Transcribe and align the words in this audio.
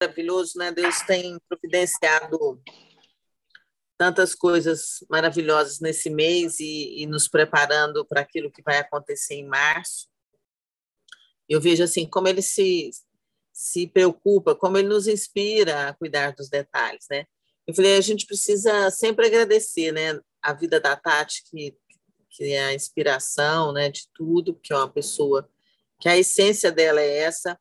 maravilhoso, 0.00 0.58
né? 0.58 0.70
Deus 0.72 1.00
tem 1.02 1.38
providenciado 1.48 2.60
tantas 3.98 4.34
coisas 4.34 5.04
maravilhosas 5.08 5.80
nesse 5.80 6.10
mês 6.10 6.60
e, 6.60 7.02
e 7.02 7.06
nos 7.06 7.28
preparando 7.28 8.04
para 8.04 8.20
aquilo 8.20 8.50
que 8.50 8.62
vai 8.62 8.78
acontecer 8.78 9.34
em 9.34 9.46
março. 9.46 10.08
Eu 11.48 11.60
vejo 11.60 11.82
assim 11.82 12.06
como 12.06 12.28
ele 12.28 12.42
se 12.42 12.90
se 13.56 13.86
preocupa, 13.86 14.54
como 14.54 14.76
ele 14.76 14.88
nos 14.88 15.06
inspira 15.06 15.88
a 15.88 15.94
cuidar 15.94 16.34
dos 16.34 16.50
detalhes, 16.50 17.06
né? 17.10 17.24
Eu 17.66 17.74
falei, 17.74 17.96
a 17.96 18.02
gente 18.02 18.26
precisa 18.26 18.90
sempre 18.90 19.28
agradecer, 19.28 19.92
né, 19.92 20.20
a 20.42 20.52
vida 20.52 20.78
da 20.78 20.94
Tati, 20.94 21.42
que, 21.50 21.74
que 22.28 22.52
é 22.52 22.66
a 22.66 22.74
inspiração, 22.74 23.72
né, 23.72 23.88
de 23.88 24.08
tudo, 24.14 24.54
que 24.62 24.74
é 24.74 24.76
uma 24.76 24.92
pessoa 24.92 25.48
que 25.98 26.06
a 26.06 26.18
essência 26.18 26.70
dela 26.70 27.00
é 27.00 27.20
essa, 27.20 27.58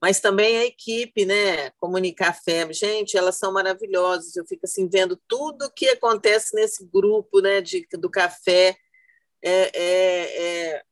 mas 0.00 0.20
também 0.20 0.58
a 0.58 0.64
equipe, 0.64 1.24
né? 1.24 1.70
Comunicar 1.80 2.32
Fé, 2.32 2.72
gente, 2.72 3.16
elas 3.16 3.36
são 3.36 3.52
maravilhosas. 3.52 4.36
Eu 4.36 4.46
fico 4.46 4.64
assim 4.64 4.88
vendo 4.88 5.20
tudo 5.26 5.66
o 5.66 5.70
que 5.70 5.88
acontece 5.88 6.54
nesse 6.54 6.84
grupo, 6.86 7.40
né? 7.40 7.60
De, 7.60 7.86
do 7.92 8.08
café, 8.08 8.76
é, 9.42 9.70
é, 9.74 10.46
é 10.72 10.82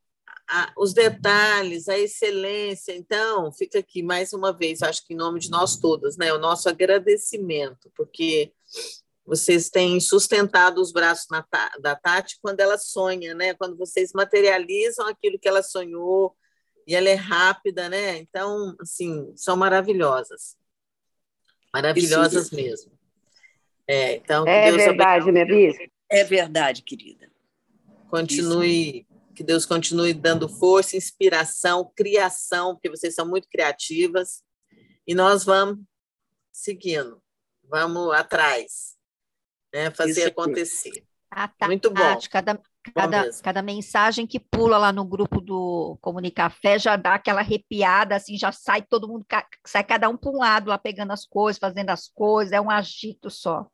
a, 0.49 0.73
os 0.77 0.93
detalhes, 0.93 1.89
a 1.89 1.99
excelência. 1.99 2.93
Então, 2.93 3.53
fica 3.53 3.79
aqui 3.79 4.03
mais 4.03 4.33
uma 4.33 4.53
vez, 4.53 4.83
acho 4.83 5.07
que 5.07 5.15
em 5.15 5.17
nome 5.17 5.39
de 5.39 5.51
nós 5.51 5.77
todas, 5.77 6.17
né? 6.17 6.33
O 6.33 6.39
nosso 6.39 6.69
agradecimento, 6.69 7.91
porque 7.97 8.53
vocês 9.25 9.69
têm 9.69 10.01
sustentado 10.01 10.81
os 10.81 10.93
braços 10.93 11.27
na, 11.31 11.45
da 11.81 11.97
Tati 11.97 12.39
quando 12.41 12.61
ela 12.61 12.79
sonha, 12.79 13.35
né? 13.35 13.55
Quando 13.55 13.77
vocês 13.77 14.13
materializam 14.13 15.07
aquilo 15.07 15.39
que 15.39 15.49
ela 15.49 15.63
sonhou 15.63 16.35
e 16.87 16.95
ela 16.95 17.09
é 17.09 17.15
rápida, 17.15 17.89
né? 17.89 18.19
Então, 18.19 18.77
assim, 18.81 19.33
são 19.37 19.57
maravilhosas. 19.57 20.57
Maravilhosas 21.73 22.47
Isso. 22.47 22.55
mesmo. 22.55 22.93
É, 23.89 24.17
então, 24.17 24.47
é 24.47 24.71
Deus 24.71 24.77
verdade, 24.77 25.33
minha. 25.33 25.91
É 26.09 26.25
verdade, 26.25 26.83
querida. 26.83 27.31
Continue, 28.09 29.01
Isso. 29.01 29.35
que 29.35 29.43
Deus 29.43 29.67
continue 29.67 30.15
dando 30.15 30.49
força, 30.49 30.97
inspiração, 30.97 31.91
criação, 31.95 32.75
porque 32.75 32.89
vocês 32.89 33.15
são 33.15 33.27
muito 33.27 33.49
criativas. 33.49 34.43
E 35.07 35.15
nós 35.15 35.45
vamos 35.45 35.85
seguindo, 36.53 37.23
vamos 37.65 38.15
atrás, 38.15 38.97
né? 39.75 39.91
fazer 39.91 40.27
acontecer. 40.27 41.05
Ah, 41.31 41.49
tá. 41.49 41.67
Muito 41.67 41.91
bom. 41.91 42.19
Cada, 42.31 42.61
Cada, 42.95 43.31
cada 43.43 43.63
mensagem 43.63 44.27
que 44.27 44.39
pula 44.39 44.79
lá 44.79 44.93
no 44.93 45.05
grupo 45.05 45.41
do 45.41 45.99
Comunicafé 46.01 46.79
já 46.79 46.97
dá 46.97 47.15
aquela 47.15 47.41
arrepiada, 47.41 48.17
assim, 48.17 48.39
já 48.39 48.53
sai 48.53 48.83
todo 48.83 49.09
mundo, 49.09 49.27
sai 49.67 49.85
cada 49.85 50.09
um 50.09 50.17
para 50.17 50.31
um 50.31 50.39
lado 50.39 50.69
lá 50.69 50.79
pegando 50.79 51.13
as 51.13 51.27
coisas, 51.27 51.59
fazendo 51.59 51.91
as 51.91 52.09
coisas, 52.09 52.53
é 52.53 52.61
um 52.61 52.71
agito 52.71 53.31
só. 53.31 53.67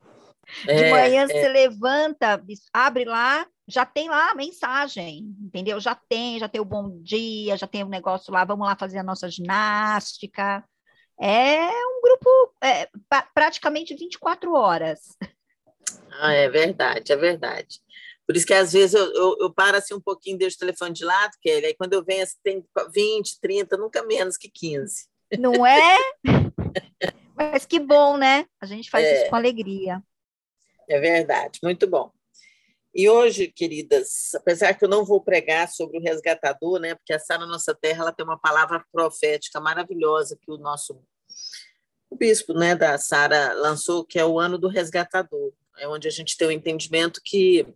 É, 0.66 0.74
De 0.74 0.90
manhã 0.90 1.22
é. 1.22 1.26
você 1.26 1.48
levanta, 1.48 2.42
abre 2.72 3.04
lá, 3.04 3.46
já 3.66 3.86
tem 3.86 4.08
lá 4.08 4.30
a 4.30 4.34
mensagem, 4.34 5.34
entendeu? 5.40 5.78
Já 5.80 5.94
tem, 5.94 6.38
já 6.38 6.48
tem 6.48 6.60
o 6.60 6.64
bom 6.64 7.00
dia, 7.02 7.56
já 7.56 7.66
tem 7.66 7.82
o 7.82 7.86
um 7.86 7.90
negócio 7.90 8.32
lá, 8.32 8.44
vamos 8.44 8.66
lá 8.66 8.76
fazer 8.76 8.98
a 8.98 9.04
nossa 9.04 9.28
ginástica. 9.30 10.64
É 11.20 11.68
um 11.68 12.00
grupo 12.02 12.54
é, 12.62 12.88
praticamente 13.32 13.94
24 13.94 14.52
horas. 14.54 15.16
Ah, 16.20 16.32
é 16.32 16.48
verdade, 16.48 17.12
é 17.12 17.16
verdade. 17.16 17.80
Por 18.26 18.36
isso 18.36 18.46
que 18.46 18.54
às 18.54 18.72
vezes 18.72 18.94
eu, 18.94 19.12
eu, 19.14 19.36
eu, 19.40 19.52
paro 19.52 19.76
assim 19.76 19.94
um 19.94 20.00
pouquinho, 20.00 20.38
deixo 20.38 20.56
o 20.56 20.60
telefone 20.60 20.94
de 20.94 21.04
lado, 21.04 21.32
Kelly, 21.40 21.66
aí 21.66 21.74
quando 21.74 21.94
eu 21.94 22.04
venho 22.04 22.22
assim, 22.22 22.36
tem 22.42 22.64
20, 22.94 23.40
30, 23.40 23.76
nunca 23.76 24.02
menos 24.04 24.36
que 24.36 24.48
15. 24.48 25.06
Não 25.38 25.66
é? 25.66 25.98
Mas 27.36 27.66
que 27.66 27.80
bom, 27.80 28.16
né? 28.16 28.46
A 28.60 28.66
gente 28.66 28.90
faz 28.90 29.04
é, 29.04 29.22
isso 29.22 29.30
com 29.30 29.36
alegria. 29.36 30.02
É 30.88 31.00
verdade, 31.00 31.58
muito 31.62 31.86
bom. 31.86 32.12
E 32.94 33.08
hoje, 33.08 33.48
queridas, 33.48 34.34
apesar 34.34 34.74
que 34.74 34.84
eu 34.84 34.88
não 34.88 35.04
vou 35.04 35.20
pregar 35.22 35.66
sobre 35.68 35.98
o 35.98 36.02
resgatador, 36.02 36.78
né? 36.78 36.94
Porque 36.94 37.14
a 37.14 37.18
Sara 37.18 37.46
Nossa 37.46 37.74
Terra 37.74 38.02
ela 38.02 38.12
tem 38.12 38.24
uma 38.24 38.38
palavra 38.38 38.84
profética 38.92 39.58
maravilhosa 39.60 40.38
que 40.40 40.50
o 40.50 40.58
nosso 40.58 41.02
o 42.10 42.16
bispo, 42.16 42.52
né, 42.52 42.76
da 42.76 42.98
Sara 42.98 43.54
lançou, 43.54 44.04
que 44.04 44.18
é 44.18 44.24
o 44.24 44.38
ano 44.38 44.58
do 44.58 44.68
resgatador. 44.68 45.54
É 45.78 45.88
onde 45.88 46.06
a 46.06 46.10
gente 46.10 46.36
tem 46.36 46.46
o 46.46 46.52
entendimento 46.52 47.22
que 47.24 47.66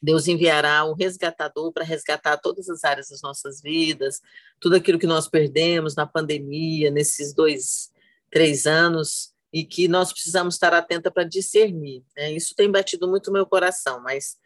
Deus 0.00 0.28
enviará 0.28 0.84
um 0.84 0.94
resgatador 0.94 1.72
para 1.72 1.84
resgatar 1.84 2.36
todas 2.38 2.68
as 2.68 2.84
áreas 2.84 3.08
das 3.08 3.20
nossas 3.20 3.60
vidas, 3.60 4.20
tudo 4.60 4.76
aquilo 4.76 4.98
que 4.98 5.06
nós 5.06 5.28
perdemos 5.28 5.94
na 5.94 6.06
pandemia, 6.06 6.90
nesses 6.90 7.34
dois, 7.34 7.90
três 8.30 8.66
anos, 8.66 9.32
e 9.52 9.64
que 9.64 9.88
nós 9.88 10.12
precisamos 10.12 10.54
estar 10.54 10.72
atenta 10.72 11.10
para 11.10 11.24
discernir. 11.24 12.04
Né? 12.16 12.32
Isso 12.32 12.54
tem 12.54 12.70
batido 12.70 13.08
muito 13.08 13.32
meu 13.32 13.46
coração, 13.46 14.00
mas 14.00 14.36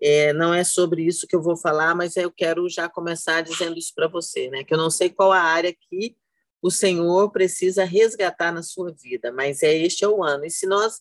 é, 0.00 0.32
não 0.32 0.54
é 0.54 0.62
sobre 0.64 1.02
isso 1.02 1.26
que 1.26 1.34
eu 1.34 1.42
vou 1.42 1.56
falar, 1.56 1.94
mas 1.94 2.16
eu 2.16 2.30
quero 2.30 2.68
já 2.68 2.88
começar 2.88 3.40
dizendo 3.42 3.78
isso 3.78 3.92
para 3.94 4.06
você, 4.06 4.48
né? 4.48 4.62
que 4.62 4.72
eu 4.72 4.78
não 4.78 4.90
sei 4.90 5.10
qual 5.10 5.32
a 5.32 5.40
área 5.40 5.74
que 5.74 6.16
o 6.62 6.70
Senhor 6.70 7.30
precisa 7.30 7.84
resgatar 7.84 8.52
na 8.52 8.62
sua 8.62 8.92
vida, 8.92 9.32
mas 9.32 9.62
é 9.62 9.74
este 9.74 10.04
é 10.04 10.08
o 10.08 10.22
ano. 10.22 10.44
E 10.44 10.50
se 10.50 10.66
nós 10.66 11.00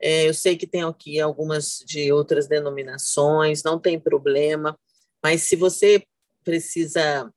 é, 0.00 0.28
eu 0.28 0.34
sei 0.34 0.56
que 0.56 0.66
tem 0.66 0.82
aqui 0.82 1.20
algumas 1.20 1.84
de 1.86 2.12
outras 2.12 2.46
denominações, 2.46 3.62
não 3.62 3.78
tem 3.78 4.00
problema, 4.00 4.78
mas 5.22 5.42
se 5.42 5.56
você 5.56 6.04
precisa 6.42 7.30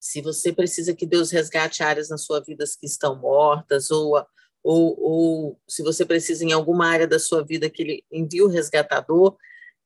se 0.00 0.22
você 0.22 0.52
precisa 0.52 0.94
que 0.94 1.04
Deus 1.04 1.30
resgate 1.30 1.82
áreas 1.82 2.08
na 2.08 2.16
sua 2.16 2.40
vida 2.40 2.64
que 2.78 2.86
estão 2.86 3.16
mortas, 3.16 3.90
ou, 3.90 4.16
ou, 4.62 5.00
ou 5.00 5.60
se 5.66 5.82
você 5.82 6.04
precisa 6.04 6.44
em 6.44 6.52
alguma 6.52 6.86
área 6.86 7.06
da 7.06 7.18
sua 7.18 7.44
vida 7.44 7.68
que 7.68 7.82
Ele 7.82 8.04
envie 8.10 8.42
o 8.42 8.48
resgatador, 8.48 9.36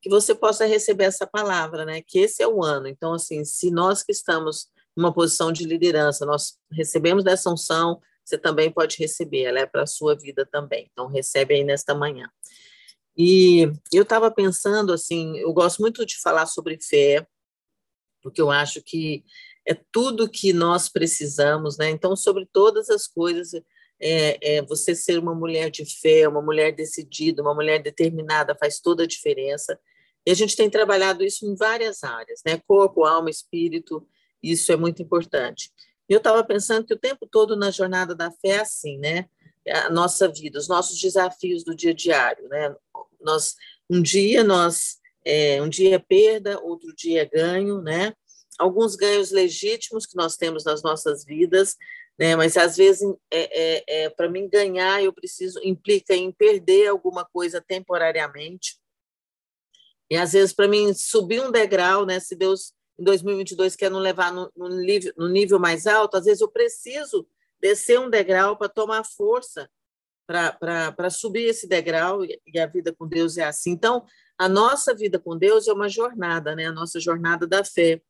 que 0.00 0.10
você 0.10 0.34
possa 0.34 0.66
receber 0.66 1.04
essa 1.04 1.26
palavra, 1.26 1.84
né? 1.84 2.02
Que 2.02 2.18
esse 2.18 2.42
é 2.42 2.46
o 2.46 2.62
ano. 2.62 2.88
Então, 2.88 3.14
assim, 3.14 3.44
se 3.44 3.70
nós 3.70 4.02
que 4.02 4.12
estamos 4.12 4.68
numa 4.96 5.12
posição 5.12 5.50
de 5.50 5.64
liderança, 5.64 6.26
nós 6.26 6.58
recebemos 6.70 7.24
dessa 7.24 7.50
unção, 7.50 8.00
você 8.32 8.38
também 8.38 8.72
pode 8.72 8.96
receber, 8.98 9.42
ela 9.42 9.60
é 9.60 9.66
para 9.66 9.82
a 9.82 9.86
sua 9.86 10.16
vida 10.16 10.46
também. 10.46 10.88
Então, 10.90 11.06
recebe 11.06 11.54
aí 11.54 11.64
nesta 11.64 11.94
manhã. 11.94 12.30
E 13.16 13.70
eu 13.92 14.04
estava 14.04 14.30
pensando, 14.30 14.92
assim, 14.92 15.36
eu 15.38 15.52
gosto 15.52 15.80
muito 15.80 16.06
de 16.06 16.18
falar 16.18 16.46
sobre 16.46 16.78
fé, 16.80 17.26
porque 18.22 18.40
eu 18.40 18.50
acho 18.50 18.80
que 18.82 19.22
é 19.68 19.74
tudo 19.92 20.30
que 20.30 20.52
nós 20.52 20.88
precisamos, 20.88 21.76
né? 21.76 21.90
Então, 21.90 22.16
sobre 22.16 22.48
todas 22.50 22.88
as 22.88 23.06
coisas, 23.06 23.52
é, 24.00 24.56
é, 24.56 24.62
você 24.62 24.94
ser 24.94 25.18
uma 25.18 25.34
mulher 25.34 25.70
de 25.70 25.84
fé, 25.84 26.26
uma 26.26 26.40
mulher 26.40 26.74
decidida, 26.74 27.42
uma 27.42 27.54
mulher 27.54 27.82
determinada, 27.82 28.56
faz 28.58 28.80
toda 28.80 29.02
a 29.02 29.06
diferença. 29.06 29.78
E 30.24 30.30
a 30.30 30.34
gente 30.34 30.56
tem 30.56 30.70
trabalhado 30.70 31.22
isso 31.22 31.44
em 31.44 31.54
várias 31.54 32.02
áreas, 32.02 32.40
né? 32.46 32.58
Corpo, 32.66 33.04
alma, 33.04 33.28
espírito, 33.28 34.08
isso 34.42 34.72
é 34.72 34.76
muito 34.76 35.02
importante. 35.02 35.70
Eu 36.12 36.18
estava 36.18 36.44
pensando 36.44 36.86
que 36.86 36.92
o 36.92 36.98
tempo 36.98 37.26
todo 37.26 37.56
na 37.56 37.70
jornada 37.70 38.14
da 38.14 38.30
fé 38.30 38.48
é 38.48 38.60
assim, 38.60 38.98
né? 38.98 39.26
A 39.66 39.88
nossa 39.88 40.28
vida, 40.28 40.58
os 40.58 40.68
nossos 40.68 41.00
desafios 41.00 41.64
do 41.64 41.74
dia 41.74 41.94
diário, 41.94 42.46
né? 42.50 42.74
Nós, 43.18 43.54
um 43.88 44.02
dia 44.02 44.44
nós, 44.44 44.98
é, 45.24 45.62
um 45.62 45.70
dia 45.70 45.94
é 45.94 45.98
perda, 45.98 46.60
outro 46.60 46.94
dia 46.94 47.22
é 47.22 47.24
ganho, 47.24 47.80
né? 47.80 48.12
Alguns 48.58 48.94
ganhos 48.94 49.30
legítimos 49.30 50.04
que 50.04 50.14
nós 50.14 50.36
temos 50.36 50.64
nas 50.64 50.82
nossas 50.82 51.24
vidas, 51.24 51.76
né? 52.18 52.36
Mas 52.36 52.58
às 52.58 52.76
vezes, 52.76 53.02
é, 53.30 53.62
é, 53.62 54.04
é 54.04 54.10
para 54.10 54.28
mim 54.28 54.50
ganhar, 54.50 55.02
eu 55.02 55.14
preciso 55.14 55.60
implica 55.64 56.14
em 56.14 56.30
perder 56.30 56.88
alguma 56.88 57.24
coisa 57.24 57.58
temporariamente. 57.58 58.78
E 60.10 60.16
às 60.16 60.32
vezes 60.32 60.52
para 60.52 60.68
mim 60.68 60.92
subir 60.92 61.40
um 61.40 61.50
degrau, 61.50 62.04
né? 62.04 62.20
Se 62.20 62.36
Deus 62.36 62.74
em 62.98 63.04
2022 63.04 63.76
quer 63.76 63.90
não 63.90 63.98
levar 63.98 64.32
no, 64.32 64.50
no, 64.56 64.68
nível, 64.68 65.12
no 65.16 65.28
nível 65.28 65.58
mais 65.58 65.86
alto, 65.86 66.16
às 66.16 66.24
vezes 66.24 66.40
eu 66.40 66.48
preciso 66.48 67.26
descer 67.60 67.98
um 67.98 68.10
degrau 68.10 68.56
para 68.56 68.68
tomar 68.68 69.04
força 69.04 69.68
para 70.26 71.10
subir 71.10 71.44
esse 71.46 71.68
degrau 71.68 72.24
e 72.24 72.58
a 72.58 72.66
vida 72.66 72.94
com 72.96 73.06
Deus 73.06 73.36
é 73.36 73.44
assim. 73.44 73.72
Então, 73.72 74.04
a 74.38 74.48
nossa 74.48 74.94
vida 74.94 75.18
com 75.18 75.36
Deus 75.36 75.68
é 75.68 75.72
uma 75.72 75.88
jornada, 75.88 76.54
né? 76.54 76.66
A 76.66 76.72
nossa 76.72 76.98
jornada 76.98 77.46
da 77.46 77.64
fé, 77.64 78.00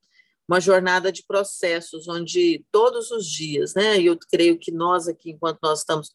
uma 0.48 0.60
jornada 0.60 1.10
de 1.10 1.24
processos, 1.26 2.06
onde 2.08 2.64
todos 2.70 3.10
os 3.10 3.26
dias, 3.26 3.74
né? 3.74 3.98
E 3.98 4.06
eu 4.06 4.18
creio 4.30 4.58
que 4.58 4.70
nós 4.70 5.08
aqui, 5.08 5.30
enquanto 5.30 5.58
nós 5.62 5.80
estamos 5.80 6.12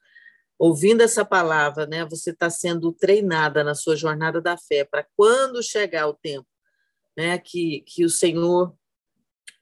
ouvindo 0.57 1.01
essa 1.01 1.25
palavra, 1.25 1.85
né? 1.85 2.05
Você 2.05 2.31
está 2.31 2.49
sendo 2.49 2.93
treinada 2.93 3.63
na 3.63 3.75
sua 3.75 3.95
jornada 3.95 4.39
da 4.39 4.57
fé 4.57 4.85
para 4.85 5.05
quando 5.15 5.61
chegar 5.61 6.07
o 6.07 6.13
tempo 6.13 6.47
né, 7.17 7.37
que, 7.39 7.81
que 7.81 8.05
o 8.05 8.09
Senhor 8.09 8.73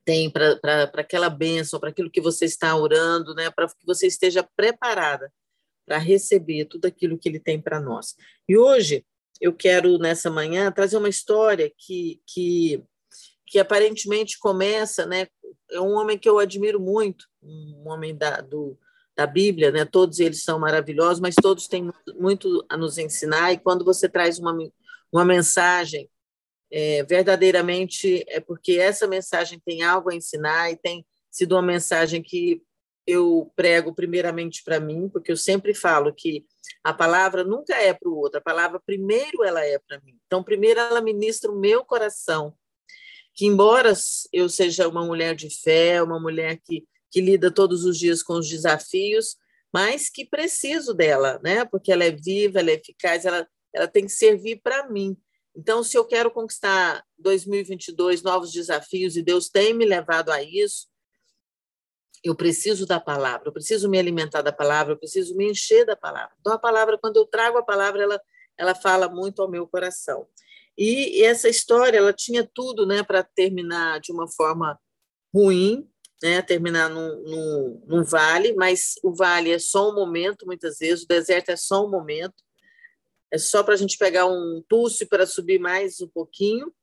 tem 0.04 0.30
para 0.30 0.84
aquela 0.94 1.30
bênção, 1.30 1.80
para 1.80 1.90
aquilo 1.90 2.12
que 2.12 2.22
você 2.22 2.46
está 2.46 2.76
orando, 2.76 3.34
né, 3.34 3.50
para 3.50 3.68
que 3.68 3.86
você 3.86 4.06
esteja 4.06 4.48
preparada 4.56 5.32
para 5.86 5.98
receber 5.98 6.66
tudo 6.66 6.86
aquilo 6.86 7.18
que 7.18 7.30
Ele 7.30 7.40
tem 7.40 7.60
para 7.60 7.80
nós. 7.80 8.16
E 8.48 8.58
hoje 8.58 9.06
eu 9.40 9.54
quero, 9.54 9.98
nessa 9.98 10.30
manhã, 10.30 10.72
trazer 10.72 10.98
uma 10.98 11.10
história 11.10 11.72
que, 11.78 12.22
que, 12.28 12.84
que 13.48 13.58
aparentemente 13.58 14.38
começa, 14.38 15.06
né, 15.06 15.28
é 15.72 15.80
um 15.80 15.94
homem 15.94 16.18
que 16.18 16.30
eu 16.30 16.38
admiro 16.38 16.80
muito, 16.80 17.26
um 17.42 17.88
homem 17.88 18.16
da, 18.16 18.42
do, 18.42 18.78
da 19.16 19.26
Bíblia, 19.26 19.72
né? 19.72 19.86
Todos 19.86 20.20
eles 20.20 20.44
são 20.44 20.60
maravilhosos, 20.60 21.20
mas 21.20 21.36
todos 21.36 21.68
têm 21.68 21.92
muito 22.16 22.64
a 22.70 22.78
nos 22.78 22.98
ensinar. 22.98 23.52
E 23.52 23.58
quando 23.58 23.84
você 23.84 24.08
traz 24.08 24.38
uma, 24.38 24.56
uma 25.12 25.26
mensagem 25.26 26.10
é, 26.72 27.04
verdadeiramente 27.04 28.24
é 28.28 28.40
porque 28.40 28.74
essa 28.74 29.08
mensagem 29.08 29.60
tem 29.64 29.84
algo 29.84 30.10
a 30.10 30.16
ensinar 30.16 30.72
e 30.72 30.78
tem 30.78 31.06
sido 31.32 31.54
uma 31.54 31.62
mensagem 31.62 32.22
que 32.22 32.62
eu 33.08 33.52
prego 33.56 33.94
primeiramente 33.94 34.64
para 34.64 34.80
mim, 34.80 35.08
porque 35.10 35.32
eu 35.32 35.38
sempre 35.38 35.74
falo 35.74 36.14
que 36.14 36.46
a 36.84 36.94
palavra 36.94 37.44
nunca 37.44 37.76
é 37.76 37.94
para 37.94 38.10
o 38.10 38.18
outro, 38.18 38.40
a 38.40 38.44
palavra 38.44 38.82
primeiro 38.84 39.44
ela 39.44 39.64
é 39.64 39.78
para 39.78 40.00
mim. 40.02 40.18
Então, 40.26 40.44
primeiro 40.44 40.80
ela 40.80 41.02
ministra 41.02 41.52
o 41.52 41.60
meu 41.60 41.86
coração, 41.86 42.56
que 43.34 43.46
embora 43.46 43.94
eu 44.34 44.50
seja 44.50 44.88
uma 44.88 45.06
mulher 45.06 45.36
de 45.36 45.50
fé, 45.50 46.02
uma 46.02 46.20
mulher 46.20 46.60
que, 46.64 46.86
que 47.12 47.22
lida 47.22 47.52
todos 47.52 47.86
os 47.86 47.98
dias 47.98 48.24
com 48.24 48.34
os 48.34 48.50
desafios, 48.50 49.36
mas 49.74 50.10
que 50.10 50.26
preciso 50.26 50.94
dela, 50.94 51.40
né? 51.44 51.66
Porque 51.66 51.92
ela 51.92 52.06
é 52.06 52.12
viva, 52.12 52.60
ela 52.60 52.72
é 52.72 52.76
eficaz, 52.76 53.26
ela, 53.26 53.46
ela 53.74 53.88
tem 53.88 54.06
que 54.06 54.12
servir 54.12 54.62
para 54.64 54.90
mim. 54.90 55.18
Então, 55.56 55.84
se 55.84 55.98
eu 55.98 56.06
quero 56.06 56.30
conquistar 56.30 57.04
2022 57.18 58.22
novos 58.22 58.52
desafios 58.52 59.16
e 59.16 59.24
Deus 59.24 59.50
tem 59.50 59.74
me 59.74 59.86
levado 59.86 60.32
a 60.32 60.44
isso, 60.44 60.88
eu 62.24 62.36
preciso 62.36 62.86
da 62.86 63.00
palavra, 63.00 63.48
eu 63.48 63.54
preciso 63.54 63.88
me 63.88 64.00
alimentar 64.00 64.42
da 64.42 64.52
palavra, 64.52 64.94
eu 64.94 64.98
preciso 64.98 65.36
me 65.36 65.50
encher 65.50 65.86
da 65.86 65.96
palavra. 65.96 66.36
Então, 66.40 66.52
a 66.52 66.60
palavra, 66.60 66.98
quando 66.98 67.18
eu 67.18 67.26
trago 67.26 67.58
a 67.58 67.64
palavra, 67.64 68.04
ela, 68.04 68.22
ela 68.58 68.76
fala 68.76 69.08
muito 69.08 69.42
ao 69.42 69.50
meu 69.50 69.68
coração. 69.68 70.28
E, 70.78 71.24
essa 71.24 71.48
história, 71.48 71.98
ela 71.98 72.12
tinha 72.12 72.50
tudo 72.54 72.86
né, 72.86 73.04
para 73.04 73.24
terminar 73.24 74.02
de 74.02 74.12
uma 74.12 74.28
forma 74.28 74.78
ruim, 75.34 75.90
né, 76.22 76.42
terminar 76.42 76.90
num, 76.90 77.22
num, 77.24 77.84
num 77.86 78.04
vale, 78.04 78.54
mas 78.56 78.96
o 79.04 79.14
vale 79.14 79.52
é 79.52 79.60
só 79.60 79.90
um 79.92 79.96
momento, 79.96 80.46
muitas 80.46 80.80
vezes, 80.80 81.04
o 81.04 81.08
deserto 81.08 81.50
é 81.50 81.56
só 81.56 81.86
um 81.86 81.90
momento, 81.90 82.44
é 83.32 83.38
só 83.38 83.64
para 83.64 83.74
a 83.74 83.78
gente 83.78 83.98
pegar 83.98 84.26
um 84.26 84.64
pulso 84.70 85.08
para 85.08 85.26
subir 85.26 85.60
mais 85.60 86.00
um 86.02 86.08
pouquinho, 86.08 86.74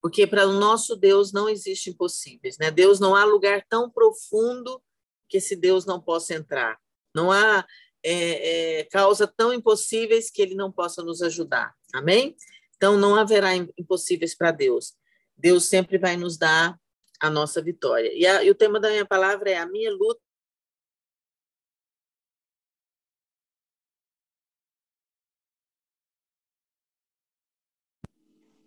porque 0.00 0.26
para 0.26 0.46
o 0.46 0.52
nosso 0.52 0.96
Deus 0.96 1.32
não 1.32 1.48
existe 1.48 1.90
impossíveis, 1.90 2.58
né? 2.58 2.70
Deus 2.70 2.98
não 2.98 3.14
há 3.14 3.24
lugar 3.24 3.64
tão 3.68 3.88
profundo 3.88 4.82
que 5.28 5.36
esse 5.36 5.54
Deus 5.54 5.86
não 5.86 6.00
possa 6.00 6.34
entrar. 6.34 6.78
Não 7.14 7.30
há 7.30 7.64
é, 8.04 8.80
é, 8.80 8.84
causa 8.84 9.26
tão 9.26 9.52
impossíveis 9.52 10.30
que 10.30 10.42
ele 10.42 10.54
não 10.54 10.72
possa 10.72 11.02
nos 11.02 11.22
ajudar. 11.22 11.74
Amém? 11.94 12.36
Então 12.76 12.98
não 12.98 13.14
haverá 13.14 13.54
impossíveis 13.54 14.34
para 14.34 14.50
Deus. 14.50 14.94
Deus 15.36 15.66
sempre 15.66 15.98
vai 15.98 16.16
nos 16.16 16.36
dar 16.36 16.76
a 17.20 17.30
nossa 17.30 17.62
vitória. 17.62 18.10
E, 18.12 18.26
a, 18.26 18.42
e 18.42 18.50
o 18.50 18.54
tema 18.54 18.80
da 18.80 18.90
minha 18.90 19.06
palavra 19.06 19.50
é 19.50 19.58
a 19.58 19.66
minha 19.66 19.92
luta 19.92 20.20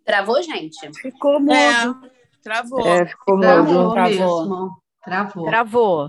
Travou, 0.05 0.41
gente? 0.43 0.91
Ficou 0.93 1.39
mudo. 1.39 1.53
É, 1.53 2.09
travou. 2.43 2.87
É, 2.87 3.05
ficou 3.07 3.39
travou, 3.39 3.93
travou. 3.93 4.71
Travou. 5.03 5.45
Travou. 5.45 6.07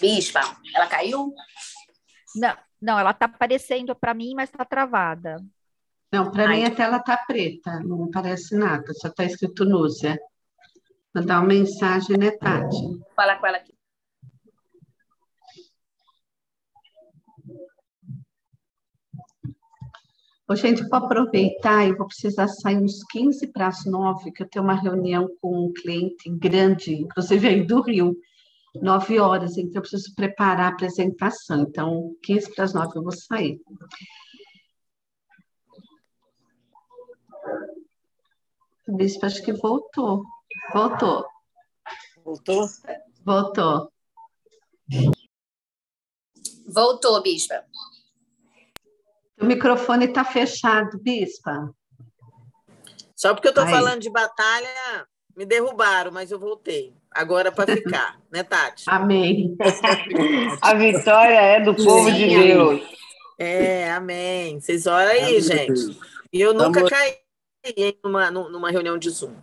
Bispa, 0.00 0.40
ela 0.74 0.86
caiu? 0.86 1.34
Não, 2.36 2.56
não 2.80 2.98
ela 2.98 3.10
está 3.10 3.26
aparecendo 3.26 3.94
para 3.94 4.14
mim, 4.14 4.34
mas 4.34 4.50
está 4.50 4.64
travada. 4.64 5.44
Não, 6.12 6.30
para 6.30 6.48
mim 6.48 6.64
a 6.64 6.70
tela 6.70 6.98
está 6.98 7.16
preta, 7.16 7.80
não 7.80 8.04
aparece 8.04 8.54
nada, 8.54 8.92
só 8.94 9.08
está 9.08 9.24
escrito 9.24 9.64
Núzia. 9.64 10.20
Mandar 11.14 11.40
uma 11.40 11.48
mensagem, 11.48 12.16
né, 12.18 12.30
Tati? 12.32 12.76
Fala 13.14 13.36
com 13.36 13.46
ela 13.46 13.58
aqui. 13.58 13.71
Ô, 20.52 20.54
gente, 20.54 20.86
vou 20.86 20.98
aproveitar 20.98 21.88
e 21.88 21.94
vou 21.94 22.06
precisar 22.06 22.46
sair 22.46 22.76
uns 22.76 23.02
15 23.04 23.46
para 23.46 23.68
as 23.68 23.86
9, 23.86 24.30
que 24.32 24.42
eu 24.42 24.46
tenho 24.46 24.62
uma 24.62 24.74
reunião 24.74 25.26
com 25.40 25.64
um 25.64 25.72
cliente 25.72 26.28
grande, 26.28 26.92
inclusive 26.92 27.48
aí 27.48 27.62
do 27.66 27.80
Rio, 27.80 28.14
9 28.74 29.18
horas, 29.18 29.56
então 29.56 29.76
eu 29.76 29.80
preciso 29.80 30.14
preparar 30.14 30.66
a 30.66 30.68
apresentação. 30.74 31.62
Então, 31.62 32.14
15 32.22 32.54
para 32.54 32.64
as 32.64 32.74
9 32.74 32.98
eu 32.98 33.02
vou 33.02 33.12
sair. 33.12 33.62
O 38.86 38.94
bispo 38.94 39.24
acho 39.24 39.42
que 39.42 39.54
voltou. 39.54 40.22
Voltou. 40.74 41.24
Voltou? 42.22 42.66
Voltou. 43.24 43.90
Voltou, 46.68 47.22
bispa. 47.22 47.64
O 49.42 49.44
microfone 49.44 50.04
está 50.04 50.24
fechado, 50.24 50.98
Bispa. 51.00 51.74
Só 53.16 53.34
porque 53.34 53.48
eu 53.48 53.50
estou 53.50 53.66
falando 53.66 54.00
de 54.00 54.08
batalha, 54.08 54.68
me 55.36 55.44
derrubaram, 55.44 56.12
mas 56.12 56.30
eu 56.30 56.38
voltei. 56.38 56.94
Agora 57.10 57.50
para 57.50 57.72
ficar, 57.76 58.20
né, 58.30 58.44
Tati? 58.44 58.84
Amém. 58.86 59.56
A 60.60 60.74
vitória 60.74 61.40
é 61.40 61.60
do 61.60 61.74
povo 61.74 62.08
Sim, 62.08 62.16
de 62.16 62.28
Deus. 62.28 62.82
É, 63.36 63.90
amém. 63.90 64.60
Vocês 64.60 64.86
oram 64.86 65.10
aí, 65.10 65.20
amém. 65.20 65.40
gente. 65.40 65.98
E 66.32 66.40
eu 66.40 66.54
nunca 66.54 66.88
caí 66.88 67.16
numa, 68.02 68.30
numa 68.30 68.70
reunião 68.70 68.96
de 68.96 69.10
Zoom. 69.10 69.34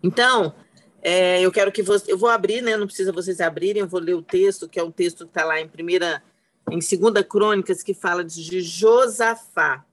Então, 0.00 0.54
é, 1.02 1.40
eu 1.40 1.50
quero 1.50 1.72
que 1.72 1.82
você. 1.82 2.12
Eu 2.12 2.18
vou 2.18 2.28
abrir, 2.28 2.62
né? 2.62 2.76
Não 2.76 2.86
precisa 2.86 3.12
vocês 3.12 3.40
abrirem, 3.40 3.82
eu 3.82 3.88
vou 3.88 4.00
ler 4.00 4.14
o 4.14 4.22
texto, 4.22 4.68
que 4.68 4.78
é 4.78 4.82
um 4.82 4.92
texto 4.92 5.24
que 5.24 5.30
está 5.30 5.44
lá 5.44 5.60
em 5.60 5.68
primeira 5.68 6.22
em 6.70 6.80
Segunda 6.80 7.22
Crônicas, 7.22 7.82
que 7.82 7.94
fala 7.94 8.24
de 8.24 8.60
Josafá. 8.60 9.84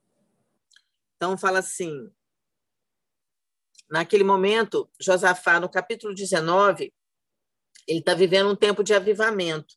Então, 1.16 1.38
fala 1.38 1.60
assim, 1.60 2.12
naquele 3.90 4.24
momento, 4.24 4.90
Josafá, 5.00 5.60
no 5.60 5.70
capítulo 5.70 6.14
19, 6.14 6.94
ele 7.88 8.00
está 8.00 8.14
vivendo 8.14 8.50
um 8.50 8.56
tempo 8.56 8.84
de 8.84 8.94
avivamento, 8.94 9.76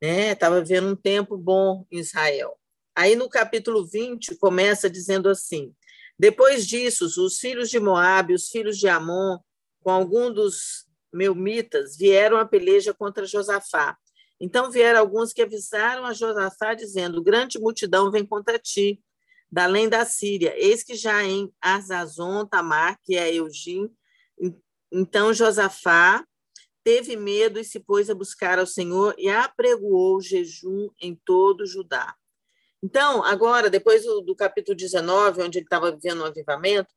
né? 0.00 0.30
Estava 0.32 0.60
vivendo 0.60 0.88
um 0.88 0.96
tempo 0.96 1.36
bom 1.36 1.86
em 1.90 1.98
Israel. 1.98 2.58
Aí, 2.96 3.16
no 3.16 3.28
capítulo 3.28 3.84
20, 3.84 4.36
começa 4.36 4.88
dizendo 4.88 5.28
assim, 5.28 5.74
depois 6.18 6.66
disso, 6.66 7.04
os 7.04 7.38
filhos 7.38 7.68
de 7.68 7.80
Moabe, 7.80 8.34
os 8.34 8.48
filhos 8.48 8.78
de 8.78 8.88
Amon, 8.88 9.38
com 9.80 9.90
algum 9.90 10.32
dos 10.32 10.86
meumitas, 11.12 11.96
vieram 11.96 12.38
a 12.38 12.46
peleja 12.46 12.94
contra 12.94 13.26
Josafá. 13.26 13.98
Então 14.44 14.70
vieram 14.70 15.00
alguns 15.00 15.32
que 15.32 15.40
avisaram 15.40 16.04
a 16.04 16.12
Josafá, 16.12 16.74
dizendo: 16.74 17.22
Grande 17.22 17.58
multidão 17.58 18.10
vem 18.10 18.26
contra 18.26 18.58
ti, 18.58 19.02
da 19.50 19.64
além 19.64 19.88
da 19.88 20.04
Síria. 20.04 20.54
Eis 20.54 20.82
que 20.82 20.94
já 20.94 21.24
em 21.24 21.50
Azazon, 21.62 22.44
Tamar, 22.44 22.98
que 23.02 23.16
é 23.16 23.34
Eugim. 23.34 23.88
Então 24.92 25.32
Josafá 25.32 26.22
teve 26.84 27.16
medo 27.16 27.58
e 27.58 27.64
se 27.64 27.80
pôs 27.80 28.10
a 28.10 28.14
buscar 28.14 28.58
ao 28.58 28.66
Senhor 28.66 29.14
e 29.16 29.30
apregoou 29.30 30.20
jejum 30.20 30.90
em 31.00 31.18
todo 31.24 31.64
Judá. 31.64 32.14
Então, 32.82 33.24
agora, 33.24 33.70
depois 33.70 34.04
do, 34.04 34.20
do 34.20 34.36
capítulo 34.36 34.76
19, 34.76 35.42
onde 35.42 35.56
ele 35.56 35.64
estava 35.64 35.90
vivendo 35.90 36.20
um 36.20 36.26
avivamento, 36.26 36.92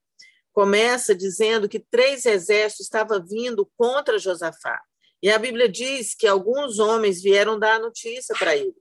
começa 0.52 1.14
dizendo 1.14 1.66
que 1.66 1.80
três 1.80 2.26
exércitos 2.26 2.84
estavam 2.84 3.24
vindo 3.24 3.64
contra 3.74 4.18
Josafá. 4.18 4.78
E 5.22 5.30
a 5.30 5.38
Bíblia 5.38 5.68
diz 5.68 6.14
que 6.14 6.26
alguns 6.26 6.78
homens 6.78 7.22
vieram 7.22 7.58
dar 7.58 7.76
a 7.76 7.78
notícia 7.80 8.34
para 8.38 8.56
ele. 8.56 8.76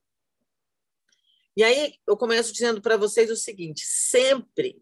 E 1.56 1.64
aí 1.64 1.96
eu 2.06 2.16
começo 2.16 2.54
dizendo 2.54 2.82
para 2.82 2.98
vocês 2.98 3.32
o 3.32 3.36
seguinte: 3.36 3.82
sempre 3.86 4.80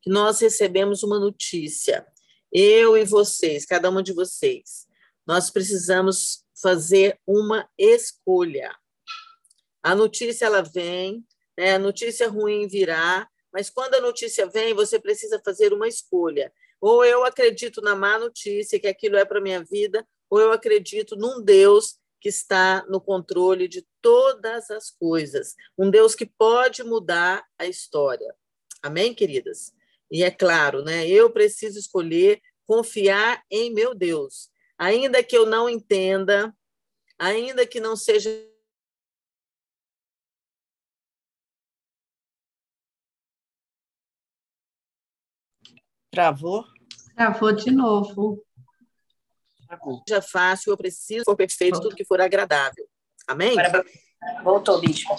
que 0.00 0.10
nós 0.10 0.40
recebemos 0.40 1.02
uma 1.02 1.18
notícia, 1.18 2.06
eu 2.50 2.96
e 2.96 3.04
vocês, 3.04 3.66
cada 3.66 3.90
uma 3.90 4.02
de 4.02 4.12
vocês, 4.12 4.86
nós 5.26 5.50
precisamos 5.50 6.44
fazer 6.60 7.20
uma 7.26 7.68
escolha. 7.76 8.74
A 9.82 9.94
notícia 9.94 10.46
ela 10.46 10.62
vem, 10.62 11.22
né? 11.58 11.74
a 11.74 11.78
notícia 11.78 12.28
ruim 12.28 12.66
virá, 12.66 13.28
mas 13.52 13.68
quando 13.68 13.94
a 13.94 14.00
notícia 14.00 14.46
vem, 14.46 14.72
você 14.72 14.98
precisa 14.98 15.40
fazer 15.44 15.74
uma 15.74 15.86
escolha. 15.86 16.50
Ou 16.80 17.04
eu 17.04 17.24
acredito 17.24 17.82
na 17.82 17.94
má 17.94 18.18
notícia, 18.18 18.80
que 18.80 18.86
aquilo 18.86 19.16
é 19.16 19.24
para 19.24 19.40
minha 19.40 19.62
vida, 19.62 20.06
ou 20.34 20.40
eu 20.40 20.50
acredito 20.50 21.14
num 21.14 21.40
Deus 21.40 21.96
que 22.20 22.28
está 22.28 22.84
no 22.88 23.00
controle 23.00 23.68
de 23.68 23.86
todas 24.02 24.68
as 24.68 24.90
coisas, 24.90 25.54
um 25.78 25.88
Deus 25.88 26.16
que 26.16 26.26
pode 26.26 26.82
mudar 26.82 27.46
a 27.56 27.66
história. 27.66 28.34
Amém, 28.82 29.14
queridas? 29.14 29.72
E 30.10 30.24
é 30.24 30.32
claro, 30.32 30.82
né? 30.82 31.06
Eu 31.06 31.30
preciso 31.30 31.78
escolher 31.78 32.42
confiar 32.66 33.44
em 33.48 33.72
meu 33.72 33.94
Deus, 33.94 34.50
ainda 34.76 35.22
que 35.22 35.36
eu 35.36 35.46
não 35.46 35.70
entenda, 35.70 36.52
ainda 37.16 37.64
que 37.64 37.78
não 37.78 37.94
seja 37.94 38.28
Travou? 46.10 46.64
Travou 47.14 47.52
de 47.52 47.70
novo. 47.70 48.43
Seja 50.08 50.22
fácil, 50.22 50.72
eu 50.72 50.76
preciso 50.76 51.24
for 51.24 51.36
perfeito, 51.36 51.80
tudo 51.80 51.94
que 51.96 52.04
for 52.04 52.20
agradável. 52.20 52.86
Amém? 53.28 53.54
Voltou, 54.42 54.80
bispo. 54.80 55.14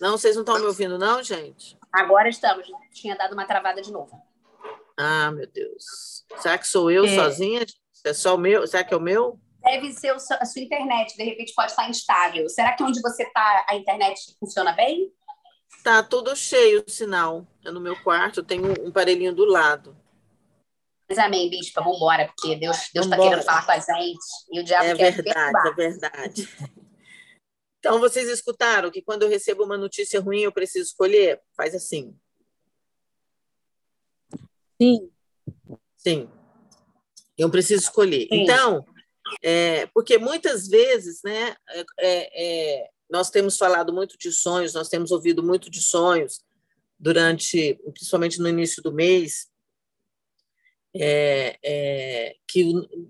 Não, 0.00 0.16
vocês 0.16 0.36
não 0.36 0.42
estão 0.42 0.58
me 0.58 0.66
ouvindo, 0.66 0.98
não, 0.98 1.22
gente? 1.22 1.76
Agora 1.92 2.28
estamos. 2.28 2.66
Tinha 2.92 3.16
dado 3.16 3.32
uma 3.32 3.44
travada 3.44 3.82
de 3.82 3.90
novo. 3.92 4.10
Ah, 4.96 5.30
meu 5.30 5.46
Deus. 5.46 6.24
Será 6.38 6.58
que 6.58 6.66
sou 6.66 6.90
eu 6.90 7.04
É. 7.04 7.14
sozinha? 7.14 7.66
É 8.04 8.12
só 8.12 8.34
o 8.34 8.38
meu? 8.38 8.66
Será 8.66 8.84
que 8.84 8.94
é 8.94 8.96
o 8.96 9.00
meu? 9.00 9.38
Deve 9.62 9.92
ser 9.92 10.10
a 10.12 10.18
sua 10.46 10.62
internet, 10.62 11.16
de 11.16 11.24
repente 11.24 11.52
pode 11.54 11.72
estar 11.72 11.88
instável. 11.90 12.48
Será 12.48 12.74
que 12.74 12.82
onde 12.82 13.02
você 13.02 13.24
está 13.24 13.66
a 13.68 13.74
internet 13.74 14.36
funciona 14.38 14.72
bem? 14.72 15.12
Tá 15.82 16.02
tudo 16.02 16.34
cheio 16.34 16.84
o 16.86 16.90
sinal. 16.90 17.46
É 17.64 17.70
no 17.70 17.80
meu 17.80 17.96
quarto, 18.02 18.40
eu 18.40 18.44
tenho 18.44 18.64
um 18.82 18.88
aparelhinho 18.88 19.34
do 19.34 19.44
lado. 19.44 19.96
Mas 21.08 21.18
amém, 21.18 21.48
bispa, 21.48 21.80
vamos 21.80 21.96
embora, 21.96 22.26
porque 22.26 22.54
Deus 22.56 22.76
Deus 22.92 23.06
está 23.06 23.16
Vambora. 23.16 23.30
querendo 23.36 23.44
falar 23.46 23.64
com 23.64 23.72
a 23.72 23.78
gente 23.78 24.18
e 24.52 24.60
o 24.60 24.64
diabo 24.64 24.84
É 24.84 24.94
quer 24.94 25.12
verdade, 25.12 25.24
perturbar. 25.52 25.66
é 25.66 25.74
verdade. 25.74 26.48
Então, 27.78 28.00
vocês 28.00 28.28
escutaram 28.28 28.90
que 28.90 29.00
quando 29.00 29.22
eu 29.22 29.28
recebo 29.28 29.64
uma 29.64 29.78
notícia 29.78 30.20
ruim, 30.20 30.40
eu 30.40 30.52
preciso 30.52 30.88
escolher? 30.88 31.40
Faz 31.56 31.74
assim. 31.74 32.14
Sim. 34.80 35.10
Sim. 35.96 36.28
Eu 37.36 37.50
preciso 37.50 37.84
escolher. 37.84 38.22
Sim. 38.28 38.42
Então, 38.42 38.84
é, 39.42 39.86
porque 39.86 40.18
muitas 40.18 40.68
vezes, 40.68 41.20
né, 41.22 41.56
é, 41.98 42.76
é, 42.80 42.90
nós 43.08 43.30
temos 43.30 43.56
falado 43.56 43.92
muito 43.92 44.18
de 44.18 44.32
sonhos, 44.32 44.74
nós 44.74 44.88
temos 44.88 45.10
ouvido 45.10 45.42
muito 45.42 45.70
de 45.70 45.80
sonhos 45.80 46.44
durante, 46.98 47.74
principalmente 47.92 48.40
no 48.40 48.48
início 48.48 48.82
do 48.82 48.92
mês, 48.92 49.48
é, 50.94 51.58
é, 51.62 52.34
que, 52.48 52.62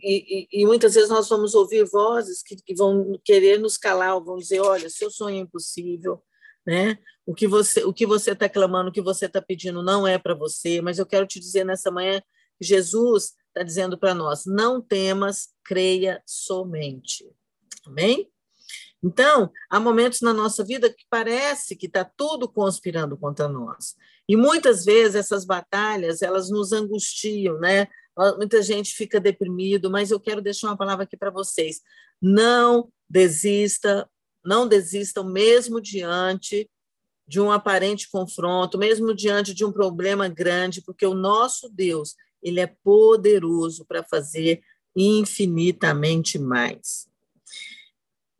e, 0.03 0.49
e- 0.53 0.67
muitas 0.67 0.95
vezes 0.95 1.09
nós 1.09 1.29
vamos 1.29 1.55
ouvir 1.55 1.85
vozes 1.85 2.43
que, 2.43 2.57
que 2.57 2.75
vão 2.75 3.19
querer 3.25 3.59
nos 3.59 3.77
calar, 3.77 4.19
vão 4.21 4.37
dizer, 4.37 4.61
olha, 4.61 4.91
seu 4.91 5.11
sonho 5.11 5.37
é 5.37 5.41
impossível, 5.41 6.23
né? 6.67 6.99
O 7.25 7.35
que 7.35 7.47
você 7.47 7.85
o 7.85 7.93
que 7.93 8.07
você 8.07 8.33
está 8.33 8.49
clamando, 8.49 8.91
o 8.91 8.93
que 8.93 9.03
você 9.03 9.27
está 9.27 9.41
pedindo 9.41 9.83
não 9.83 10.07
é 10.07 10.19
para 10.19 10.35
você, 10.35 10.81
mas 10.81 10.99
eu 10.99 11.07
quero 11.07 11.27
te 11.27 11.39
dizer 11.39 11.65
nessa 11.65 11.91
manhã 11.91 12.21
Jesus 12.61 13.35
está 13.49 13.63
dizendo 13.63 13.97
para 13.99 14.15
nós, 14.15 14.45
não 14.47 14.81
temas, 14.81 15.49
creia 15.65 16.23
somente. 16.27 17.25
Amém? 17.87 18.29
Então, 19.03 19.51
há 19.71 19.79
momentos 19.79 20.21
na 20.21 20.35
nossa 20.35 20.65
vida 20.65 20.93
que 20.93 21.05
parece 21.09 21.77
que 21.77 21.87
está 21.87 22.05
tudo 22.05 22.49
conspirando 22.49 23.17
contra 23.17 23.49
nós. 23.49 23.95
E 24.29 24.37
muitas 24.37 24.85
vezes 24.85 25.15
essas 25.15 25.45
batalhas, 25.45 26.21
elas 26.21 26.51
nos 26.51 26.73
angustiam, 26.73 27.59
né? 27.59 27.89
Muita 28.37 28.63
gente 28.63 28.95
fica 28.95 29.19
deprimido, 29.19 29.91
mas 29.91 30.11
eu 30.11 30.21
quero 30.21 30.43
deixar 30.43 30.69
uma 30.69 30.77
palavra 30.77 31.05
aqui 31.05 31.17
para 31.17 31.31
vocês. 31.31 31.81
Não 32.21 32.91
desista, 33.09 34.09
não 34.45 34.69
desistam 34.69 35.25
mesmo 35.25 35.81
diante 35.81 36.69
de 37.27 37.41
um 37.41 37.53
aparente 37.53 38.11
confronto, 38.11 38.77
mesmo 38.77 39.15
diante 39.15 39.55
de 39.55 39.65
um 39.65 39.73
problema 39.73 40.29
grande, 40.29 40.83
porque 40.83 41.07
o 41.07 41.15
nosso 41.15 41.69
Deus, 41.69 42.15
ele 42.43 42.59
é 42.59 42.67
poderoso 42.67 43.85
para 43.87 44.03
fazer 44.03 44.63
infinitamente 44.97 46.39
mais. 46.39 47.09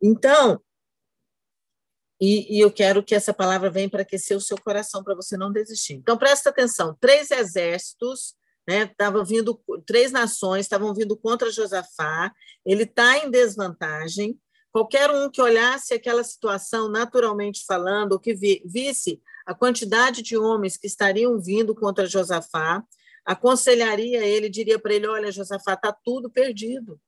Então, 0.01 0.59
e, 2.19 2.57
e, 2.57 2.59
eu 2.59 2.69
quero 2.69 3.01
que 3.01 3.15
essa 3.15 3.33
palavra 3.33 3.69
venha 3.69 3.89
para 3.89 4.01
aquecer 4.01 4.35
o 4.35 4.41
seu 4.41 4.57
coração, 4.57 5.03
para 5.03 5.15
você 5.15 5.37
não 5.37 5.51
desistir. 5.51 5.93
Então, 5.93 6.17
presta 6.17 6.49
atenção: 6.49 6.97
três 6.99 7.31
exércitos, 7.31 8.35
né, 8.67 8.83
estavam 8.83 9.23
vindo, 9.23 9.59
três 9.85 10.11
nações 10.11 10.65
estavam 10.65 10.93
vindo 10.93 11.15
contra 11.15 11.51
Josafá, 11.51 12.31
ele 12.65 12.83
está 12.83 13.17
em 13.17 13.31
desvantagem. 13.31 14.37
Qualquer 14.71 15.09
um 15.09 15.31
que 15.31 15.41
olhasse 15.41 15.93
aquela 15.95 16.23
situação, 16.23 16.89
naturalmente 16.89 17.63
falando, 17.65 18.11
ou 18.11 18.19
que 18.19 18.35
vi, 18.35 18.61
visse 18.65 19.19
a 19.45 19.55
quantidade 19.55 20.21
de 20.21 20.37
homens 20.37 20.77
que 20.77 20.85
estariam 20.85 21.39
vindo 21.39 21.73
contra 21.73 22.05
Josafá, 22.05 22.83
aconselharia 23.25 24.23
ele, 24.25 24.49
diria 24.49 24.77
para 24.77 24.93
ele: 24.93 25.07
olha, 25.07 25.31
Josafá, 25.31 25.73
está 25.73 25.91
tudo 25.91 26.29
perdido. 26.29 26.99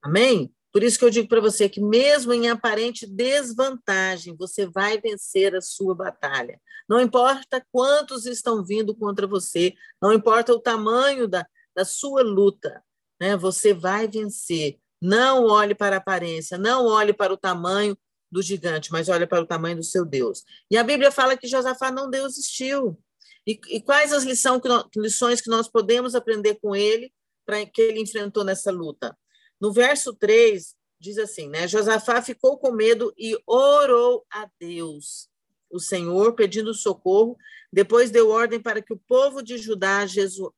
Amém? 0.00 0.54
Por 0.76 0.82
isso 0.82 0.98
que 0.98 1.06
eu 1.06 1.10
digo 1.10 1.26
para 1.26 1.40
você 1.40 1.70
que, 1.70 1.80
mesmo 1.80 2.34
em 2.34 2.50
aparente 2.50 3.06
desvantagem, 3.06 4.36
você 4.36 4.66
vai 4.66 5.00
vencer 5.00 5.56
a 5.56 5.62
sua 5.62 5.94
batalha. 5.94 6.60
Não 6.86 7.00
importa 7.00 7.64
quantos 7.72 8.26
estão 8.26 8.62
vindo 8.62 8.94
contra 8.94 9.26
você, 9.26 9.72
não 10.02 10.12
importa 10.12 10.52
o 10.52 10.60
tamanho 10.60 11.26
da, 11.26 11.46
da 11.74 11.82
sua 11.82 12.22
luta, 12.22 12.84
né? 13.18 13.38
você 13.38 13.72
vai 13.72 14.06
vencer. 14.06 14.78
Não 15.00 15.46
olhe 15.46 15.74
para 15.74 15.96
a 15.96 15.98
aparência, 15.98 16.58
não 16.58 16.84
olhe 16.84 17.14
para 17.14 17.32
o 17.32 17.38
tamanho 17.38 17.96
do 18.30 18.42
gigante, 18.42 18.92
mas 18.92 19.08
olhe 19.08 19.26
para 19.26 19.44
o 19.44 19.46
tamanho 19.46 19.78
do 19.78 19.82
seu 19.82 20.04
Deus. 20.04 20.44
E 20.70 20.76
a 20.76 20.84
Bíblia 20.84 21.10
fala 21.10 21.38
que 21.38 21.48
Josafá 21.48 21.90
não 21.90 22.10
desistiu. 22.10 23.00
E, 23.46 23.58
e 23.70 23.80
quais 23.80 24.12
as 24.12 24.24
lição 24.24 24.60
que 24.60 24.68
lições 25.00 25.40
que 25.40 25.48
nós 25.48 25.68
podemos 25.68 26.14
aprender 26.14 26.56
com 26.56 26.76
ele 26.76 27.10
para 27.46 27.64
que 27.64 27.80
ele 27.80 28.02
enfrentou 28.02 28.44
nessa 28.44 28.70
luta? 28.70 29.16
No 29.60 29.72
verso 29.72 30.14
3, 30.14 30.74
diz 30.98 31.18
assim, 31.18 31.48
né? 31.48 31.66
Josafá 31.66 32.20
ficou 32.22 32.58
com 32.58 32.72
medo 32.72 33.12
e 33.16 33.38
orou 33.46 34.24
a 34.30 34.48
Deus, 34.58 35.28
o 35.70 35.78
Senhor, 35.78 36.34
pedindo 36.34 36.72
socorro. 36.74 37.36
Depois 37.72 38.10
deu 38.10 38.30
ordem 38.30 38.60
para 38.60 38.80
que 38.80 38.92
o 38.92 39.00
povo 39.08 39.42
de 39.42 39.58
Judá 39.58 40.06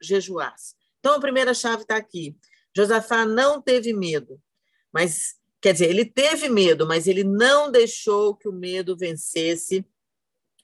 jejuasse. 0.00 0.74
Então, 1.00 1.14
a 1.14 1.20
primeira 1.20 1.54
chave 1.54 1.82
está 1.82 1.96
aqui. 1.96 2.36
Josafá 2.76 3.24
não 3.24 3.60
teve 3.62 3.92
medo, 3.92 4.40
mas, 4.92 5.36
quer 5.60 5.72
dizer, 5.72 5.90
ele 5.90 6.04
teve 6.04 6.48
medo, 6.48 6.86
mas 6.86 7.06
ele 7.06 7.24
não 7.24 7.70
deixou 7.70 8.36
que 8.36 8.48
o 8.48 8.52
medo 8.52 8.96
vencesse, 8.96 9.84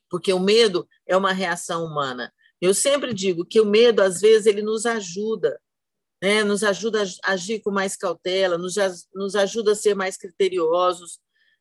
porque 0.08 0.32
o 0.32 0.38
medo 0.38 0.88
é 1.06 1.16
uma 1.16 1.32
reação 1.32 1.84
humana. 1.84 2.32
Eu 2.60 2.72
sempre 2.72 3.12
digo 3.12 3.44
que 3.44 3.60
o 3.60 3.66
medo, 3.66 4.00
às 4.00 4.20
vezes, 4.20 4.46
ele 4.46 4.62
nos 4.62 4.86
ajuda, 4.86 5.60
né, 6.24 6.42
nos 6.42 6.64
ajuda 6.64 7.02
a 7.22 7.32
agir 7.32 7.60
com 7.60 7.70
mais 7.70 7.98
cautela, 7.98 8.56
nos, 8.56 8.76
nos 9.14 9.36
ajuda 9.36 9.72
a 9.72 9.74
ser 9.74 9.94
mais 9.94 10.16
criteriosos. 10.16 11.18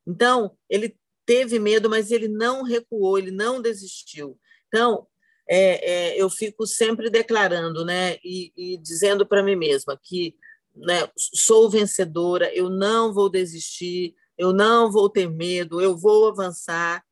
Então, 0.07 0.55
ele 0.69 0.95
teve 1.25 1.59
medo, 1.59 1.89
mas 1.89 2.11
ele 2.11 2.29
não 2.29 2.63
recuou, 2.63 3.17
ele 3.17 3.29
não 3.29 3.61
desistiu. 3.61 4.39
Então, 4.69 5.05
é, 5.49 6.13
é, 6.13 6.21
eu 6.21 6.29
fico 6.29 6.65
sempre 6.65 7.09
declarando 7.09 7.83
né, 7.83 8.15
e, 8.23 8.53
e 8.55 8.77
dizendo 8.77 9.27
para 9.27 9.43
mim 9.43 9.57
mesma 9.57 9.99
que 10.01 10.33
né, 10.73 11.09
sou 11.17 11.69
vencedora, 11.69 12.49
eu 12.55 12.69
não 12.69 13.13
vou 13.13 13.29
desistir, 13.29 14.15
eu 14.37 14.53
não 14.53 14.89
vou 14.89 15.09
ter 15.09 15.29
medo, 15.29 15.81
eu 15.81 15.97
vou 15.97 16.29
avançar. 16.29 17.03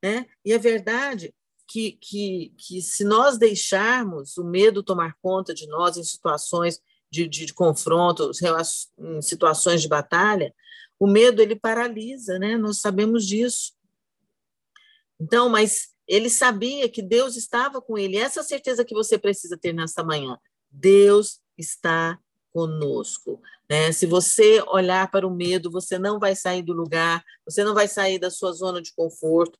Né? 0.00 0.26
E 0.44 0.52
é 0.52 0.58
verdade 0.58 1.34
que, 1.66 1.90
que, 2.00 2.54
que 2.56 2.80
se 2.80 3.02
nós 3.02 3.36
deixarmos 3.36 4.38
o 4.38 4.44
medo 4.44 4.80
tomar 4.80 5.16
conta 5.20 5.52
de 5.52 5.66
nós 5.66 5.96
em 5.96 6.04
situações 6.04 6.80
de, 7.10 7.26
de, 7.26 7.46
de 7.46 7.54
confronto, 7.54 8.30
em 8.98 9.22
situações 9.22 9.82
de 9.82 9.88
batalha, 9.88 10.54
o 10.98 11.06
medo 11.06 11.40
ele 11.40 11.56
paralisa, 11.56 12.38
né? 12.38 12.56
Nós 12.56 12.80
sabemos 12.80 13.26
disso. 13.26 13.72
Então, 15.18 15.48
mas 15.48 15.88
ele 16.06 16.28
sabia 16.28 16.88
que 16.88 17.02
Deus 17.02 17.36
estava 17.36 17.80
com 17.80 17.96
ele. 17.96 18.16
Essa 18.16 18.42
certeza 18.42 18.84
que 18.84 18.94
você 18.94 19.18
precisa 19.18 19.56
ter 19.56 19.72
nessa 19.72 20.02
manhã. 20.02 20.38
Deus 20.70 21.40
está 21.56 22.18
conosco. 22.52 23.40
Né? 23.68 23.92
Se 23.92 24.06
você 24.06 24.62
olhar 24.68 25.10
para 25.10 25.26
o 25.26 25.34
medo, 25.34 25.70
você 25.70 25.98
não 25.98 26.18
vai 26.18 26.34
sair 26.34 26.62
do 26.62 26.72
lugar, 26.72 27.24
você 27.44 27.62
não 27.62 27.74
vai 27.74 27.86
sair 27.86 28.18
da 28.18 28.30
sua 28.30 28.52
zona 28.52 28.82
de 28.82 28.92
conforto. 28.92 29.58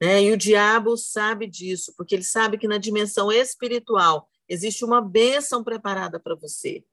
Né? 0.00 0.24
E 0.24 0.32
o 0.32 0.36
diabo 0.36 0.96
sabe 0.96 1.46
disso, 1.46 1.94
porque 1.96 2.14
ele 2.14 2.24
sabe 2.24 2.58
que 2.58 2.66
na 2.66 2.78
dimensão 2.78 3.30
espiritual 3.30 4.28
existe 4.48 4.84
uma 4.84 5.00
bênção 5.00 5.62
preparada 5.62 6.18
para 6.18 6.34
você. 6.34 6.84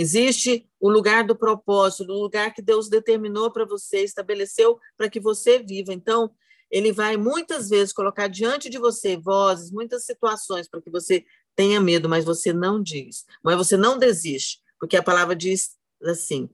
Existe 0.00 0.64
o 0.78 0.88
lugar 0.88 1.24
do 1.24 1.34
propósito, 1.34 2.04
o 2.04 2.22
lugar 2.22 2.54
que 2.54 2.62
Deus 2.62 2.88
determinou 2.88 3.50
para 3.50 3.64
você, 3.64 4.04
estabeleceu 4.04 4.78
para 4.96 5.10
que 5.10 5.18
você 5.18 5.58
viva. 5.58 5.92
Então, 5.92 6.30
ele 6.70 6.92
vai 6.92 7.16
muitas 7.16 7.68
vezes 7.68 7.92
colocar 7.92 8.28
diante 8.28 8.70
de 8.70 8.78
você 8.78 9.16
vozes, 9.16 9.72
muitas 9.72 10.04
situações 10.04 10.68
para 10.68 10.80
que 10.80 10.88
você 10.88 11.24
tenha 11.56 11.80
medo, 11.80 12.08
mas 12.08 12.24
você 12.24 12.52
não 12.52 12.80
diz, 12.80 13.24
mas 13.42 13.56
você 13.56 13.76
não 13.76 13.98
desiste, 13.98 14.60
porque 14.78 14.96
a 14.96 15.02
palavra 15.02 15.34
diz 15.34 15.70
assim: 16.04 16.48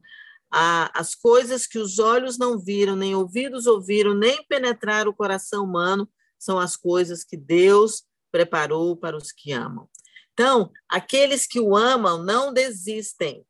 as 0.50 1.14
coisas 1.14 1.66
que 1.66 1.78
os 1.78 1.98
olhos 1.98 2.38
não 2.38 2.58
viram, 2.58 2.96
nem 2.96 3.14
ouvidos 3.14 3.66
ouviram, 3.66 4.14
nem 4.14 4.42
penetraram 4.44 5.10
o 5.10 5.14
coração 5.14 5.64
humano, 5.64 6.08
são 6.38 6.58
as 6.58 6.76
coisas 6.76 7.22
que 7.22 7.36
Deus 7.36 8.04
preparou 8.32 8.96
para 8.96 9.18
os 9.18 9.30
que 9.30 9.52
amam. 9.52 9.86
Então, 10.34 10.70
aqueles 10.88 11.46
que 11.46 11.60
o 11.60 11.76
amam 11.76 12.22
não 12.22 12.52
desistem. 12.52 13.46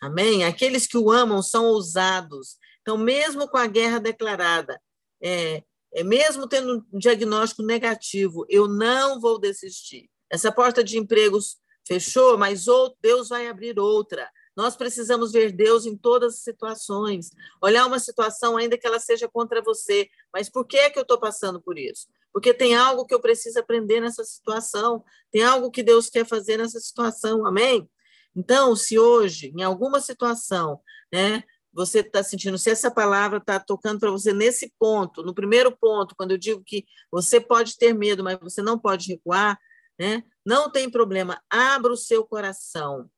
Amém? 0.00 0.44
Aqueles 0.44 0.86
que 0.86 0.98
o 0.98 1.10
amam 1.10 1.42
são 1.42 1.66
ousados. 1.66 2.56
Então, 2.80 2.98
mesmo 2.98 3.46
com 3.46 3.58
a 3.58 3.66
guerra 3.66 3.98
declarada, 3.98 4.80
é, 5.22 5.62
é, 5.94 6.02
mesmo 6.02 6.48
tendo 6.48 6.84
um 6.92 6.98
diagnóstico 6.98 7.62
negativo, 7.62 8.44
eu 8.48 8.66
não 8.66 9.20
vou 9.20 9.38
desistir. 9.38 10.10
Essa 10.30 10.50
porta 10.50 10.82
de 10.82 10.98
empregos 10.98 11.56
fechou, 11.86 12.36
mas 12.36 12.66
outro, 12.68 12.98
Deus 13.00 13.28
vai 13.28 13.46
abrir 13.46 13.78
outra. 13.78 14.28
Nós 14.56 14.76
precisamos 14.76 15.32
ver 15.32 15.52
Deus 15.52 15.84
em 15.84 15.96
todas 15.96 16.34
as 16.34 16.40
situações. 16.40 17.30
Olhar 17.62 17.86
uma 17.86 17.98
situação, 17.98 18.56
ainda 18.56 18.78
que 18.78 18.86
ela 18.86 18.98
seja 18.98 19.28
contra 19.28 19.62
você. 19.62 20.08
Mas 20.32 20.48
por 20.48 20.66
que, 20.66 20.76
é 20.76 20.90
que 20.90 20.98
eu 20.98 21.02
estou 21.02 21.18
passando 21.18 21.60
por 21.60 21.78
isso? 21.78 22.06
Porque 22.34 22.52
tem 22.52 22.74
algo 22.74 23.06
que 23.06 23.14
eu 23.14 23.20
preciso 23.20 23.60
aprender 23.60 24.00
nessa 24.00 24.24
situação. 24.24 25.04
Tem 25.30 25.44
algo 25.44 25.70
que 25.70 25.84
Deus 25.84 26.10
quer 26.10 26.26
fazer 26.26 26.56
nessa 26.56 26.80
situação. 26.80 27.46
Amém? 27.46 27.88
Então, 28.34 28.74
se 28.74 28.98
hoje, 28.98 29.52
em 29.56 29.62
alguma 29.62 30.00
situação, 30.00 30.80
né, 31.12 31.44
você 31.72 32.00
está 32.00 32.24
sentindo, 32.24 32.58
se 32.58 32.70
essa 32.70 32.90
palavra 32.90 33.38
está 33.38 33.60
tocando 33.60 34.00
para 34.00 34.10
você 34.10 34.32
nesse 34.32 34.72
ponto, 34.80 35.22
no 35.22 35.32
primeiro 35.32 35.76
ponto, 35.76 36.16
quando 36.16 36.32
eu 36.32 36.38
digo 36.38 36.60
que 36.64 36.84
você 37.08 37.40
pode 37.40 37.76
ter 37.76 37.94
medo, 37.94 38.24
mas 38.24 38.36
você 38.40 38.60
não 38.60 38.76
pode 38.76 39.08
recuar, 39.12 39.56
né? 39.96 40.24
Não 40.44 40.68
tem 40.68 40.90
problema, 40.90 41.40
abra 41.48 41.92
o 41.92 41.96
seu 41.96 42.24
coração. 42.24 43.08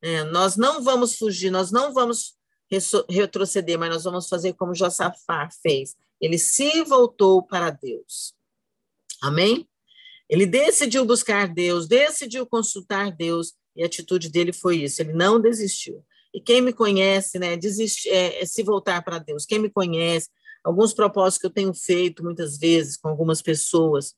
É, 0.00 0.22
nós 0.22 0.56
não 0.56 0.80
vamos 0.80 1.16
fugir, 1.16 1.50
nós 1.50 1.72
não 1.72 1.92
vamos 1.92 2.36
retroceder, 3.08 3.78
mas 3.78 3.90
nós 3.90 4.04
vamos 4.04 4.28
fazer 4.28 4.52
como 4.54 4.74
Josafá 4.74 5.48
fez. 5.60 5.96
Ele 6.20 6.38
se 6.38 6.82
voltou 6.84 7.42
para 7.42 7.70
Deus. 7.70 8.34
Amém? 9.24 9.66
Ele 10.28 10.44
decidiu 10.44 11.06
buscar 11.06 11.48
Deus, 11.48 11.88
decidiu 11.88 12.46
consultar 12.46 13.10
Deus, 13.10 13.54
e 13.74 13.82
a 13.82 13.86
atitude 13.86 14.30
dele 14.30 14.52
foi 14.52 14.82
isso, 14.82 15.00
ele 15.00 15.14
não 15.14 15.40
desistiu. 15.40 16.04
E 16.32 16.40
quem 16.40 16.60
me 16.60 16.74
conhece, 16.74 17.38
né, 17.38 17.56
desiste, 17.56 18.06
é, 18.10 18.42
é 18.42 18.44
se 18.44 18.62
voltar 18.62 19.02
para 19.02 19.18
Deus. 19.18 19.46
Quem 19.46 19.58
me 19.58 19.70
conhece, 19.70 20.28
alguns 20.62 20.92
propósitos 20.92 21.38
que 21.38 21.46
eu 21.46 21.50
tenho 21.50 21.72
feito 21.72 22.22
muitas 22.22 22.58
vezes 22.58 22.98
com 22.98 23.08
algumas 23.08 23.40
pessoas, 23.40 24.14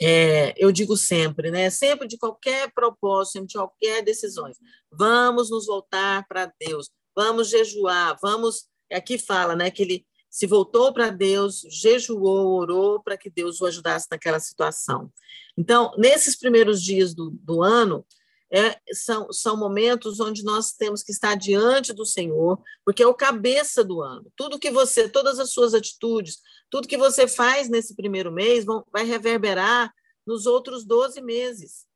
é, 0.00 0.54
eu 0.56 0.72
digo 0.72 0.96
sempre, 0.96 1.52
né? 1.52 1.70
Sempre 1.70 2.08
de 2.08 2.18
qualquer 2.18 2.72
propósito, 2.72 3.46
de 3.46 3.54
qualquer 3.54 4.02
decisão, 4.02 4.50
vamos 4.90 5.50
nos 5.50 5.66
voltar 5.66 6.26
para 6.26 6.52
Deus, 6.58 6.90
vamos 7.14 7.48
jejuar, 7.48 8.18
vamos. 8.20 8.64
Aqui 8.90 9.18
fala, 9.18 9.54
né? 9.54 9.70
Que 9.70 9.82
ele 9.82 10.06
se 10.32 10.46
voltou 10.46 10.94
para 10.94 11.10
Deus, 11.10 11.60
jejuou, 11.68 12.58
orou 12.58 13.02
para 13.02 13.18
que 13.18 13.28
Deus 13.28 13.60
o 13.60 13.66
ajudasse 13.66 14.08
naquela 14.10 14.40
situação. 14.40 15.12
Então, 15.58 15.92
nesses 15.98 16.34
primeiros 16.38 16.82
dias 16.82 17.14
do, 17.14 17.28
do 17.32 17.62
ano, 17.62 18.02
é, 18.50 18.80
são, 18.94 19.30
são 19.30 19.58
momentos 19.58 20.20
onde 20.20 20.42
nós 20.42 20.72
temos 20.72 21.02
que 21.02 21.12
estar 21.12 21.34
diante 21.34 21.92
do 21.92 22.06
Senhor, 22.06 22.58
porque 22.82 23.02
é 23.02 23.06
o 23.06 23.12
cabeça 23.12 23.84
do 23.84 24.00
ano. 24.00 24.32
Tudo 24.34 24.58
que 24.58 24.70
você, 24.70 25.06
todas 25.06 25.38
as 25.38 25.50
suas 25.50 25.74
atitudes, 25.74 26.40
tudo 26.70 26.88
que 26.88 26.96
você 26.96 27.28
faz 27.28 27.68
nesse 27.68 27.94
primeiro 27.94 28.32
mês 28.32 28.64
vão, 28.64 28.82
vai 28.90 29.04
reverberar 29.04 29.92
nos 30.26 30.46
outros 30.46 30.82
12 30.82 31.20
meses. 31.20 31.86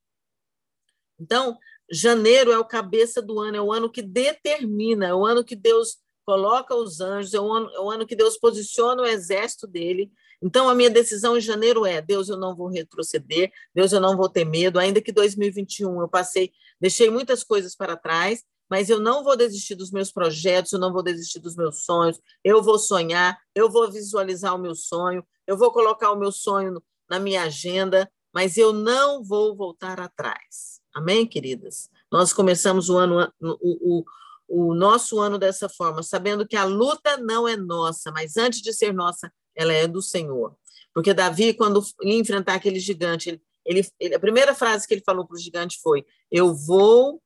Então, 1.19 1.57
janeiro 1.90 2.52
é 2.52 2.59
o 2.59 2.64
cabeça 2.66 3.23
do 3.23 3.40
ano, 3.40 3.57
é 3.57 3.62
o 3.62 3.73
ano 3.73 3.90
que 3.90 4.02
determina, 4.02 5.07
é 5.07 5.14
o 5.14 5.25
ano 5.25 5.43
que 5.43 5.57
Deus 5.57 6.05
coloca 6.26 6.75
os 6.75 7.00
anjos, 7.00 7.33
é 7.33 7.40
o 7.40 7.50
ano, 7.52 7.71
é 7.73 7.80
o 7.80 7.90
ano 7.90 8.06
que 8.06 8.16
Deus 8.16 8.37
posiciona 8.37 9.02
o 9.02 9.06
exército 9.06 9.66
dele. 9.66 10.11
Então, 10.42 10.68
a 10.68 10.75
minha 10.75 10.90
decisão 10.90 11.37
em 11.38 11.40
janeiro 11.40 11.87
é: 11.87 12.02
Deus, 12.02 12.28
eu 12.28 12.37
não 12.37 12.54
vou 12.54 12.66
retroceder, 12.66 13.50
Deus, 13.73 13.92
eu 13.92 14.00
não 14.00 14.16
vou 14.16 14.28
ter 14.28 14.45
medo, 14.45 14.78
ainda 14.78 15.00
que 15.00 15.12
2021 15.12 16.00
eu 16.00 16.09
passei, 16.09 16.52
deixei 16.80 17.09
muitas 17.09 17.45
coisas 17.45 17.76
para 17.76 17.97
trás, 17.97 18.45
mas 18.68 18.90
eu 18.90 18.99
não 18.99 19.23
vou 19.23 19.37
desistir 19.37 19.76
dos 19.76 19.92
meus 19.92 20.11
projetos, 20.11 20.73
eu 20.73 20.80
não 20.80 20.92
vou 20.92 21.02
desistir 21.02 21.38
dos 21.38 21.54
meus 21.54 21.85
sonhos, 21.85 22.21
eu 22.42 22.61
vou 22.61 22.78
sonhar, 22.78 23.38
eu 23.54 23.71
vou 23.71 23.90
visualizar 23.90 24.54
o 24.54 24.59
meu 24.59 24.75
sonho, 24.75 25.25
eu 25.47 25.56
vou 25.56 25.71
colocar 25.71 26.11
o 26.11 26.18
meu 26.18 26.33
sonho 26.33 26.83
na 27.09 27.21
minha 27.21 27.45
agenda, 27.45 28.11
mas 28.35 28.56
eu 28.56 28.73
não 28.73 29.23
vou 29.23 29.54
voltar 29.54 30.00
atrás. 30.00 30.80
Amém, 30.92 31.25
queridas? 31.26 31.88
Nós 32.11 32.33
começamos 32.33 32.88
o 32.88 32.97
ano, 32.97 33.33
o, 33.40 34.00
o, 34.00 34.04
o 34.49 34.75
nosso 34.75 35.19
ano 35.19 35.38
dessa 35.38 35.69
forma, 35.69 36.03
sabendo 36.03 36.47
que 36.47 36.57
a 36.57 36.65
luta 36.65 37.17
não 37.17 37.49
é 37.49 37.57
nossa, 37.57 38.11
mas 38.12 38.37
antes 38.37 38.61
de 38.61 38.73
ser 38.73 38.93
nossa, 38.93 39.33
ela 39.55 39.73
é 39.73 39.87
do 39.87 40.00
Senhor. 40.00 40.56
Porque 40.95 41.13
Davi, 41.13 41.52
quando 41.54 41.85
ia 42.02 42.19
enfrentar 42.19 42.54
aquele 42.54 42.78
gigante, 42.78 43.41
ele, 43.65 43.87
ele, 43.99 44.15
a 44.15 44.21
primeira 44.21 44.54
frase 44.54 44.87
que 44.87 44.95
ele 44.95 45.02
falou 45.04 45.26
para 45.26 45.35
o 45.35 45.41
gigante 45.41 45.78
foi: 45.82 46.06
Eu 46.30 46.54
vou 46.54 47.21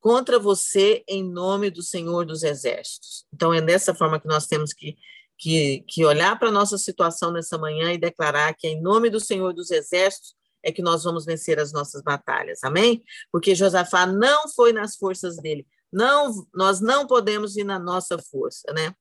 contra 0.00 0.38
você 0.38 1.04
em 1.06 1.22
nome 1.22 1.70
do 1.70 1.82
Senhor 1.82 2.26
dos 2.26 2.42
Exércitos. 2.42 3.24
Então, 3.32 3.54
é 3.54 3.60
dessa 3.60 3.94
forma 3.94 4.18
que 4.18 4.26
nós 4.26 4.46
temos 4.46 4.72
que, 4.72 4.96
que, 5.38 5.84
que 5.86 6.04
olhar 6.04 6.36
para 6.38 6.48
a 6.48 6.52
nossa 6.52 6.76
situação 6.76 7.30
nessa 7.30 7.56
manhã 7.56 7.92
e 7.92 7.98
declarar 7.98 8.52
que, 8.54 8.66
em 8.66 8.82
nome 8.82 9.08
do 9.08 9.20
Senhor 9.20 9.52
dos 9.52 9.70
Exércitos, 9.70 10.34
é 10.64 10.72
que 10.72 10.82
nós 10.82 11.04
vamos 11.04 11.24
vencer 11.24 11.58
as 11.60 11.72
nossas 11.72 12.02
batalhas. 12.02 12.64
Amém? 12.64 13.02
Porque 13.30 13.54
Josafá 13.54 14.06
não 14.06 14.48
foi 14.48 14.72
nas 14.72 14.96
forças 14.96 15.36
dele. 15.36 15.66
Não, 15.92 16.46
nós 16.54 16.80
não 16.80 17.06
podemos 17.06 17.56
ir 17.56 17.64
na 17.64 17.78
nossa 17.78 18.18
força, 18.18 18.72
né? 18.72 18.94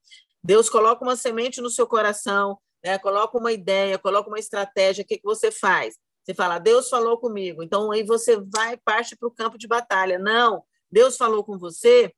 Deus 0.44 0.70
coloca 0.70 1.04
uma 1.04 1.16
semente 1.16 1.62
no 1.62 1.70
seu 1.70 1.88
coração, 1.88 2.58
né? 2.84 2.98
Coloca 2.98 3.38
uma 3.38 3.52
ideia, 3.52 3.98
coloca 3.98 4.30
uma 4.30 4.40
estratégia, 4.40 5.04
o 5.04 5.08
que, 5.08 5.18
que 5.18 5.26
você 5.26 5.52
faz? 5.52 5.96
Você 6.24 6.34
fala, 6.34 6.60
Deus 6.60 6.90
falou 6.90 7.18
comigo, 7.18 7.64
então 7.64 7.92
aí 7.92 8.04
você 8.04 8.40
vai 8.40 8.78
parte 8.78 9.16
para 9.16 9.28
o 9.28 9.32
campo 9.32 9.58
de 9.58 9.68
batalha. 9.68 10.20
Não, 10.20 10.64
Deus 10.92 11.18
falou 11.18 11.44
com 11.44 11.58
você, 11.58 12.14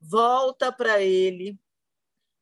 volta 0.00 0.70
para 0.70 1.00
Ele, 1.00 1.58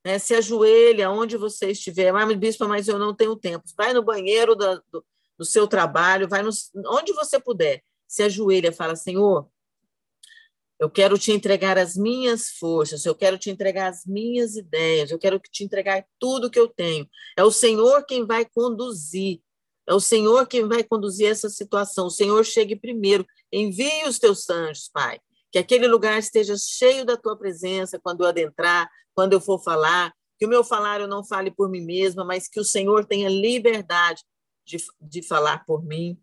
né? 0.05 0.19
se 0.19 0.35
ajoelha 0.35 1.11
onde 1.11 1.37
você 1.37 1.71
estiver. 1.71 2.13
Mas, 2.13 2.37
bispo, 2.37 2.69
mas 2.69 2.89
eu 2.89 2.99
não 2.99 3.15
tenho 3.15 3.37
tempo. 3.37 3.65
Vai 3.77 3.93
no 3.93 4.03
banheiro 4.03 4.55
do, 4.55 4.83
do, 4.91 5.05
do 5.39 5.45
seu 5.45 5.67
trabalho, 5.67 6.29
vai 6.29 6.43
no, 6.43 6.51
onde 6.89 7.13
você 7.13 7.41
puder. 7.41 7.83
Se 8.07 8.23
ajoelha, 8.23 8.73
fala, 8.73 8.95
Senhor, 8.95 9.49
eu 10.79 10.91
quero 10.91 11.19
te 11.19 11.33
entregar 11.33 11.79
as 11.79 11.97
minhas 11.97 12.51
forças, 12.59 13.05
eu 13.05 13.15
quero 13.15 13.39
te 13.39 13.51
entregar 13.51 13.89
as 13.89 14.05
minhas 14.05 14.57
ideias, 14.57 15.11
eu 15.11 15.19
quero 15.19 15.39
te 15.39 15.65
entregar 15.65 16.05
tudo 16.19 16.51
que 16.51 16.59
eu 16.59 16.69
tenho. 16.69 17.09
É 17.37 17.43
o 17.43 17.51
Senhor 17.51 18.05
quem 18.05 18.27
vai 18.27 18.45
conduzir. 18.45 19.41
É 19.89 19.95
o 19.95 20.01
Senhor 20.01 20.47
quem 20.47 20.67
vai 20.67 20.83
conduzir 20.83 21.29
essa 21.29 21.49
situação. 21.49 22.07
O 22.07 22.11
Senhor 22.11 22.45
chegue 22.45 22.77
primeiro. 22.77 23.25
Envie 23.53 24.05
os 24.07 24.19
teus 24.19 24.51
anjos, 24.51 24.91
Pai 24.93 25.21
que 25.57 25.59
aquele 25.59 25.89
lugar 25.89 26.19
esteja 26.19 26.55
cheio 26.59 27.03
da 27.03 27.17
tua 27.17 27.35
presença 27.35 27.99
quando 27.99 28.21
eu 28.21 28.29
adentrar, 28.29 28.91
quando 29.15 29.33
eu 29.33 29.41
for 29.41 29.59
falar, 29.59 30.13
que 30.39 30.45
o 30.45 30.49
meu 30.51 30.63
falar 30.63 31.01
eu 31.01 31.09
não 31.09 31.25
fale 31.25 31.51
por 31.51 31.71
mim 31.71 31.81
mesma, 31.81 32.27
mas 32.27 32.47
que 32.47 32.61
o 32.61 32.65
Senhor 32.65 33.07
tenha 33.07 33.31
liberdade 33.31 34.23
de, 34.67 34.77
de 35.01 35.23
falar 35.23 35.65
por 35.65 35.83
mim. 35.83 36.21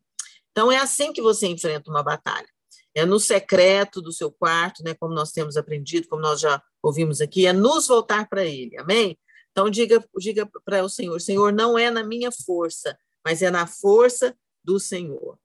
Então, 0.52 0.72
é 0.72 0.78
assim 0.78 1.12
que 1.12 1.20
você 1.20 1.48
enfrenta 1.48 1.90
uma 1.90 2.04
batalha. 2.04 2.48
É 2.96 3.06
no 3.06 3.20
secreto 3.20 4.02
do 4.02 4.12
seu 4.12 4.32
quarto, 4.32 4.84
né, 4.84 4.94
como 4.94 5.14
nós 5.14 5.32
temos 5.32 5.58
aprendido, 5.58 6.08
como 6.08 6.22
nós 6.22 6.40
já 6.40 6.62
ouvimos 6.82 7.22
aqui, 7.22 7.48
é 7.48 7.54
nos 7.54 7.88
voltar 7.88 8.30
para 8.30 8.46
Ele, 8.46 8.78
amém? 8.78 9.18
Então, 9.52 9.70
diga, 9.70 10.04
diga 10.18 10.50
para 10.66 10.84
o 10.84 10.90
Senhor: 10.90 11.20
Senhor, 11.22 11.54
não 11.54 11.78
é 11.78 11.90
na 11.90 12.04
minha 12.04 12.32
força, 12.32 12.98
mas 13.24 13.42
é 13.42 13.50
na 13.50 13.66
força 13.66 14.36
do 14.64 14.80
Senhor. 14.80 15.38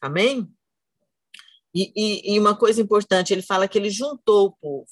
Amém? 0.00 0.48
E, 1.74 1.92
e, 1.94 2.34
e, 2.34 2.38
uma 2.38 2.56
coisa 2.56 2.80
importante, 2.80 3.32
ele 3.32 3.42
fala 3.42 3.68
que 3.68 3.78
ele 3.78 3.90
juntou 3.90 4.46
o 4.46 4.52
povo. 4.52 4.90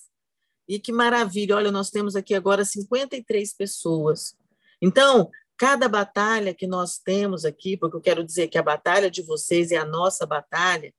E 0.68 0.78
que 0.78 0.92
maravilha, 0.92 1.56
olha, 1.56 1.70
nós 1.70 1.90
temos 1.90 2.16
aqui 2.16 2.34
agora 2.34 2.64
53 2.64 3.54
pessoas. 3.54 4.36
Então, 4.82 5.30
cada 5.56 5.88
batalha 5.88 6.54
que 6.54 6.66
nós 6.66 6.98
temos 6.98 7.44
aqui, 7.44 7.76
porque 7.76 7.96
eu 7.96 8.00
quero 8.00 8.24
dizer 8.24 8.48
que 8.48 8.58
a 8.58 8.62
batalha 8.62 9.10
de 9.10 9.22
vocês 9.22 9.70
é 9.70 9.76
a 9.76 9.84
nossa 9.84 10.26
batalha, 10.26 10.92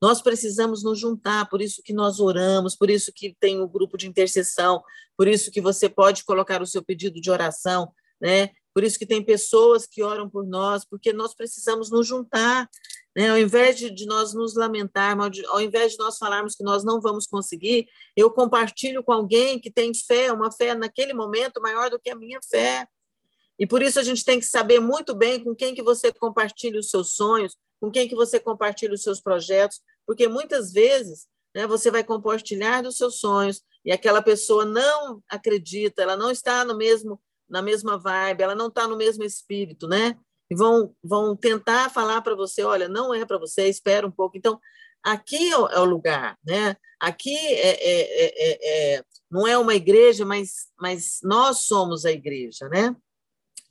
nós 0.00 0.22
precisamos 0.22 0.82
nos 0.82 0.98
juntar, 0.98 1.48
por 1.48 1.60
isso 1.60 1.82
que 1.82 1.92
nós 1.92 2.20
oramos, 2.20 2.76
por 2.76 2.88
isso 2.88 3.12
que 3.12 3.36
tem 3.40 3.60
o 3.60 3.68
grupo 3.68 3.96
de 3.96 4.06
intercessão, 4.06 4.82
por 5.16 5.26
isso 5.26 5.50
que 5.50 5.60
você 5.60 5.88
pode 5.88 6.24
colocar 6.24 6.62
o 6.62 6.66
seu 6.66 6.82
pedido 6.82 7.20
de 7.20 7.30
oração, 7.30 7.92
né? 8.20 8.50
Por 8.78 8.84
isso 8.84 8.96
que 8.96 9.06
tem 9.06 9.24
pessoas 9.24 9.86
que 9.86 10.04
oram 10.04 10.30
por 10.30 10.46
nós, 10.46 10.84
porque 10.84 11.12
nós 11.12 11.34
precisamos 11.34 11.90
nos 11.90 12.06
juntar. 12.06 12.70
Né? 13.16 13.28
Ao 13.28 13.36
invés 13.36 13.76
de, 13.76 13.90
de 13.90 14.06
nós 14.06 14.32
nos 14.32 14.54
lamentarmos, 14.54 15.42
ao 15.48 15.60
invés 15.60 15.92
de 15.92 15.98
nós 15.98 16.16
falarmos 16.16 16.54
que 16.54 16.62
nós 16.62 16.84
não 16.84 17.00
vamos 17.00 17.26
conseguir, 17.26 17.88
eu 18.16 18.30
compartilho 18.30 19.02
com 19.02 19.12
alguém 19.12 19.58
que 19.58 19.68
tem 19.68 19.92
fé, 19.92 20.32
uma 20.32 20.52
fé 20.52 20.76
naquele 20.76 21.12
momento 21.12 21.60
maior 21.60 21.90
do 21.90 21.98
que 21.98 22.08
a 22.08 22.14
minha 22.14 22.38
fé. 22.48 22.86
E 23.58 23.66
por 23.66 23.82
isso 23.82 23.98
a 23.98 24.04
gente 24.04 24.24
tem 24.24 24.38
que 24.38 24.46
saber 24.46 24.78
muito 24.78 25.12
bem 25.12 25.42
com 25.42 25.56
quem 25.56 25.74
que 25.74 25.82
você 25.82 26.12
compartilha 26.12 26.78
os 26.78 26.88
seus 26.88 27.14
sonhos, 27.14 27.56
com 27.80 27.90
quem 27.90 28.08
que 28.08 28.14
você 28.14 28.40
compartilha 28.40 28.94
os 28.94 29.02
seus 29.02 29.20
projetos, 29.20 29.80
porque 30.06 30.26
muitas 30.26 30.72
vezes 30.72 31.26
né, 31.54 31.66
você 31.66 31.90
vai 31.90 32.02
compartilhar 32.02 32.82
dos 32.82 32.96
seus 32.96 33.18
sonhos 33.18 33.62
e 33.84 33.92
aquela 33.92 34.22
pessoa 34.22 34.64
não 34.64 35.22
acredita, 35.28 36.02
ela 36.02 36.16
não 36.16 36.30
está 36.30 36.64
no 36.64 36.76
mesmo 36.76 37.20
na 37.48 37.62
mesma 37.62 37.96
vibe, 37.96 38.42
ela 38.42 38.54
não 38.54 38.68
está 38.68 38.86
no 38.86 38.96
mesmo 38.96 39.24
espírito, 39.24 39.88
né? 39.88 40.18
E 40.50 40.54
vão, 40.54 40.94
vão 41.02 41.34
tentar 41.34 41.90
falar 41.90 42.20
para 42.20 42.34
você, 42.34 42.62
olha, 42.62 42.88
não 42.88 43.14
é 43.14 43.24
para 43.24 43.38
você, 43.38 43.68
espera 43.68 44.06
um 44.06 44.10
pouco. 44.10 44.36
Então, 44.36 44.60
aqui 45.02 45.50
é 45.50 45.56
o 45.56 45.66
é 45.66 45.78
lugar, 45.78 46.38
né? 46.44 46.76
Aqui 47.00 47.34
é, 47.34 47.70
é, 47.70 48.30
é, 48.50 48.96
é, 48.96 49.04
não 49.30 49.46
é 49.46 49.56
uma 49.56 49.74
igreja, 49.74 50.24
mas, 50.24 50.68
mas 50.78 51.20
nós 51.22 51.60
somos 51.60 52.04
a 52.04 52.12
igreja, 52.12 52.68
né? 52.68 52.94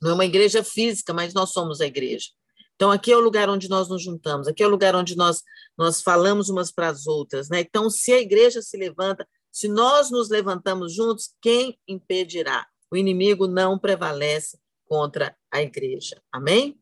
Não 0.00 0.10
é 0.10 0.14
uma 0.14 0.24
igreja 0.24 0.64
física, 0.64 1.12
mas 1.12 1.34
nós 1.34 1.50
somos 1.50 1.80
a 1.80 1.86
igreja. 1.86 2.28
Então, 2.78 2.92
aqui 2.92 3.10
é 3.10 3.16
o 3.16 3.20
lugar 3.20 3.50
onde 3.50 3.68
nós 3.68 3.88
nos 3.88 4.00
juntamos, 4.00 4.46
aqui 4.46 4.62
é 4.62 4.66
o 4.66 4.70
lugar 4.70 4.94
onde 4.94 5.16
nós, 5.16 5.42
nós 5.76 6.00
falamos 6.00 6.48
umas 6.48 6.70
para 6.70 6.86
as 6.86 7.08
outras. 7.08 7.48
Né? 7.48 7.58
Então, 7.58 7.90
se 7.90 8.12
a 8.12 8.20
igreja 8.20 8.62
se 8.62 8.76
levanta, 8.76 9.28
se 9.50 9.66
nós 9.66 10.12
nos 10.12 10.28
levantamos 10.28 10.94
juntos, 10.94 11.34
quem 11.42 11.76
impedirá? 11.88 12.64
O 12.88 12.96
inimigo 12.96 13.48
não 13.48 13.76
prevalece 13.76 14.60
contra 14.86 15.36
a 15.50 15.60
igreja. 15.60 16.22
Amém? 16.30 16.78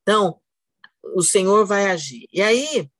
Então, 0.00 0.40
o 1.14 1.20
Senhor 1.20 1.66
vai 1.66 1.90
agir. 1.90 2.26
E 2.32 2.40
aí, 2.40 2.90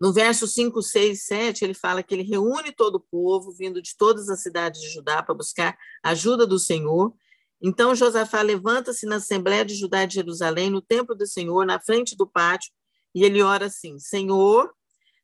no 0.00 0.12
verso 0.12 0.48
5, 0.48 0.82
6, 0.82 1.26
7, 1.26 1.64
ele 1.64 1.74
fala 1.74 2.02
que 2.02 2.12
ele 2.12 2.24
reúne 2.24 2.72
todo 2.72 2.96
o 2.96 3.06
povo, 3.08 3.52
vindo 3.52 3.80
de 3.80 3.96
todas 3.96 4.28
as 4.28 4.42
cidades 4.42 4.80
de 4.80 4.88
Judá, 4.88 5.22
para 5.22 5.32
buscar 5.32 5.78
ajuda 6.02 6.44
do 6.44 6.58
Senhor. 6.58 7.14
Então 7.60 7.94
Josafá 7.94 8.42
levanta-se 8.42 9.06
na 9.06 9.16
Assembleia 9.16 9.64
de 9.64 9.74
Judá 9.74 10.04
de 10.04 10.14
Jerusalém, 10.14 10.70
no 10.70 10.82
templo 10.82 11.14
do 11.14 11.26
Senhor, 11.26 11.64
na 11.64 11.80
frente 11.80 12.16
do 12.16 12.26
pátio, 12.26 12.72
e 13.14 13.24
ele 13.24 13.42
ora 13.42 13.66
assim: 13.66 13.98
Senhor, 13.98 14.72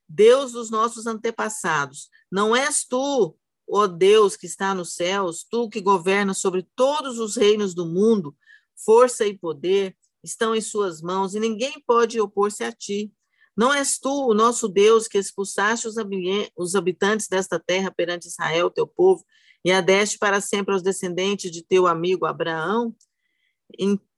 Deus 0.07 0.51
dos 0.51 0.69
nossos 0.69 1.05
antepassados, 1.05 2.09
não 2.31 2.55
és 2.55 2.83
tu, 2.83 3.35
ó 3.69 3.87
Deus 3.87 4.35
que 4.35 4.45
está 4.45 4.73
nos 4.73 4.95
céus, 4.95 5.45
tu 5.49 5.69
que 5.69 5.79
governas 5.79 6.39
sobre 6.39 6.67
todos 6.75 7.19
os 7.19 7.35
reinos 7.35 7.73
do 7.73 7.85
mundo, 7.85 8.35
força 8.75 9.25
e 9.25 9.37
poder 9.37 9.95
estão 10.23 10.55
em 10.55 10.61
suas 10.61 11.01
mãos, 11.01 11.35
e 11.35 11.39
ninguém 11.39 11.81
pode 11.85 12.19
opor-se 12.19 12.63
a 12.63 12.71
ti. 12.71 13.11
Não 13.55 13.71
és 13.73 13.99
tu, 13.99 14.27
o 14.27 14.33
nosso 14.33 14.67
Deus, 14.67 15.07
que 15.07 15.17
expulsaste 15.17 15.87
os 16.57 16.75
habitantes 16.75 17.27
desta 17.27 17.59
terra 17.59 17.91
perante 17.91 18.27
Israel, 18.27 18.71
teu 18.71 18.87
povo, 18.87 19.23
e 19.63 19.71
a 19.71 19.81
deste 19.81 20.17
para 20.17 20.41
sempre 20.41 20.73
aos 20.73 20.81
descendentes 20.81 21.51
de 21.51 21.63
teu 21.63 21.87
amigo 21.87 22.25
Abraão? 22.25 22.95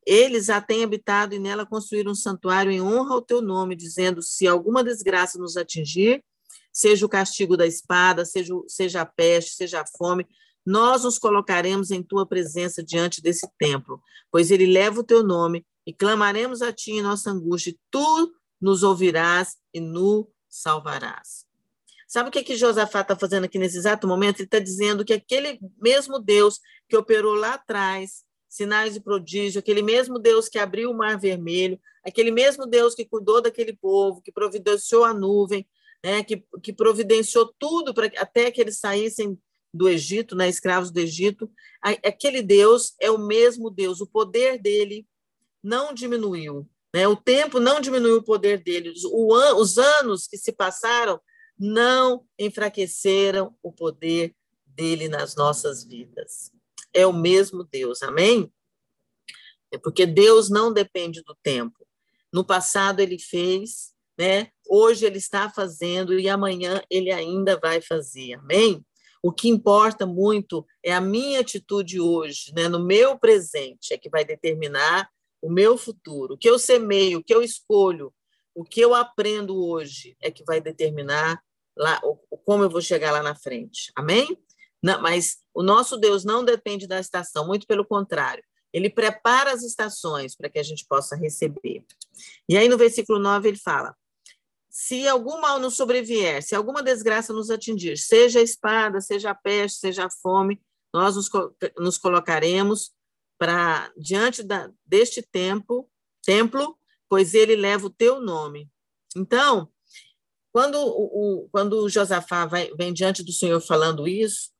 Eles 0.05 0.49
a 0.49 0.61
têm 0.61 0.83
habitado 0.83 1.33
e 1.33 1.39
nela 1.39 1.65
construíram 1.65 2.11
um 2.11 2.15
santuário 2.15 2.71
em 2.71 2.81
honra 2.81 3.15
ao 3.15 3.21
teu 3.21 3.41
nome, 3.41 3.75
dizendo: 3.75 4.21
se 4.21 4.47
alguma 4.47 4.83
desgraça 4.83 5.39
nos 5.39 5.57
atingir, 5.57 6.23
seja 6.71 7.05
o 7.05 7.09
castigo 7.09 7.55
da 7.55 7.65
espada, 7.65 8.25
seja, 8.25 8.53
seja 8.67 9.01
a 9.01 9.05
peste, 9.05 9.55
seja 9.55 9.81
a 9.81 9.87
fome, 9.97 10.27
nós 10.65 11.03
nos 11.03 11.17
colocaremos 11.17 11.89
em 11.91 12.03
tua 12.03 12.25
presença 12.25 12.83
diante 12.83 13.21
desse 13.21 13.47
templo, 13.57 14.01
pois 14.31 14.51
ele 14.51 14.65
leva 14.65 14.99
o 14.99 15.03
teu 15.03 15.23
nome, 15.23 15.65
e 15.87 15.93
clamaremos 15.93 16.61
a 16.61 16.73
ti 16.73 16.91
em 16.91 17.01
nossa 17.01 17.31
angústia, 17.31 17.69
e 17.69 17.79
tu 17.91 18.33
nos 18.59 18.83
ouvirás 18.83 19.57
e 19.73 19.79
nos 19.79 20.25
salvarás. 20.49 21.44
Sabe 22.15 22.29
o 22.29 22.31
que, 22.31 22.43
que 22.43 22.55
Josafá 22.55 23.01
está 23.01 23.13
fazendo 23.13 23.43
aqui 23.43 23.59
nesse 23.59 23.77
exato 23.77 24.07
momento? 24.07 24.37
Ele 24.37 24.45
está 24.45 24.57
dizendo 24.57 25.03
que 25.03 25.11
aquele 25.11 25.59
mesmo 25.77 26.17
Deus 26.17 26.61
que 26.87 26.95
operou 26.95 27.33
lá 27.33 27.55
atrás, 27.55 28.23
sinais 28.47 28.93
de 28.93 29.01
prodígio, 29.01 29.59
aquele 29.59 29.81
mesmo 29.81 30.17
Deus 30.17 30.47
que 30.47 30.57
abriu 30.57 30.89
o 30.89 30.93
mar 30.93 31.19
vermelho, 31.19 31.77
aquele 32.05 32.31
mesmo 32.31 32.65
Deus 32.65 32.95
que 32.95 33.03
cuidou 33.03 33.41
daquele 33.41 33.73
povo, 33.75 34.21
que 34.21 34.31
providenciou 34.31 35.03
a 35.03 35.13
nuvem, 35.13 35.67
né, 36.01 36.23
que, 36.23 36.41
que 36.63 36.71
providenciou 36.71 37.53
tudo 37.59 37.93
para 37.93 38.09
até 38.15 38.49
que 38.49 38.61
eles 38.61 38.79
saíssem 38.79 39.37
do 39.73 39.89
Egito, 39.89 40.37
né, 40.37 40.47
escravos 40.47 40.91
do 40.91 41.01
Egito, 41.01 41.51
aquele 41.81 42.41
Deus 42.41 42.95
é 43.01 43.11
o 43.11 43.17
mesmo 43.17 43.69
Deus, 43.69 43.99
o 43.99 44.07
poder 44.07 44.57
dele 44.57 45.05
não 45.61 45.93
diminuiu, 45.93 46.65
né, 46.95 47.09
o 47.09 47.17
tempo 47.17 47.59
não 47.59 47.81
diminuiu 47.81 48.19
o 48.19 48.23
poder 48.23 48.63
dele, 48.63 48.93
os 49.11 49.77
anos 49.77 50.27
que 50.27 50.37
se 50.37 50.53
passaram 50.53 51.19
não 51.57 52.25
enfraqueceram 52.37 53.55
o 53.63 53.71
poder 53.71 54.35
dele 54.65 55.07
nas 55.07 55.35
nossas 55.35 55.83
vidas. 55.83 56.51
É 56.93 57.05
o 57.07 57.13
mesmo 57.13 57.63
Deus, 57.63 58.01
amém? 58.03 58.51
É 59.71 59.77
porque 59.77 60.05
Deus 60.05 60.49
não 60.49 60.71
depende 60.71 61.21
do 61.23 61.35
tempo. 61.41 61.85
No 62.31 62.45
passado 62.45 62.99
ele 62.99 63.19
fez, 63.19 63.93
né? 64.17 64.49
Hoje 64.67 65.05
ele 65.05 65.17
está 65.17 65.49
fazendo 65.49 66.19
e 66.19 66.27
amanhã 66.27 66.81
ele 66.89 67.11
ainda 67.11 67.57
vai 67.59 67.81
fazer, 67.81 68.33
amém? 68.33 68.85
O 69.21 69.31
que 69.31 69.49
importa 69.49 70.05
muito 70.05 70.65
é 70.83 70.93
a 70.93 71.01
minha 71.01 71.39
atitude 71.39 71.99
hoje, 71.99 72.53
né? 72.53 72.67
No 72.67 72.83
meu 72.83 73.17
presente 73.17 73.93
é 73.93 73.97
que 73.97 74.09
vai 74.09 74.23
determinar 74.23 75.09
o 75.41 75.49
meu 75.49 75.77
futuro. 75.77 76.35
O 76.35 76.37
que 76.37 76.49
eu 76.49 76.59
semeio, 76.59 77.19
o 77.19 77.23
que 77.23 77.33
eu 77.33 77.41
escolho, 77.41 78.13
o 78.53 78.63
que 78.63 78.79
eu 78.79 78.95
aprendo 78.95 79.63
hoje 79.63 80.15
é 80.21 80.31
que 80.31 80.43
vai 80.43 80.61
determinar 80.61 81.43
lá, 81.77 82.01
como 82.45 82.63
eu 82.63 82.69
vou 82.69 82.81
chegar 82.81 83.11
lá 83.11 83.21
na 83.21 83.35
frente. 83.35 83.91
Amém? 83.95 84.37
Não, 84.81 85.01
mas 85.01 85.37
o 85.53 85.63
nosso 85.63 85.97
Deus 85.97 86.23
não 86.23 86.45
depende 86.45 86.87
da 86.87 86.99
estação, 86.99 87.47
muito 87.47 87.65
pelo 87.65 87.85
contrário. 87.85 88.43
Ele 88.71 88.89
prepara 88.89 89.51
as 89.51 89.63
estações 89.63 90.35
para 90.35 90.49
que 90.49 90.59
a 90.59 90.63
gente 90.63 90.85
possa 90.85 91.15
receber. 91.15 91.85
E 92.47 92.57
aí 92.57 92.67
no 92.67 92.77
versículo 92.77 93.17
9 93.19 93.47
ele 93.47 93.57
fala: 93.57 93.95
Se 94.69 95.07
algum 95.07 95.39
mal 95.39 95.59
nos 95.59 95.75
sobrevier, 95.75 96.43
se 96.43 96.53
alguma 96.55 96.83
desgraça 96.83 97.33
nos 97.33 97.49
atingir, 97.49 97.97
seja 97.97 98.39
a 98.39 98.43
espada, 98.43 99.01
seja 99.01 99.31
a 99.31 99.35
peste, 99.35 99.79
seja 99.79 100.05
a 100.05 100.09
fome, 100.09 100.61
nós 100.93 101.15
nos, 101.15 101.29
nos 101.77 101.97
colocaremos 101.97 102.91
para 103.37 103.91
diante 103.97 104.43
da, 104.43 104.69
deste 104.85 105.21
tempo, 105.21 105.89
templo, 106.23 106.77
pois 107.09 107.33
ele 107.33 107.55
leva 107.55 107.87
o 107.87 107.89
teu 107.89 108.19
nome. 108.19 108.69
Então, 109.15 109.71
quando 110.55 110.77
o, 110.79 111.49
quando 111.51 111.83
o 111.83 111.89
Josafá 111.89 112.45
vai, 112.45 112.71
vem 112.77 112.93
diante 112.93 113.21
do 113.21 113.33
Senhor 113.33 113.59
falando 113.59 114.07
isso, 114.07 114.51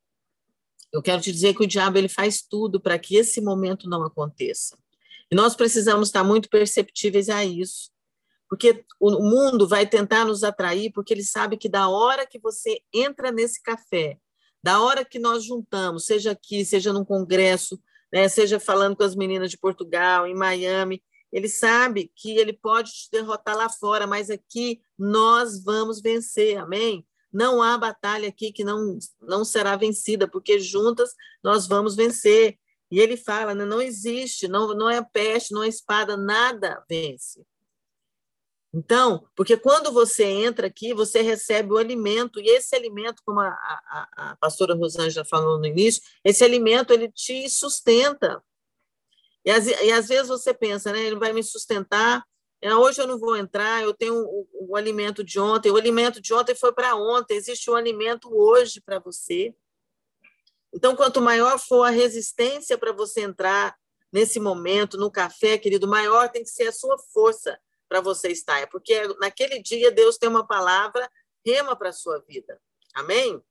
eu 0.91 1.01
quero 1.01 1.21
te 1.21 1.31
dizer 1.31 1.55
que 1.55 1.63
o 1.63 1.67
diabo 1.67 1.97
ele 1.97 2.10
faz 2.10 2.41
tudo 2.41 2.81
para 2.81 2.99
que 2.99 3.15
esse 3.15 3.39
momento 3.39 3.88
não 3.88 4.03
aconteça. 4.03 4.77
E 5.31 5.36
nós 5.36 5.55
precisamos 5.55 6.10
estar 6.10 6.21
muito 6.21 6.49
perceptíveis 6.49 7.29
a 7.29 7.45
isso. 7.45 7.91
Porque 8.49 8.84
o 8.99 9.10
mundo 9.23 9.65
vai 9.69 9.88
tentar 9.88 10.25
nos 10.25 10.43
atrair, 10.43 10.91
porque 10.91 11.13
ele 11.13 11.23
sabe 11.23 11.55
que 11.55 11.69
da 11.69 11.88
hora 11.88 12.27
que 12.27 12.39
você 12.39 12.81
entra 12.93 13.31
nesse 13.31 13.63
café, 13.63 14.17
da 14.62 14.81
hora 14.81 15.05
que 15.05 15.17
nós 15.17 15.45
juntamos, 15.45 16.05
seja 16.05 16.31
aqui, 16.31 16.65
seja 16.65 16.91
num 16.91 17.05
congresso, 17.05 17.79
né, 18.12 18.27
seja 18.27 18.60
falando 18.60 18.97
com 18.97 19.03
as 19.03 19.15
meninas 19.15 19.49
de 19.49 19.58
Portugal, 19.58 20.27
em 20.27 20.36
Miami, 20.36 21.01
ele 21.36 21.50
sabe 21.50 22.10
que 22.15 22.38
ele 22.38 22.54
pode 22.54 22.93
te 22.93 23.12
derrotar 23.12 23.58
lá 23.58 23.67
fora, 23.67 24.08
mas 24.08 24.30
aqui 24.30 24.80
nós 24.98 25.62
vamos 25.62 26.00
vencer, 26.00 26.56
amém? 26.58 27.06
Não 27.30 27.62
há 27.62 27.78
batalha 27.78 28.30
aqui 28.30 28.54
que 28.54 28.63
não, 28.63 28.98
não 29.21 29.43
será 29.43 29.76
vencida, 29.76 30.30
porque 30.30 30.58
juntas 30.62 31.13
nós 31.43 31.67
vamos 31.67 31.93
vencer. 31.93 32.58
E 32.89 33.02
ele 33.02 33.17
fala: 33.17 33.54
né, 33.54 33.65
não 33.65 33.82
existe, 33.82 34.48
não, 34.48 34.74
não 34.74 34.89
é 34.89 35.04
peste, 35.04 35.54
não 35.54 35.62
é 35.62 35.67
espada, 35.67 36.15
nada 36.15 36.82
vence. 36.89 37.45
Então, 38.74 39.28
porque 39.36 39.58
quando 39.58 39.91
você 39.91 40.24
entra 40.24 40.67
aqui, 40.67 40.93
você 40.93 41.21
recebe 41.21 41.74
o 41.74 41.78
alimento, 41.78 42.39
e 42.39 42.48
esse 42.48 42.74
alimento, 42.78 43.21
como 43.26 43.41
a, 43.41 43.50
a, 43.50 44.32
a 44.32 44.36
pastora 44.38 44.74
Rosângela 44.74 45.26
falou 45.26 45.60
no 45.60 45.65
início, 45.65 46.02
esse 46.24 46.45
alimento 46.45 46.93
ele 46.93 47.12
te 47.12 47.50
sustenta. 47.50 48.41
E, 49.45 49.51
às, 49.51 49.67
e 49.67 49.91
às 49.91 50.08
vezes 50.08 50.27
você 50.27 50.53
pensa, 50.53 50.91
né? 50.91 51.03
Ele 51.03 51.17
vai 51.17 51.31
me 51.31 51.43
sustentar. 51.43 52.25
É, 52.62 52.73
hoje 52.73 52.99
eu 52.99 53.08
não 53.08 53.19
vou 53.19 53.38
entrar, 53.38 53.84
eu 53.84 53.93
tenho 53.93 54.15
o, 54.15 54.47
o 54.69 54.75
alimento 54.75 55.23
de 55.23 55.39
ontem. 55.39 55.71
O 55.71 55.77
alimento 55.77 56.19
de 56.19 56.34
ontem 56.34 56.55
foi 56.55 56.73
para 56.73 56.95
ontem. 56.95 57.36
Existe 57.38 57.69
um 57.69 57.75
alimento 57.75 58.27
hoje 58.36 58.81
para 58.81 58.97
você. 58.97 59.53
Então, 60.73 60.95
quanto 60.95 61.21
maior 61.21 61.60
for 61.60 61.84
a 61.84 61.89
resistência 61.89 62.77
para 62.77 62.91
você 62.91 63.21
entrar 63.21 63.77
nesse 64.12 64.39
momento, 64.39 64.97
no 64.97 65.12
café, 65.12 65.58
querido, 65.58 65.88
maior 65.88 66.29
tem 66.29 66.43
que 66.43 66.49
ser 66.49 66.67
a 66.67 66.71
sua 66.71 66.97
força 67.13 67.60
para 67.88 68.01
você 68.01 68.29
estar. 68.29 68.60
É 68.60 68.65
porque 68.65 69.08
naquele 69.19 69.62
dia 69.62 69.91
Deus 69.91 70.17
tem 70.17 70.27
uma 70.27 70.45
palavra 70.45 71.10
rema 71.45 71.75
para 71.75 71.89
a 71.89 71.93
sua 71.93 72.19
vida. 72.27 72.60
Amém? 72.93 73.41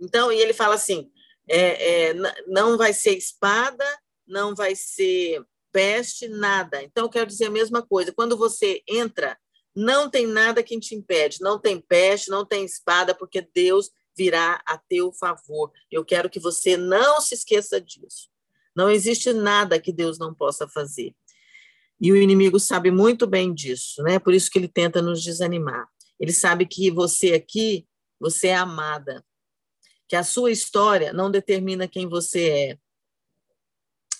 Então, 0.00 0.32
e 0.32 0.40
ele 0.40 0.52
fala 0.52 0.74
assim: 0.74 1.10
é, 1.48 2.08
é, 2.08 2.14
não 2.46 2.76
vai 2.76 2.92
ser 2.92 3.16
espada, 3.16 3.84
não 4.26 4.54
vai 4.54 4.74
ser 4.74 5.44
peste, 5.72 6.28
nada. 6.28 6.82
Então, 6.82 7.04
eu 7.04 7.10
quero 7.10 7.26
dizer 7.26 7.46
a 7.46 7.50
mesma 7.50 7.86
coisa. 7.86 8.12
Quando 8.12 8.36
você 8.36 8.82
entra, 8.88 9.38
não 9.74 10.08
tem 10.08 10.26
nada 10.26 10.62
que 10.62 10.78
te 10.80 10.94
impede, 10.94 11.38
não 11.40 11.60
tem 11.60 11.80
peste, 11.80 12.30
não 12.30 12.46
tem 12.46 12.64
espada, 12.64 13.14
porque 13.14 13.46
Deus 13.54 13.90
virá 14.16 14.62
a 14.66 14.78
teu 14.78 15.12
favor. 15.12 15.70
Eu 15.90 16.04
quero 16.04 16.30
que 16.30 16.40
você 16.40 16.76
não 16.76 17.20
se 17.20 17.34
esqueça 17.34 17.80
disso. 17.80 18.30
Não 18.74 18.90
existe 18.90 19.32
nada 19.32 19.78
que 19.78 19.92
Deus 19.92 20.18
não 20.18 20.34
possa 20.34 20.66
fazer. 20.66 21.14
E 22.00 22.12
o 22.12 22.16
inimigo 22.16 22.58
sabe 22.58 22.90
muito 22.90 23.26
bem 23.26 23.52
disso, 23.54 24.02
né? 24.02 24.18
Por 24.18 24.34
isso 24.34 24.50
que 24.50 24.58
ele 24.58 24.68
tenta 24.68 25.00
nos 25.00 25.22
desanimar. 25.22 25.86
Ele 26.18 26.32
sabe 26.32 26.66
que 26.66 26.90
você 26.90 27.34
aqui, 27.34 27.86
você 28.18 28.48
é 28.48 28.56
amada, 28.56 29.24
que 30.08 30.16
a 30.16 30.22
sua 30.22 30.50
história 30.50 31.12
não 31.12 31.30
determina 31.30 31.88
quem 31.88 32.08
você 32.08 32.48
é, 32.48 32.78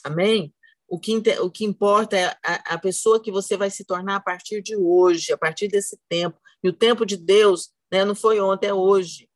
Amém? 0.06 0.54
O 0.88 1.00
que, 1.00 1.16
o 1.40 1.50
que 1.50 1.64
importa 1.64 2.16
é 2.16 2.26
a, 2.44 2.74
a 2.74 2.78
pessoa 2.78 3.20
que 3.20 3.32
você 3.32 3.56
vai 3.56 3.70
se 3.70 3.84
tornar 3.84 4.16
a 4.16 4.20
partir 4.20 4.62
de 4.62 4.76
hoje, 4.76 5.32
a 5.32 5.36
partir 5.36 5.66
desse 5.66 5.98
tempo. 6.08 6.38
E 6.62 6.68
o 6.68 6.72
tempo 6.72 7.04
de 7.04 7.16
Deus 7.16 7.70
né, 7.90 8.04
não 8.04 8.14
foi 8.14 8.40
ontem, 8.40 8.68
é 8.68 8.74
hoje. 8.74 9.28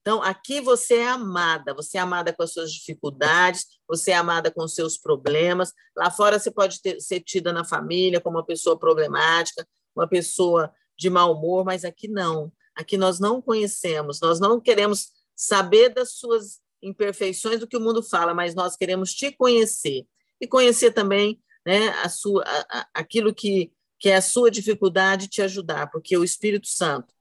Então, 0.00 0.22
aqui 0.22 0.62
você 0.62 0.94
é 0.96 1.08
amada, 1.08 1.74
você 1.74 1.98
é 1.98 2.00
amada 2.00 2.32
com 2.32 2.42
as 2.42 2.52
suas 2.52 2.72
dificuldades, 2.72 3.66
você 3.86 4.12
é 4.12 4.16
amada 4.16 4.50
com 4.50 4.64
os 4.64 4.74
seus 4.74 4.96
problemas. 4.96 5.70
Lá 5.94 6.10
fora 6.10 6.38
você 6.38 6.50
pode 6.50 6.80
ter, 6.80 6.98
ser 6.98 7.20
tida 7.20 7.52
na 7.52 7.64
família 7.64 8.20
como 8.20 8.38
uma 8.38 8.44
pessoa 8.44 8.78
problemática, 8.78 9.66
uma 9.94 10.08
pessoa 10.08 10.72
de 10.98 11.10
mau 11.10 11.34
humor, 11.34 11.62
mas 11.62 11.84
aqui 11.84 12.08
não. 12.08 12.50
Aqui 12.74 12.96
nós 12.96 13.20
não 13.20 13.42
conhecemos, 13.42 14.18
nós 14.20 14.40
não 14.40 14.58
queremos 14.58 15.08
saber 15.36 15.90
das 15.90 16.12
suas 16.12 16.63
imperfeições 16.84 17.60
do 17.60 17.66
que 17.66 17.76
o 17.76 17.80
mundo 17.80 18.02
fala, 18.02 18.34
mas 18.34 18.54
nós 18.54 18.76
queremos 18.76 19.12
te 19.12 19.32
conhecer 19.32 20.06
e 20.40 20.46
conhecer 20.46 20.92
também 20.92 21.40
né, 21.66 21.88
a 22.02 22.08
sua, 22.08 22.44
a, 22.46 22.86
aquilo 22.94 23.34
que, 23.34 23.72
que 23.98 24.08
é 24.08 24.16
a 24.16 24.22
sua 24.22 24.50
dificuldade 24.50 25.28
te 25.28 25.42
ajudar, 25.42 25.90
porque 25.90 26.16
o 26.16 26.24
Espírito 26.24 26.68
Santo 26.68 27.14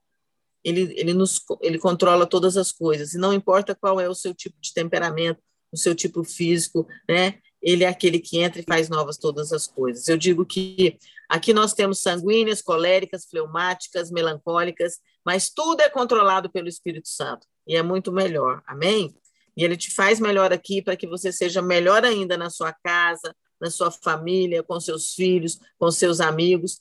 ele, 0.64 0.94
ele, 0.98 1.14
nos, 1.14 1.42
ele 1.62 1.78
controla 1.78 2.26
todas 2.26 2.56
as 2.56 2.72
coisas, 2.72 3.14
e 3.14 3.18
não 3.18 3.34
importa 3.34 3.76
qual 3.76 4.00
é 4.00 4.08
o 4.08 4.16
seu 4.16 4.34
tipo 4.34 4.56
de 4.62 4.74
temperamento, 4.74 5.42
o 5.72 5.78
seu 5.78 5.94
tipo 5.94 6.24
físico, 6.24 6.88
né? 7.10 7.40
Ele 7.62 7.84
é 7.84 7.88
aquele 7.88 8.20
que 8.20 8.40
entra 8.40 8.62
e 8.62 8.66
faz 8.66 8.90
novas 8.90 9.18
todas 9.18 9.52
as 9.52 9.66
coisas. 9.66 10.08
Eu 10.08 10.18
digo 10.18 10.46
que 10.46 10.98
aqui 11.30 11.54
nós 11.54 11.74
temos 11.74 12.00
sanguíneas, 12.00 12.62
coléricas, 12.62 13.26
fleumáticas, 13.26 14.12
melancólicas, 14.12 15.00
mas 15.26 15.50
tudo 15.50 15.82
é 15.82 15.90
controlado 15.90 16.50
pelo 16.50 16.68
Espírito 16.68 17.08
Santo, 17.08 17.48
e 17.68 17.76
é 17.76 17.82
muito 17.82 18.12
melhor. 18.12 18.62
Amém? 18.66 19.14
E 19.56 19.64
ele 19.64 19.78
te 19.78 19.94
faz 19.94 20.20
melhor 20.20 20.52
aqui 20.52 20.82
para 20.82 20.96
que 20.96 21.08
você 21.08 21.32
seja 21.32 21.62
melhor 21.62 22.04
ainda 22.04 22.38
na 22.38 22.50
sua 22.50 22.74
casa, 22.74 23.36
na 23.60 23.70
sua 23.70 23.92
família, 23.92 24.64
com 24.64 24.80
seus 24.80 25.14
filhos, 25.14 25.60
com 25.78 25.90
seus 25.92 26.20
amigos, 26.20 26.80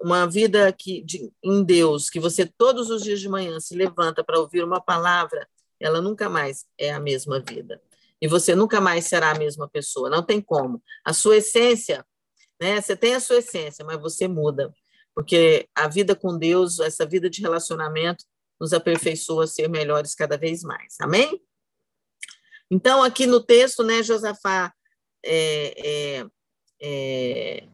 uma 0.00 0.26
vida 0.26 0.72
que, 0.72 1.02
de, 1.02 1.30
em 1.42 1.64
Deus, 1.64 2.10
que 2.10 2.20
você 2.20 2.46
todos 2.46 2.90
os 2.90 3.02
dias 3.02 3.20
de 3.20 3.28
manhã 3.28 3.58
se 3.60 3.74
levanta 3.74 4.22
para 4.22 4.38
ouvir 4.38 4.62
uma 4.62 4.80
palavra, 4.80 5.48
ela 5.80 6.00
nunca 6.00 6.28
mais 6.28 6.66
é 6.78 6.92
a 6.92 7.00
mesma 7.00 7.40
vida. 7.40 7.80
E 8.20 8.26
você 8.26 8.54
nunca 8.54 8.80
mais 8.80 9.06
será 9.06 9.30
a 9.30 9.38
mesma 9.38 9.68
pessoa, 9.68 10.10
não 10.10 10.22
tem 10.22 10.40
como. 10.40 10.82
A 11.04 11.12
sua 11.12 11.36
essência, 11.36 12.04
né? 12.60 12.80
Você 12.80 12.96
tem 12.96 13.14
a 13.14 13.20
sua 13.20 13.36
essência, 13.36 13.84
mas 13.84 14.00
você 14.00 14.26
muda. 14.26 14.72
Porque 15.14 15.68
a 15.74 15.88
vida 15.88 16.14
com 16.14 16.36
Deus, 16.36 16.78
essa 16.80 17.06
vida 17.06 17.28
de 17.28 17.40
relacionamento, 17.40 18.24
nos 18.60 18.72
aperfeiçoa 18.72 19.44
a 19.44 19.46
ser 19.46 19.68
melhores 19.68 20.14
cada 20.14 20.36
vez 20.36 20.62
mais. 20.62 20.96
Amém? 21.00 21.40
Então, 22.70 23.02
aqui 23.02 23.26
no 23.26 23.42
texto, 23.42 23.82
né, 23.82 24.02
Josafá 24.02 24.72
é, 25.24 26.20
é, 26.20 26.26
é, 26.82 27.68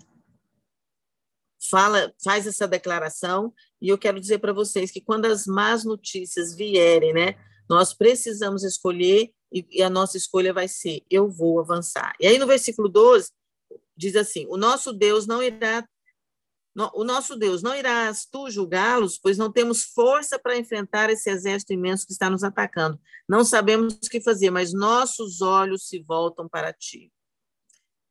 fala, 1.70 2.12
faz 2.22 2.46
essa 2.46 2.68
declaração, 2.68 3.52
e 3.81 3.88
eu 3.88 3.98
quero 3.98 4.20
dizer 4.20 4.38
para 4.38 4.52
vocês 4.52 4.90
que 4.90 5.00
quando 5.00 5.26
as 5.26 5.46
más 5.46 5.85
notícias 5.85 6.55
vierem, 6.55 7.12
né, 7.12 7.35
nós 7.68 7.94
precisamos 7.94 8.64
escolher, 8.64 9.33
e, 9.52 9.66
e 9.70 9.83
a 9.83 9.90
nossa 9.90 10.16
escolha 10.16 10.52
vai 10.52 10.66
ser: 10.66 11.02
eu 11.11 11.28
vou 11.31 11.61
avançar. 11.61 12.14
E 12.18 12.26
aí 12.26 12.38
no 12.38 12.46
versículo 12.46 12.88
12, 12.88 13.31
diz 13.96 14.16
assim: 14.16 14.46
o 14.48 14.57
nosso 14.57 14.92
Deus 14.92 15.26
não 15.26 15.42
irá. 15.42 15.87
O 16.95 17.05
nosso 17.05 17.37
Deus 17.37 17.63
não 17.63 17.75
irás 17.75 18.25
tu 18.25 18.51
julgá-los, 18.51 19.19
pois 19.19 19.37
não 19.37 19.53
temos 19.53 19.83
força 19.83 20.39
para 20.39 20.57
enfrentar 20.57 21.11
esse 21.11 21.29
exército 21.29 21.75
imenso 21.75 22.07
que 22.07 22.13
está 22.13 22.31
nos 22.31 22.43
atacando. 22.43 22.99
Não 23.29 23.45
sabemos 23.45 23.95
o 23.95 24.09
que 24.09 24.23
fazer, 24.23 24.51
mas 24.51 24.73
nossos 24.73 25.43
olhos 25.43 25.87
se 25.87 26.03
voltam 26.03 26.49
para 26.49 26.73
ti. 26.73 27.13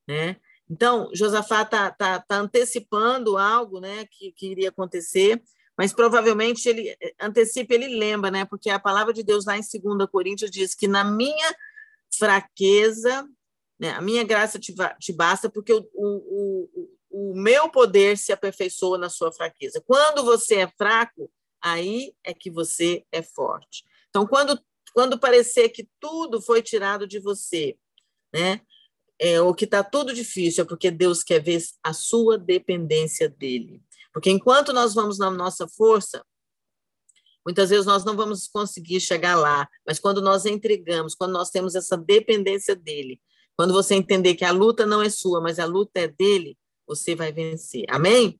Né? 0.08 0.38
Então, 0.70 1.10
Josafá 1.14 1.64
está 1.64 1.92
tá, 1.92 2.20
tá 2.20 2.36
antecipando 2.38 3.38
algo 3.38 3.80
né, 3.80 4.06
que, 4.06 4.32
que 4.32 4.52
iria 4.52 4.70
acontecer, 4.70 5.42
mas 5.78 5.92
provavelmente 5.92 6.70
ele 6.70 6.90
eh, 7.02 7.14
antecipa, 7.20 7.74
ele 7.74 7.98
lembra, 7.98 8.30
né, 8.30 8.46
porque 8.46 8.70
a 8.70 8.80
palavra 8.80 9.12
de 9.12 9.24
Deus 9.24 9.46
lá 9.46 9.58
em 9.58 9.62
2 9.62 10.10
Coríntios 10.10 10.52
diz 10.52 10.76
que 10.76 10.88
na 10.88 11.04
minha 11.04 11.56
fraqueza, 12.18 13.28
né, 13.80 13.90
a 13.92 14.02
minha 14.02 14.24
graça 14.24 14.60
te, 14.60 14.74
te 15.00 15.12
basta, 15.12 15.50
porque 15.50 15.74
o, 15.74 15.82
o, 15.94 16.70
o, 16.74 16.90
o 17.12 17.36
meu 17.36 17.70
poder 17.70 18.18
se 18.18 18.32
aperfeiçoa 18.32 18.98
na 18.98 19.10
sua 19.10 19.32
fraqueza. 19.32 19.84
Quando 19.86 20.24
você 20.24 20.56
é 20.62 20.68
fraco, 20.68 21.32
aí 21.62 22.14
é 22.24 22.34
que 22.34 22.50
você 22.50 23.06
é 23.12 23.22
forte. 23.22 23.84
Então, 24.10 24.26
quando, 24.26 24.60
quando 24.94 25.20
parecer 25.20 25.70
que 25.70 25.88
tudo 26.00 26.42
foi 26.42 26.62
tirado 26.62 27.08
de 27.08 27.20
você, 27.20 27.78
né? 28.34 28.62
é, 29.22 29.36
que 29.56 29.66
está 29.66 29.84
tudo 29.84 30.16
difícil, 30.16 30.64
é 30.64 30.68
porque 30.68 30.90
Deus 30.90 31.24
quer 31.24 31.40
ver 31.40 31.62
a 31.84 31.94
sua 31.94 32.40
dependência 32.40 33.30
dele. 33.30 33.84
Porque 34.12 34.32
enquanto 34.32 34.74
nós 34.74 34.96
vamos 34.96 35.20
na 35.20 35.30
nossa 35.30 35.68
força, 35.68 36.26
muitas 37.46 37.70
vezes 37.70 37.86
nós 37.86 38.04
não 38.04 38.16
vamos 38.16 38.48
conseguir 38.48 39.00
chegar 39.00 39.36
lá, 39.36 39.70
mas 39.86 40.00
quando 40.00 40.24
nós 40.24 40.48
entregamos, 40.48 41.14
quando 41.14 41.34
nós 41.34 41.52
temos 41.52 41.76
essa 41.76 41.96
dependência 41.96 42.76
dele, 42.76 43.22
quando 43.56 43.74
você 43.74 43.94
entender 43.94 44.34
que 44.34 44.44
a 44.44 44.52
luta 44.52 44.88
não 44.88 45.04
é 45.04 45.10
sua, 45.10 45.40
mas 45.40 45.60
a 45.60 45.66
luta 45.66 46.00
é 46.00 46.08
dele, 46.08 46.58
você 46.96 47.16
vai 47.16 47.32
vencer. 47.32 47.86
Amém? 47.90 48.40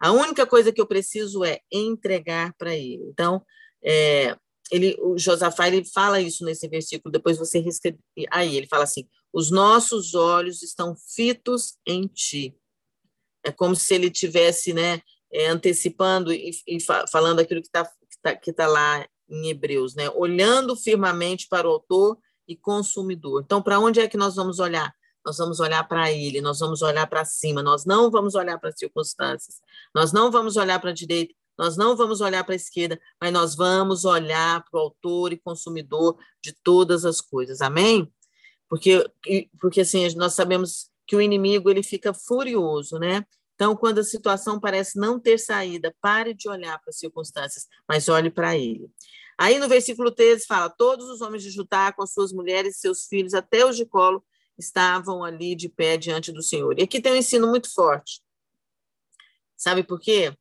A 0.00 0.12
única 0.12 0.46
coisa 0.46 0.72
que 0.72 0.80
eu 0.80 0.86
preciso 0.86 1.44
é 1.44 1.60
entregar 1.70 2.54
para 2.54 2.74
ele. 2.74 3.04
Então, 3.08 3.44
é, 3.84 4.36
ele, 4.70 4.96
o 5.00 5.18
Josafá 5.18 5.68
ele 5.68 5.84
fala 5.84 6.20
isso 6.20 6.44
nesse 6.44 6.68
versículo, 6.68 7.12
depois 7.12 7.38
você 7.38 7.58
risca 7.58 7.94
aí, 8.30 8.56
ele 8.56 8.66
fala 8.66 8.84
assim: 8.84 9.08
os 9.32 9.50
nossos 9.50 10.14
olhos 10.14 10.62
estão 10.62 10.96
fitos 11.14 11.76
em 11.86 12.06
ti. 12.06 12.56
É 13.44 13.50
como 13.50 13.74
se 13.74 13.94
ele 13.94 14.10
tivesse, 14.10 14.72
né, 14.72 15.00
é, 15.32 15.48
antecipando 15.48 16.32
e, 16.32 16.50
e 16.66 16.78
falando 17.10 17.40
aquilo 17.40 17.60
que 17.60 17.68
está 17.68 17.84
que 17.84 18.20
tá, 18.22 18.36
que 18.36 18.52
tá 18.52 18.66
lá 18.66 19.06
em 19.28 19.48
Hebreus, 19.48 19.94
né, 19.94 20.08
olhando 20.10 20.76
firmemente 20.76 21.48
para 21.48 21.68
o 21.68 21.72
autor 21.72 22.18
e 22.46 22.56
consumidor. 22.56 23.42
Então, 23.44 23.62
para 23.62 23.80
onde 23.80 24.00
é 24.00 24.08
que 24.08 24.16
nós 24.16 24.36
vamos 24.36 24.58
olhar? 24.58 24.94
Nós 25.24 25.38
vamos 25.38 25.60
olhar 25.60 25.86
para 25.86 26.10
ele, 26.10 26.40
nós 26.40 26.58
vamos 26.58 26.82
olhar 26.82 27.06
para 27.06 27.24
cima, 27.24 27.62
nós 27.62 27.84
não 27.84 28.10
vamos 28.10 28.34
olhar 28.34 28.58
para 28.58 28.70
as 28.70 28.78
circunstâncias, 28.78 29.60
nós 29.94 30.12
não 30.12 30.30
vamos 30.30 30.56
olhar 30.56 30.80
para 30.80 30.90
a 30.90 30.94
direita, 30.94 31.34
nós 31.56 31.76
não 31.76 31.96
vamos 31.96 32.20
olhar 32.20 32.42
para 32.44 32.54
a 32.54 32.56
esquerda, 32.56 32.98
mas 33.20 33.32
nós 33.32 33.54
vamos 33.54 34.04
olhar 34.04 34.64
para 34.68 34.78
o 34.78 34.82
autor 34.82 35.32
e 35.32 35.38
consumidor 35.38 36.16
de 36.42 36.52
todas 36.52 37.04
as 37.04 37.20
coisas. 37.20 37.60
Amém? 37.60 38.12
porque, 38.72 39.06
porque 39.60 39.82
assim, 39.82 40.14
nós 40.14 40.32
sabemos 40.32 40.90
que 41.06 41.14
o 41.14 41.20
inimigo 41.20 41.68
ele 41.68 41.82
fica 41.82 42.14
furioso, 42.14 42.98
né? 42.98 43.22
Então, 43.54 43.76
quando 43.76 43.98
a 43.98 44.02
situação 44.02 44.58
parece 44.58 44.98
não 44.98 45.20
ter 45.20 45.36
saída, 45.36 45.94
pare 46.00 46.32
de 46.32 46.48
olhar 46.48 46.78
para 46.78 46.88
as 46.88 46.96
circunstâncias, 46.96 47.66
mas 47.86 48.08
olhe 48.08 48.30
para 48.30 48.56
ele. 48.56 48.90
Aí 49.36 49.58
no 49.58 49.68
versículo 49.68 50.10
13 50.10 50.46
fala: 50.46 50.70
Todos 50.70 51.10
os 51.10 51.20
homens 51.20 51.42
de 51.42 51.50
Judá, 51.50 51.92
com 51.92 52.06
suas 52.06 52.32
mulheres 52.32 52.76
e 52.76 52.80
seus 52.80 53.04
filhos, 53.04 53.34
até 53.34 53.62
os 53.62 53.76
de 53.76 53.84
colo, 53.84 54.24
estavam 54.58 55.24
ali 55.24 55.54
de 55.54 55.68
pé 55.68 55.96
diante 55.96 56.32
do 56.32 56.42
Senhor. 56.42 56.78
E 56.78 56.82
aqui 56.82 57.00
tem 57.00 57.12
um 57.12 57.16
ensino 57.16 57.46
muito 57.48 57.72
forte. 57.72 58.22
Sabe 59.56 59.82
por 59.82 60.00
quê? 60.00 60.36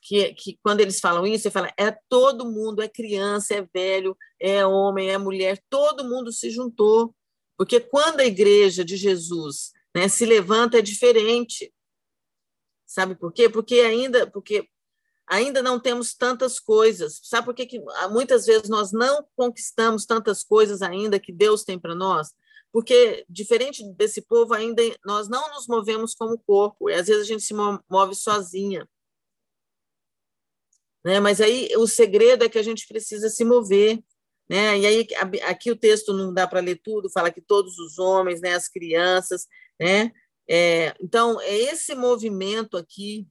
Que, 0.00 0.34
que 0.34 0.58
quando 0.62 0.80
eles 0.80 1.00
falam 1.00 1.26
isso, 1.26 1.44
você 1.44 1.50
fala, 1.50 1.72
é 1.78 1.96
todo 2.08 2.50
mundo, 2.50 2.82
é 2.82 2.88
criança, 2.88 3.54
é 3.54 3.66
velho, 3.72 4.16
é 4.38 4.66
homem, 4.66 5.10
é 5.10 5.16
mulher, 5.16 5.62
todo 5.70 6.04
mundo 6.04 6.30
se 6.30 6.50
juntou 6.50 7.14
porque 7.56 7.80
quando 7.80 8.20
a 8.20 8.26
igreja 8.26 8.84
de 8.84 8.96
Jesus 8.96 9.72
né, 9.94 10.08
se 10.08 10.24
levanta 10.24 10.78
é 10.78 10.82
diferente. 10.82 11.72
Sabe 12.86 13.14
por 13.14 13.32
quê? 13.32 13.48
Porque 13.48 13.76
ainda, 13.76 14.30
porque 14.30 14.68
ainda 15.26 15.62
não 15.62 15.78
temos 15.80 16.14
tantas 16.14 16.58
coisas. 16.58 17.20
Sabe 17.22 17.46
por 17.46 17.54
quê 17.54 17.66
que 17.66 17.82
muitas 18.10 18.46
vezes 18.46 18.68
nós 18.68 18.92
não 18.92 19.26
conquistamos 19.36 20.04
tantas 20.04 20.42
coisas 20.42 20.82
ainda 20.82 21.20
que 21.20 21.32
Deus 21.32 21.64
tem 21.64 21.78
para 21.78 21.94
nós? 21.94 22.32
Porque, 22.74 23.24
diferente 23.28 23.84
desse 23.92 24.20
povo, 24.20 24.52
ainda 24.52 24.82
nós 25.04 25.28
não 25.28 25.48
nos 25.54 25.68
movemos 25.68 26.12
como 26.12 26.36
corpo, 26.36 26.90
e 26.90 26.94
às 26.94 27.06
vezes 27.06 27.22
a 27.22 27.24
gente 27.24 27.44
se 27.44 27.54
move 27.54 28.16
sozinha. 28.16 28.84
Né? 31.04 31.20
Mas 31.20 31.40
aí 31.40 31.68
o 31.76 31.86
segredo 31.86 32.42
é 32.42 32.48
que 32.48 32.58
a 32.58 32.64
gente 32.64 32.88
precisa 32.88 33.28
se 33.28 33.44
mover. 33.44 34.02
Né? 34.50 34.76
E 34.80 34.86
aí 34.86 35.06
aqui 35.44 35.70
o 35.70 35.76
texto 35.76 36.12
não 36.12 36.34
dá 36.34 36.48
para 36.48 36.58
ler 36.58 36.80
tudo, 36.82 37.08
fala 37.08 37.30
que 37.30 37.40
todos 37.40 37.78
os 37.78 37.96
homens, 38.00 38.40
né, 38.40 38.54
as 38.54 38.68
crianças, 38.68 39.46
né? 39.80 40.10
É, 40.50 40.96
então 41.00 41.40
é 41.40 41.56
esse 41.56 41.94
movimento 41.94 42.76
aqui. 42.76 43.24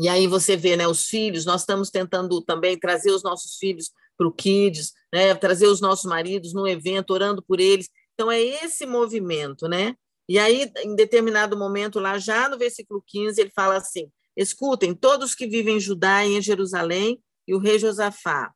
E 0.00 0.08
aí 0.08 0.26
você 0.26 0.56
vê, 0.56 0.76
né, 0.76 0.88
os 0.88 1.06
filhos. 1.08 1.44
Nós 1.44 1.60
estamos 1.60 1.90
tentando 1.90 2.40
também 2.40 2.78
trazer 2.78 3.10
os 3.10 3.22
nossos 3.22 3.58
filhos 3.58 3.92
para 4.16 4.26
o 4.26 4.32
Kids, 4.32 4.94
né, 5.12 5.34
trazer 5.34 5.66
os 5.66 5.82
nossos 5.82 6.06
maridos 6.06 6.54
no 6.54 6.66
evento, 6.66 7.10
orando 7.10 7.42
por 7.42 7.60
eles. 7.60 7.90
Então 8.14 8.30
é 8.30 8.40
esse 8.40 8.86
movimento, 8.86 9.68
né? 9.68 9.94
E 10.28 10.38
aí, 10.38 10.70
em 10.78 10.94
determinado 10.96 11.56
momento, 11.56 12.00
lá 12.00 12.16
já 12.18 12.48
no 12.48 12.56
versículo 12.56 13.02
15, 13.06 13.40
ele 13.40 13.50
fala 13.50 13.76
assim: 13.76 14.10
Escutem, 14.36 14.94
todos 14.94 15.34
que 15.34 15.46
vivem 15.46 15.76
em 15.76 15.80
Judá 15.80 16.24
e 16.24 16.34
em 16.34 16.42
Jerusalém, 16.42 17.22
e 17.46 17.54
o 17.54 17.58
rei 17.58 17.78
Josafá, 17.78 18.52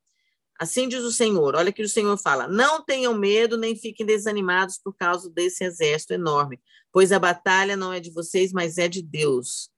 Assim 0.58 0.88
diz 0.88 1.04
o 1.04 1.12
Senhor. 1.12 1.54
Olha 1.54 1.72
que 1.72 1.82
o 1.82 1.88
Senhor 1.88 2.16
fala: 2.18 2.48
Não 2.48 2.84
tenham 2.84 3.14
medo, 3.14 3.56
nem 3.56 3.76
fiquem 3.76 4.04
desanimados 4.04 4.78
por 4.82 4.92
causa 4.92 5.30
desse 5.30 5.62
exército 5.62 6.14
enorme, 6.14 6.60
pois 6.92 7.12
a 7.12 7.18
batalha 7.18 7.76
não 7.76 7.92
é 7.92 8.00
de 8.00 8.10
vocês, 8.10 8.52
mas 8.52 8.76
é 8.76 8.88
de 8.88 9.00
Deus. 9.00 9.70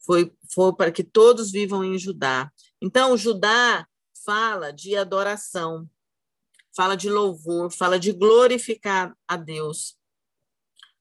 Foi, 0.00 0.32
foi 0.52 0.74
para 0.74 0.90
que 0.90 1.04
todos 1.04 1.52
vivam 1.52 1.84
em 1.84 1.98
Judá. 1.98 2.50
Então, 2.80 3.16
Judá 3.16 3.86
fala 4.24 4.72
de 4.72 4.96
adoração, 4.96 5.88
fala 6.74 6.96
de 6.96 7.10
louvor, 7.10 7.70
fala 7.70 7.98
de 7.98 8.12
glorificar 8.12 9.16
a 9.26 9.36
Deus. 9.36 9.96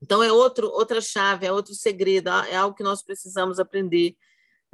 Então 0.01 0.23
é 0.23 0.31
outro, 0.31 0.67
outra 0.67 0.99
chave, 0.99 1.45
é 1.45 1.51
outro 1.51 1.73
segredo, 1.73 2.29
é 2.29 2.55
algo 2.55 2.75
que 2.75 2.83
nós 2.83 3.03
precisamos 3.03 3.59
aprender, 3.59 4.15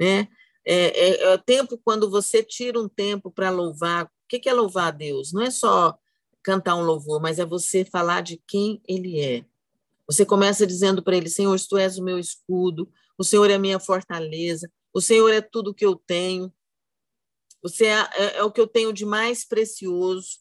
né? 0.00 0.28
É, 0.64 1.08
é, 1.08 1.22
é 1.22 1.34
o 1.34 1.38
tempo 1.38 1.78
quando 1.78 2.10
você 2.10 2.42
tira 2.42 2.80
um 2.80 2.88
tempo 2.88 3.30
para 3.30 3.50
louvar. 3.50 4.04
O 4.04 4.08
que 4.28 4.48
é 4.48 4.52
louvar 4.52 4.88
a 4.88 4.90
Deus? 4.90 5.32
Não 5.32 5.42
é 5.42 5.50
só 5.50 5.98
cantar 6.42 6.76
um 6.76 6.84
louvor, 6.84 7.20
mas 7.20 7.38
é 7.38 7.44
você 7.44 7.84
falar 7.84 8.22
de 8.22 8.42
quem 8.46 8.80
Ele 8.86 9.20
é. 9.20 9.44
Você 10.06 10.24
começa 10.24 10.66
dizendo 10.66 11.02
para 11.02 11.16
Ele: 11.16 11.28
Senhor, 11.28 11.58
Tu 11.58 11.76
és 11.78 11.98
o 11.98 12.04
meu 12.04 12.18
escudo, 12.18 12.90
o 13.16 13.24
Senhor 13.24 13.50
é 13.50 13.54
a 13.54 13.58
minha 13.58 13.78
fortaleza, 13.78 14.70
o 14.92 15.00
Senhor 15.00 15.30
é 15.30 15.40
tudo 15.40 15.74
que 15.74 15.84
eu 15.84 15.94
tenho, 15.94 16.52
você 17.62 17.86
é, 17.86 18.08
é, 18.14 18.36
é 18.38 18.44
o 18.44 18.52
que 18.52 18.60
eu 18.60 18.66
tenho 18.66 18.92
de 18.92 19.04
mais 19.04 19.44
precioso. 19.44 20.38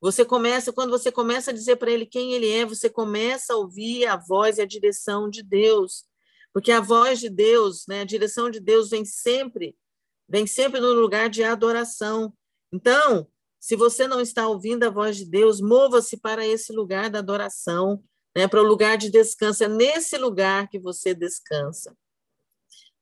Você 0.00 0.24
começa, 0.24 0.72
quando 0.72 0.90
você 0.90 1.10
começa 1.10 1.50
a 1.50 1.54
dizer 1.54 1.76
para 1.76 1.90
ele 1.90 2.06
quem 2.06 2.32
ele 2.32 2.50
é, 2.50 2.64
você 2.64 2.88
começa 2.90 3.54
a 3.54 3.56
ouvir 3.56 4.06
a 4.06 4.16
voz 4.16 4.58
e 4.58 4.62
a 4.62 4.66
direção 4.66 5.28
de 5.28 5.42
Deus. 5.42 6.04
Porque 6.52 6.70
a 6.70 6.80
voz 6.80 7.18
de 7.20 7.28
Deus, 7.28 7.84
né, 7.88 8.02
a 8.02 8.04
direção 8.04 8.50
de 8.50 8.60
Deus 8.60 8.90
vem 8.90 9.04
sempre, 9.04 9.76
vem 10.28 10.46
sempre 10.46 10.80
no 10.80 10.92
lugar 10.92 11.28
de 11.28 11.42
adoração. 11.42 12.32
Então, 12.72 13.26
se 13.58 13.74
você 13.74 14.06
não 14.06 14.20
está 14.20 14.46
ouvindo 14.46 14.84
a 14.84 14.90
voz 14.90 15.16
de 15.16 15.24
Deus, 15.24 15.60
mova-se 15.60 16.16
para 16.18 16.46
esse 16.46 16.72
lugar 16.72 17.10
da 17.10 17.18
adoração, 17.18 18.02
né, 18.36 18.46
para 18.46 18.62
o 18.62 18.66
lugar 18.66 18.96
de 18.98 19.10
descanso. 19.10 19.64
É 19.64 19.68
nesse 19.68 20.16
lugar 20.18 20.68
que 20.68 20.78
você 20.78 21.14
descansa. 21.14 21.96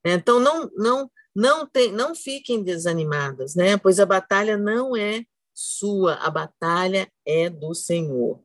Então, 0.05 0.39
não, 0.39 0.71
não, 0.75 1.11
não, 1.35 1.67
tem, 1.67 1.91
não 1.91 2.15
fiquem 2.15 2.63
desanimadas, 2.63 3.55
né? 3.55 3.77
pois 3.77 3.99
a 3.99 4.07
batalha 4.07 4.57
não 4.57 4.95
é 4.95 5.25
sua, 5.55 6.15
a 6.15 6.31
batalha 6.31 7.11
é 7.25 7.49
do 7.49 7.75
Senhor. 7.75 8.43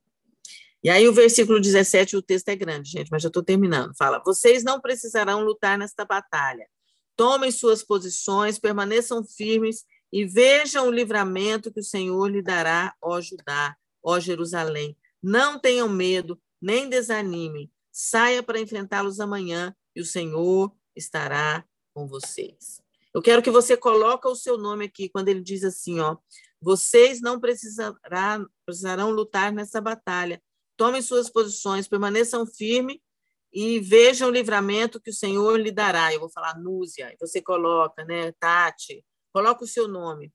E 0.84 0.90
aí 0.90 1.08
o 1.08 1.14
versículo 1.14 1.60
17, 1.60 2.16
o 2.16 2.22
texto 2.22 2.50
é 2.50 2.56
grande, 2.56 2.90
gente, 2.90 3.10
mas 3.12 3.22
já 3.22 3.28
estou 3.28 3.44
terminando. 3.44 3.96
Fala: 3.98 4.22
vocês 4.26 4.64
não 4.64 4.80
precisarão 4.80 5.44
lutar 5.44 5.78
nesta 5.78 6.06
batalha. 6.06 6.68
Tomem 7.18 7.52
suas 7.52 7.84
posições, 7.84 8.58
permaneçam 8.58 9.24
firmes 9.24 9.84
e 10.12 10.26
vejam 10.26 10.88
o 10.88 10.92
livramento 10.92 11.72
que 11.72 11.82
o 11.82 11.84
Senhor 11.84 12.28
lhe 12.28 12.42
dará, 12.42 12.96
ó 13.02 13.20
Judá, 13.20 13.76
ó 14.02 14.20
Jerusalém. 14.20 14.96
Não 15.22 15.60
tenham 15.60 15.90
medo, 15.90 16.40
nem 16.62 16.88
desanimem. 16.88 17.70
Saia 17.92 18.42
para 18.42 18.60
enfrentá-los 18.60 19.20
amanhã 19.20 19.76
e 19.94 20.00
o 20.00 20.06
Senhor 20.06 20.74
estará 20.96 21.66
com 21.94 22.08
vocês. 22.08 22.82
Eu 23.14 23.22
quero 23.22 23.42
que 23.42 23.52
você 23.52 23.76
coloque 23.76 24.28
o 24.28 24.36
seu 24.36 24.58
nome 24.58 24.86
aqui 24.86 25.10
quando 25.10 25.28
ele 25.28 25.42
diz 25.42 25.64
assim, 25.64 26.00
ó, 26.00 26.16
vocês 26.62 27.22
não 27.22 27.40
precisarão 27.40 29.12
lutar 29.12 29.52
nessa 29.52 29.80
batalha. 29.80 30.42
Tomem 30.76 31.02
suas 31.02 31.30
posições, 31.30 31.88
permaneçam 31.88 32.46
firmes 32.46 32.98
e 33.52 33.80
vejam 33.80 34.30
o 34.30 34.32
livramento 34.32 35.02
que 35.02 35.10
o 35.10 35.14
Senhor 35.14 35.60
lhe 35.60 35.72
dará. 35.72 36.14
Eu 36.14 36.20
vou 36.20 36.30
falar 36.30 36.60
Núzia, 36.60 37.16
você 37.20 37.42
coloca, 37.42 38.04
né, 38.06 38.32
Tati, 38.34 39.04
coloca 39.34 39.64
o 39.64 39.68
seu 39.68 39.88
nome. 39.88 40.32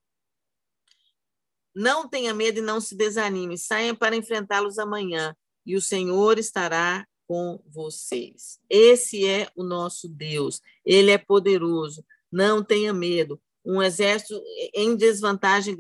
Não 1.75 2.09
tenha 2.09 2.33
medo 2.33 2.59
e 2.59 2.63
não 2.63 2.81
se 2.81 2.97
desanime, 2.97 3.59
saiam 3.59 3.97
para 3.97 4.15
enfrentá-los 4.15 4.79
amanhã, 4.79 5.37
e 5.67 5.77
o 5.77 5.81
Senhor 5.81 6.39
estará 6.39 7.07
com 7.27 7.61
vocês. 7.67 8.61
Esse 8.69 9.27
é 9.27 9.51
o 9.57 9.65
nosso 9.65 10.09
Deus. 10.09 10.61
Ele 10.85 11.11
é 11.11 11.19
poderoso. 11.19 12.05
Não 12.31 12.63
tenha 12.63 12.93
medo. 12.93 13.41
Um 13.65 13.83
exército 13.83 14.41
em 14.75 14.95
desvantagem, 14.95 15.77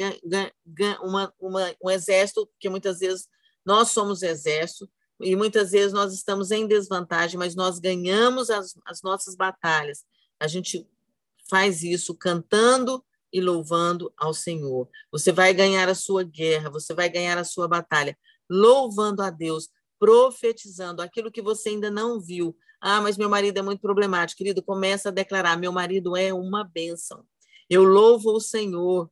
uma, 1.03 1.33
uma, 1.39 1.75
um 1.83 1.91
exército 1.91 2.49
que 2.59 2.69
muitas 2.69 3.01
vezes 3.01 3.29
nós 3.65 3.91
somos 3.91 4.23
exército 4.23 4.89
e 5.21 5.37
muitas 5.37 5.71
vezes 5.71 5.93
nós 5.93 6.13
estamos 6.13 6.51
em 6.51 6.67
desvantagem, 6.67 7.39
mas 7.39 7.55
nós 7.55 7.79
ganhamos 7.79 8.51
as, 8.51 8.75
as 8.87 9.03
nossas 9.03 9.37
batalhas. 9.37 10.05
A 10.41 10.47
gente 10.49 10.87
faz 11.49 11.83
isso 11.83 12.15
cantando 12.15 13.05
e 13.33 13.41
louvando 13.41 14.13
ao 14.17 14.33
Senhor. 14.33 14.89
Você 15.11 15.33
vai 15.33 15.53
ganhar 15.53 15.89
a 15.89 15.95
sua 15.95 16.23
guerra, 16.23 16.71
você 16.71 16.95
vai 16.95 17.09
ganhar 17.09 17.37
a 17.37 17.45
sua 17.45 17.67
batalha, 17.69 18.17
louvando 18.49 19.23
a 19.23 19.31
Deus, 19.31 19.69
profetizando 19.99 21.03
aquilo 21.03 21.31
que 21.31 21.43
você 21.43 21.71
ainda 21.71 21.91
não 21.91 22.21
viu. 22.21 22.57
Ah, 22.81 23.01
mas 23.01 23.17
meu 23.17 23.29
marido 23.29 23.59
é 23.59 23.63
muito 23.63 23.81
problemático. 23.81 24.39
Querido, 24.39 24.63
começa 24.63 25.09
a 25.09 25.13
declarar: 25.13 25.57
meu 25.57 25.73
marido 25.73 26.17
é 26.17 26.33
uma 26.33 26.63
bênção. 26.63 27.25
Eu 27.69 27.85
louvo 27.85 28.33
o 28.33 28.41
Senhor, 28.41 29.11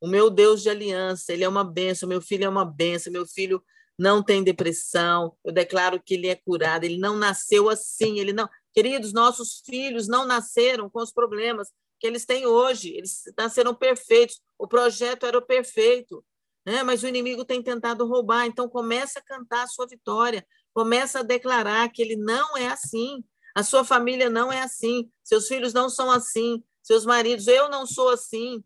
o 0.00 0.06
meu 0.06 0.30
Deus 0.30 0.62
de 0.62 0.70
aliança, 0.70 1.32
ele 1.32 1.44
é 1.44 1.48
uma 1.48 1.64
bênção. 1.64 2.08
Meu 2.08 2.20
filho 2.20 2.44
é 2.44 2.48
uma 2.48 2.64
bênção. 2.64 3.12
Meu 3.12 3.26
filho 3.26 3.62
não 3.98 4.22
tem 4.22 4.44
depressão. 4.44 5.36
Eu 5.44 5.52
declaro 5.52 6.00
que 6.00 6.14
ele 6.14 6.28
é 6.28 6.36
curado. 6.36 6.84
Ele 6.84 6.98
não 6.98 7.16
nasceu 7.16 7.68
assim. 7.68 8.18
Ele 8.18 8.32
não. 8.32 8.48
Queridos, 8.72 9.12
nossos 9.12 9.60
filhos 9.66 10.06
não 10.06 10.24
nasceram 10.24 10.88
com 10.88 11.00
os 11.00 11.12
problemas 11.12 11.68
que 11.98 12.06
eles 12.06 12.24
têm 12.24 12.46
hoje. 12.46 12.90
Eles 12.90 13.22
nasceram 13.36 13.74
perfeitos. 13.74 14.40
O 14.56 14.68
projeto 14.68 15.26
era 15.26 15.36
o 15.36 15.42
perfeito 15.42 16.24
né? 16.68 16.82
mas 16.82 17.02
o 17.02 17.08
inimigo 17.08 17.46
tem 17.46 17.62
tentado 17.62 18.06
roubar. 18.06 18.46
Então, 18.46 18.68
começa 18.68 19.18
a 19.18 19.22
cantar 19.22 19.62
a 19.62 19.66
sua 19.66 19.86
vitória, 19.86 20.46
começa 20.74 21.20
a 21.20 21.22
declarar 21.22 21.88
que 21.88 22.02
ele 22.02 22.14
não 22.14 22.56
é 22.58 22.68
assim, 22.68 23.24
a 23.54 23.62
sua 23.62 23.84
família 23.84 24.28
não 24.28 24.52
é 24.52 24.60
assim, 24.60 25.10
seus 25.24 25.48
filhos 25.48 25.72
não 25.72 25.88
são 25.88 26.10
assim, 26.10 26.62
seus 26.88 27.04
maridos, 27.04 27.46
eu 27.46 27.68
não 27.68 27.86
sou 27.86 28.08
assim. 28.08 28.64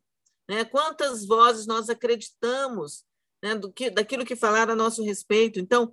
Né? 0.49 0.65
Quantas 0.65 1.27
vozes 1.27 1.67
nós 1.67 1.89
acreditamos 1.89 3.05
né? 3.43 3.57
Do 3.57 3.73
que, 3.73 3.91
daquilo 3.91 4.25
que 4.25 4.37
falaram 4.37 4.73
a 4.73 4.77
nosso 4.77 5.03
respeito? 5.03 5.59
Então, 5.59 5.93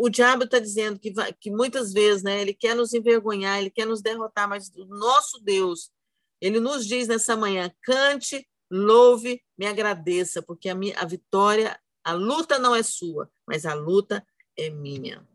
o 0.00 0.08
diabo 0.08 0.44
está 0.44 0.58
dizendo 0.58 0.98
que, 0.98 1.12
vai, 1.12 1.32
que 1.32 1.50
muitas 1.50 1.92
vezes 1.92 2.22
né, 2.22 2.40
ele 2.40 2.54
quer 2.54 2.74
nos 2.74 2.94
envergonhar, 2.94 3.58
ele 3.58 3.70
quer 3.70 3.86
nos 3.86 4.00
derrotar, 4.00 4.48
mas 4.48 4.72
o 4.74 4.86
nosso 4.86 5.38
Deus, 5.40 5.92
ele 6.40 6.58
nos 6.58 6.86
diz 6.86 7.06
nessa 7.06 7.36
manhã: 7.36 7.70
cante 7.82 8.48
louve, 8.70 9.42
me 9.56 9.66
agradeça, 9.66 10.42
porque 10.42 10.68
a, 10.68 10.74
minha, 10.74 10.98
a 10.98 11.04
vitória, 11.04 11.78
a 12.02 12.12
luta 12.12 12.58
não 12.58 12.74
é 12.74 12.82
sua, 12.82 13.30
mas 13.46 13.66
a 13.66 13.74
luta 13.74 14.26
é 14.56 14.70
minha. 14.70 15.26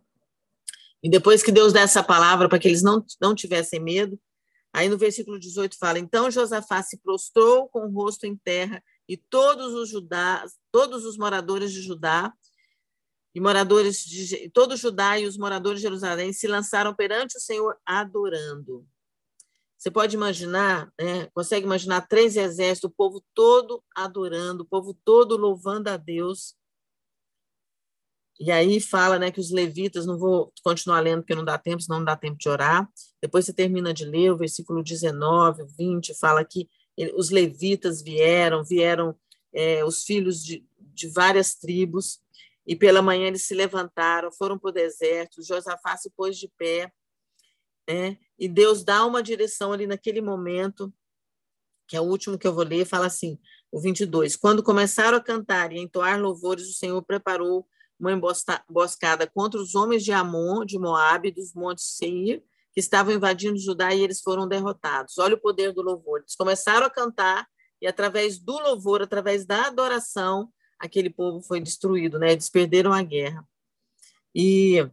E 1.01 1.09
depois 1.09 1.43
que 1.43 1.51
Deus 1.51 1.71
dá 1.71 1.81
essa 1.81 2.01
palavra 2.01 2.49
para 2.49 2.59
que 2.59 2.67
eles 2.67 2.81
não, 2.81 3.05
não 3.21 3.35
tivessem 3.35 3.79
medo, 3.79 4.19
aí 4.73 4.89
no 4.89 4.97
versículo 4.97 5.39
18 5.39 5.77
fala: 5.77 5.99
Então 5.99 6.31
Josafá 6.31 6.81
se 6.81 6.97
prostrou 6.97 7.69
com 7.69 7.85
o 7.85 7.91
rosto 7.91 8.25
em 8.25 8.35
terra, 8.35 8.83
e 9.07 9.15
todos 9.15 9.73
os 9.73 9.89
judás, 9.89 10.53
todos 10.71 11.05
os 11.05 11.17
moradores 11.17 11.71
de 11.71 11.81
Judá, 11.81 12.33
e 13.35 13.39
moradores 13.39 14.03
de 14.03 14.49
todo 14.49 14.77
Judá 14.77 15.19
e 15.19 15.25
os 15.25 15.37
moradores 15.37 15.79
de 15.79 15.83
Jerusalém 15.83 16.31
se 16.33 16.47
lançaram 16.47 16.93
perante 16.93 17.37
o 17.37 17.41
Senhor 17.41 17.77
adorando. 17.85 18.85
Você 19.77 19.91
pode 19.91 20.15
imaginar, 20.15 20.93
né? 20.99 21.27
consegue 21.33 21.65
imaginar 21.65 22.07
três 22.07 22.37
exércitos, 22.37 22.89
o 22.89 22.93
povo 22.95 23.21
todo 23.33 23.83
adorando, 23.93 24.63
o 24.63 24.65
povo 24.65 24.97
todo 25.03 25.35
louvando 25.35 25.89
a 25.89 25.97
Deus. 25.97 26.55
E 28.39 28.51
aí 28.51 28.79
fala 28.79 29.19
né, 29.19 29.31
que 29.31 29.39
os 29.39 29.51
levitas, 29.51 30.05
não 30.05 30.17
vou 30.17 30.51
continuar 30.63 30.99
lendo 30.99 31.21
porque 31.21 31.35
não 31.35 31.45
dá 31.45 31.57
tempo, 31.57 31.81
senão 31.81 31.99
não 31.99 32.05
dá 32.05 32.15
tempo 32.15 32.37
de 32.37 32.49
orar. 32.49 32.89
Depois 33.21 33.45
você 33.45 33.53
termina 33.53 33.93
de 33.93 34.05
ler 34.05 34.31
o 34.31 34.37
versículo 34.37 34.83
19, 34.83 35.65
20, 35.77 36.13
fala 36.15 36.43
que 36.43 36.67
os 37.15 37.29
levitas 37.29 38.01
vieram, 38.01 38.63
vieram 38.63 39.15
é, 39.53 39.83
os 39.85 40.03
filhos 40.03 40.43
de, 40.43 40.65
de 40.79 41.07
várias 41.07 41.55
tribos, 41.55 42.21
e 42.65 42.75
pela 42.75 43.01
manhã 43.01 43.27
eles 43.27 43.45
se 43.45 43.53
levantaram, 43.53 44.31
foram 44.31 44.57
para 44.57 44.69
o 44.69 44.73
deserto, 44.73 45.43
Josafá 45.43 45.97
se 45.97 46.09
pôs 46.11 46.37
de 46.37 46.47
pé, 46.57 46.91
né? 47.87 48.17
e 48.39 48.47
Deus 48.47 48.83
dá 48.83 49.05
uma 49.05 49.21
direção 49.21 49.73
ali 49.73 49.85
naquele 49.85 50.21
momento, 50.21 50.93
que 51.87 51.95
é 51.95 52.01
o 52.01 52.05
último 52.05 52.37
que 52.37 52.47
eu 52.47 52.53
vou 52.53 52.63
ler, 52.63 52.85
fala 52.85 53.07
assim, 53.07 53.37
o 53.71 53.79
22, 53.79 54.35
quando 54.35 54.63
começaram 54.63 55.17
a 55.17 55.23
cantar 55.23 55.71
e 55.71 55.79
entoar 55.79 56.19
louvores, 56.19 56.69
o 56.69 56.73
Senhor 56.73 57.01
preparou 57.03 57.67
uma 58.03 58.11
emboscada 58.11 59.25
contra 59.27 59.59
os 59.59 59.75
homens 59.75 60.03
de 60.03 60.11
Amon, 60.11 60.65
de 60.65 60.77
Moabe, 60.77 61.31
dos 61.31 61.53
montes 61.53 61.95
Seir, 61.95 62.43
que 62.73 62.79
estavam 62.79 63.13
invadindo 63.13 63.57
Judá 63.57 63.93
e 63.93 64.01
eles 64.03 64.21
foram 64.21 64.47
derrotados. 64.47 65.17
Olha 65.17 65.35
o 65.35 65.39
poder 65.39 65.71
do 65.71 65.81
louvor. 65.81 66.19
Eles 66.19 66.35
começaram 66.35 66.85
a 66.85 66.89
cantar 66.89 67.47
e 67.81 67.87
através 67.87 68.39
do 68.39 68.59
louvor, 68.59 69.01
através 69.01 69.45
da 69.45 69.67
adoração, 69.67 70.51
aquele 70.79 71.09
povo 71.09 71.41
foi 71.41 71.61
destruído, 71.61 72.19
né? 72.19 72.33
Eles 72.33 72.49
perderam 72.49 72.91
a 72.91 73.01
guerra. 73.01 73.47
E 74.35 74.85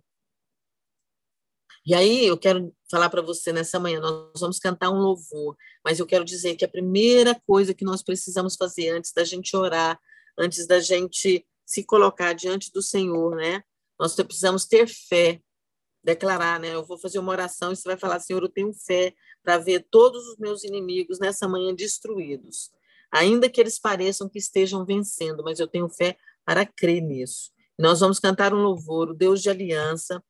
e 1.86 1.94
aí 1.94 2.26
eu 2.26 2.36
quero 2.36 2.74
falar 2.90 3.08
para 3.08 3.22
você 3.22 3.52
nessa 3.52 3.80
manhã, 3.80 4.00
nós 4.00 4.40
vamos 4.40 4.58
cantar 4.58 4.90
um 4.90 4.98
louvor, 4.98 5.56
mas 5.82 5.98
eu 5.98 6.06
quero 6.06 6.24
dizer 6.24 6.54
que 6.54 6.64
a 6.64 6.68
primeira 6.68 7.34
coisa 7.46 7.72
que 7.72 7.84
nós 7.84 8.02
precisamos 8.02 8.54
fazer 8.54 8.90
antes 8.90 9.12
da 9.12 9.24
gente 9.24 9.56
orar, 9.56 9.98
antes 10.38 10.66
da 10.66 10.78
gente 10.78 11.44
se 11.70 11.84
colocar 11.84 12.32
diante 12.32 12.72
do 12.72 12.82
Senhor, 12.82 13.36
né? 13.36 13.62
Nós 13.96 14.16
precisamos 14.16 14.66
ter 14.66 14.88
fé, 14.88 15.40
declarar, 16.02 16.58
né? 16.58 16.74
Eu 16.74 16.84
vou 16.84 16.98
fazer 16.98 17.20
uma 17.20 17.30
oração 17.30 17.70
e 17.70 17.76
você 17.76 17.88
vai 17.88 17.96
falar, 17.96 18.18
Senhor, 18.18 18.42
eu 18.42 18.48
tenho 18.48 18.72
fé 18.72 19.14
para 19.40 19.56
ver 19.56 19.86
todos 19.88 20.26
os 20.26 20.36
meus 20.36 20.64
inimigos 20.64 21.20
nessa 21.20 21.46
manhã 21.46 21.72
destruídos. 21.72 22.72
ainda 23.12 23.48
que 23.48 23.60
eles 23.60 23.78
pareçam 23.78 24.28
que 24.28 24.38
estejam 24.38 24.84
vencendo, 24.84 25.42
mas 25.44 25.58
eu 25.58 25.66
tenho 25.66 25.88
fé 25.88 26.16
para 26.44 26.64
crer 26.66 27.02
nisso. 27.02 27.50
Nós 27.78 28.00
vamos 28.00 28.20
cantar 28.20 28.52
um 28.54 28.62
louvor, 28.62 29.10
o 29.10 29.14
Deus 29.14 29.40
de 29.42 29.50
aliança, 29.50 30.22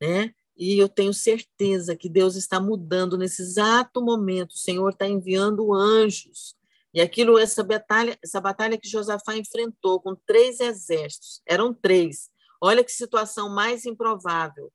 né? 0.00 0.32
E 0.56 0.78
eu 0.78 0.88
tenho 0.88 1.14
certeza 1.14 1.96
que 1.96 2.08
Deus 2.08 2.36
está 2.36 2.60
mudando 2.60 3.16
nesse 3.16 3.42
exato 3.42 4.02
momento. 4.02 4.52
O 4.52 4.58
Senhor 4.58 4.90
está 4.90 5.08
enviando 5.08 5.72
anjos. 5.72 6.56
E 6.94 7.00
aquilo, 7.00 7.38
essa 7.38 7.64
batalha, 7.64 8.18
essa 8.22 8.40
batalha 8.40 8.78
que 8.78 8.88
Josafá 8.88 9.36
enfrentou 9.36 10.00
com 10.00 10.14
três 10.26 10.60
exércitos, 10.60 11.40
eram 11.46 11.72
três. 11.72 12.30
Olha 12.60 12.84
que 12.84 12.92
situação 12.92 13.48
mais 13.48 13.86
improvável 13.86 14.70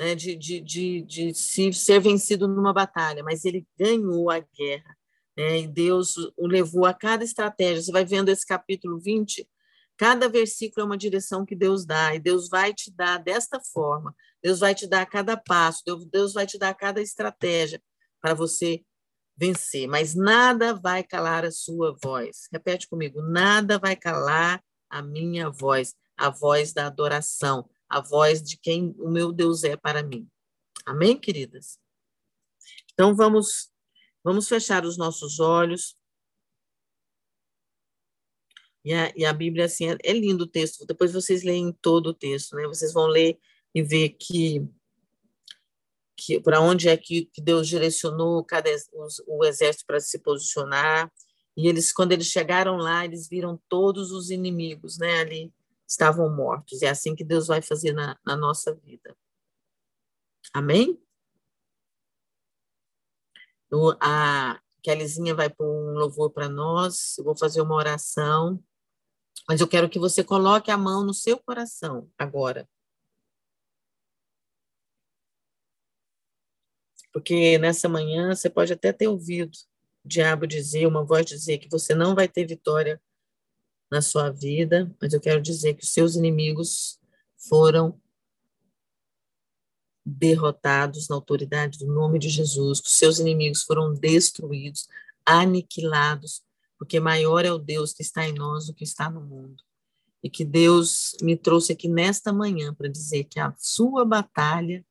né, 0.00 0.14
de, 0.14 0.34
de, 0.34 0.60
de, 0.60 1.02
de 1.02 1.34
se 1.34 1.70
ser 1.74 2.00
vencido 2.00 2.48
numa 2.48 2.72
batalha, 2.72 3.22
mas 3.22 3.44
ele 3.44 3.66
ganhou 3.78 4.30
a 4.30 4.38
guerra. 4.38 4.96
Né, 5.36 5.60
e 5.60 5.68
Deus 5.68 6.16
o 6.36 6.46
levou 6.46 6.86
a 6.86 6.94
cada 6.94 7.22
estratégia. 7.22 7.82
Você 7.82 7.92
vai 7.92 8.04
vendo 8.04 8.30
esse 8.30 8.46
capítulo 8.46 8.98
20, 8.98 9.46
cada 9.98 10.28
versículo 10.28 10.82
é 10.82 10.84
uma 10.86 10.96
direção 10.96 11.44
que 11.44 11.54
Deus 11.54 11.84
dá, 11.84 12.14
e 12.14 12.18
Deus 12.18 12.48
vai 12.48 12.72
te 12.72 12.90
dar 12.90 13.18
desta 13.18 13.60
forma. 13.60 14.14
Deus 14.42 14.60
vai 14.60 14.74
te 14.74 14.86
dar 14.86 15.04
cada 15.04 15.36
passo, 15.36 15.82
Deus 16.10 16.32
vai 16.32 16.46
te 16.46 16.58
dar 16.58 16.72
cada 16.74 17.02
estratégia 17.02 17.82
para 18.22 18.32
você 18.32 18.82
vencer, 19.40 19.88
mas 19.88 20.14
nada 20.14 20.74
vai 20.74 21.02
calar 21.02 21.46
a 21.46 21.50
sua 21.50 21.96
voz. 22.02 22.46
Repete 22.52 22.86
comigo: 22.86 23.22
nada 23.22 23.78
vai 23.78 23.96
calar 23.96 24.62
a 24.90 25.00
minha 25.00 25.48
voz, 25.48 25.94
a 26.16 26.28
voz 26.28 26.74
da 26.74 26.86
adoração, 26.86 27.68
a 27.88 28.00
voz 28.00 28.42
de 28.42 28.58
quem 28.58 28.94
o 28.98 29.08
meu 29.10 29.32
Deus 29.32 29.64
é 29.64 29.76
para 29.76 30.02
mim. 30.02 30.28
Amém, 30.84 31.18
queridas? 31.18 31.78
Então 32.92 33.16
vamos 33.16 33.70
vamos 34.22 34.46
fechar 34.46 34.84
os 34.84 34.98
nossos 34.98 35.40
olhos. 35.40 35.96
E 38.84 38.92
a, 38.94 39.12
e 39.14 39.24
a 39.24 39.32
Bíblia 39.32 39.66
assim 39.66 39.90
é, 39.90 39.96
é 40.02 40.12
lindo 40.12 40.44
o 40.44 40.46
texto. 40.46 40.86
Depois 40.86 41.12
vocês 41.12 41.42
leem 41.42 41.72
todo 41.80 42.08
o 42.08 42.14
texto, 42.14 42.56
né? 42.56 42.66
Vocês 42.66 42.92
vão 42.92 43.06
ler 43.06 43.38
e 43.74 43.82
ver 43.82 44.10
que, 44.10 44.66
que 46.20 46.40
para 46.40 46.60
onde 46.60 46.88
é 46.88 46.96
que, 46.96 47.26
que 47.26 47.40
Deus 47.40 47.66
direcionou 47.66 48.44
cada, 48.44 48.70
os, 48.92 49.22
o 49.26 49.44
exército 49.44 49.86
para 49.86 49.98
se 50.00 50.18
posicionar. 50.18 51.10
E 51.56 51.66
eles, 51.66 51.92
quando 51.92 52.12
eles 52.12 52.26
chegaram 52.26 52.76
lá, 52.76 53.04
eles 53.04 53.28
viram 53.28 53.60
todos 53.68 54.12
os 54.12 54.30
inimigos, 54.30 54.98
né, 54.98 55.20
ali 55.20 55.52
estavam 55.88 56.34
mortos. 56.34 56.82
É 56.82 56.88
assim 56.88 57.14
que 57.14 57.24
Deus 57.24 57.46
vai 57.46 57.62
fazer 57.62 57.92
na, 57.92 58.16
na 58.24 58.36
nossa 58.36 58.74
vida. 58.74 59.16
Amém? 60.52 61.00
A 64.00 64.60
Kellyzinha 64.82 65.34
vai 65.34 65.48
pôr 65.48 65.66
um 65.66 65.92
louvor 65.94 66.30
para 66.30 66.48
nós, 66.48 67.16
eu 67.18 67.24
vou 67.24 67.36
fazer 67.36 67.60
uma 67.60 67.74
oração, 67.74 68.62
mas 69.48 69.60
eu 69.60 69.68
quero 69.68 69.88
que 69.88 69.98
você 69.98 70.24
coloque 70.24 70.70
a 70.70 70.76
mão 70.76 71.04
no 71.04 71.14
seu 71.14 71.38
coração 71.38 72.08
agora. 72.18 72.68
Porque 77.12 77.58
nessa 77.58 77.88
manhã 77.88 78.34
você 78.34 78.48
pode 78.48 78.72
até 78.72 78.92
ter 78.92 79.08
ouvido 79.08 79.56
o 80.04 80.08
diabo 80.08 80.46
dizer, 80.46 80.86
uma 80.86 81.04
voz 81.04 81.26
dizer 81.26 81.58
que 81.58 81.68
você 81.68 81.94
não 81.94 82.14
vai 82.14 82.28
ter 82.28 82.46
vitória 82.46 83.00
na 83.90 84.00
sua 84.00 84.30
vida, 84.30 84.94
mas 85.00 85.12
eu 85.12 85.20
quero 85.20 85.42
dizer 85.42 85.74
que 85.74 85.82
os 85.82 85.90
seus 85.90 86.14
inimigos 86.14 86.98
foram 87.36 88.00
derrotados 90.04 91.08
na 91.08 91.16
autoridade 91.16 91.78
do 91.78 91.86
nome 91.86 92.18
de 92.18 92.28
Jesus, 92.28 92.80
que 92.80 92.88
os 92.88 92.96
seus 92.96 93.18
inimigos 93.18 93.62
foram 93.62 93.92
destruídos, 93.92 94.88
aniquilados, 95.26 96.42
porque 96.78 96.98
maior 96.98 97.44
é 97.44 97.52
o 97.52 97.58
Deus 97.58 97.92
que 97.92 98.02
está 98.02 98.26
em 98.26 98.32
nós 98.32 98.66
do 98.66 98.74
que 98.74 98.84
está 98.84 99.10
no 99.10 99.20
mundo. 99.20 99.62
E 100.22 100.30
que 100.30 100.44
Deus 100.44 101.16
me 101.22 101.36
trouxe 101.36 101.72
aqui 101.72 101.88
nesta 101.88 102.32
manhã 102.32 102.74
para 102.74 102.88
dizer 102.88 103.24
que 103.24 103.40
a 103.40 103.54
sua 103.58 104.04
batalha 104.04 104.84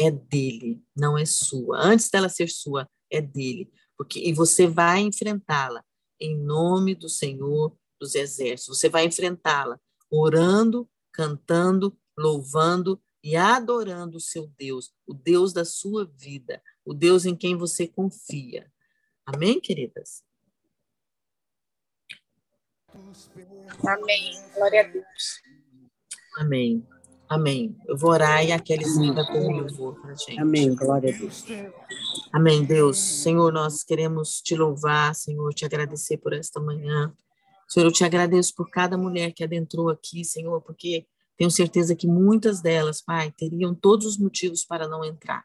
é 0.00 0.10
dele, 0.10 0.82
não 0.96 1.18
é 1.18 1.26
sua. 1.26 1.78
Antes 1.78 2.08
dela 2.08 2.28
ser 2.30 2.48
sua, 2.48 2.88
é 3.10 3.20
dele. 3.20 3.70
Porque, 3.96 4.18
e 4.18 4.32
você 4.32 4.66
vai 4.66 5.00
enfrentá-la 5.00 5.84
em 6.18 6.38
nome 6.38 6.94
do 6.94 7.08
Senhor 7.08 7.76
dos 8.00 8.14
Exércitos. 8.14 8.78
Você 8.78 8.88
vai 8.88 9.04
enfrentá-la 9.04 9.78
orando, 10.10 10.88
cantando, 11.12 11.96
louvando 12.16 13.00
e 13.22 13.36
adorando 13.36 14.16
o 14.16 14.20
seu 14.20 14.46
Deus, 14.56 14.90
o 15.06 15.12
Deus 15.12 15.52
da 15.52 15.66
sua 15.66 16.06
vida, 16.06 16.62
o 16.82 16.94
Deus 16.94 17.26
em 17.26 17.36
quem 17.36 17.56
você 17.56 17.86
confia. 17.86 18.72
Amém, 19.26 19.60
queridas? 19.60 20.24
Amém. 23.86 24.50
Glória 24.54 24.80
a 24.80 24.84
Deus. 24.84 25.42
Amém. 26.38 26.86
Amém. 27.30 27.76
Eu 27.86 27.96
vou 27.96 28.10
orar 28.10 28.44
e 28.44 28.50
aquele 28.50 28.84
sim 28.84 29.14
vai 29.14 29.24
pôr 29.24 29.38
um 29.38 29.60
louvor 29.60 30.00
para 30.00 30.10
a 30.10 30.14
gente. 30.16 30.40
Amém. 30.40 30.74
Glória 30.74 31.14
a 31.14 31.16
Deus. 31.16 31.44
Amém, 32.32 32.64
Deus. 32.64 32.98
Senhor, 32.98 33.52
nós 33.52 33.84
queremos 33.84 34.40
te 34.42 34.56
louvar, 34.56 35.14
Senhor, 35.14 35.54
te 35.54 35.64
agradecer 35.64 36.16
por 36.16 36.32
esta 36.32 36.58
manhã. 36.58 37.14
Senhor, 37.68 37.86
eu 37.86 37.92
te 37.92 38.02
agradeço 38.02 38.52
por 38.56 38.68
cada 38.68 38.98
mulher 38.98 39.32
que 39.32 39.44
adentrou 39.44 39.90
aqui, 39.90 40.24
Senhor, 40.24 40.60
porque 40.62 41.06
tenho 41.38 41.52
certeza 41.52 41.94
que 41.94 42.08
muitas 42.08 42.60
delas, 42.60 43.00
Pai, 43.00 43.32
teriam 43.38 43.76
todos 43.76 44.06
os 44.06 44.18
motivos 44.18 44.64
para 44.64 44.88
não 44.88 45.04
entrar. 45.04 45.44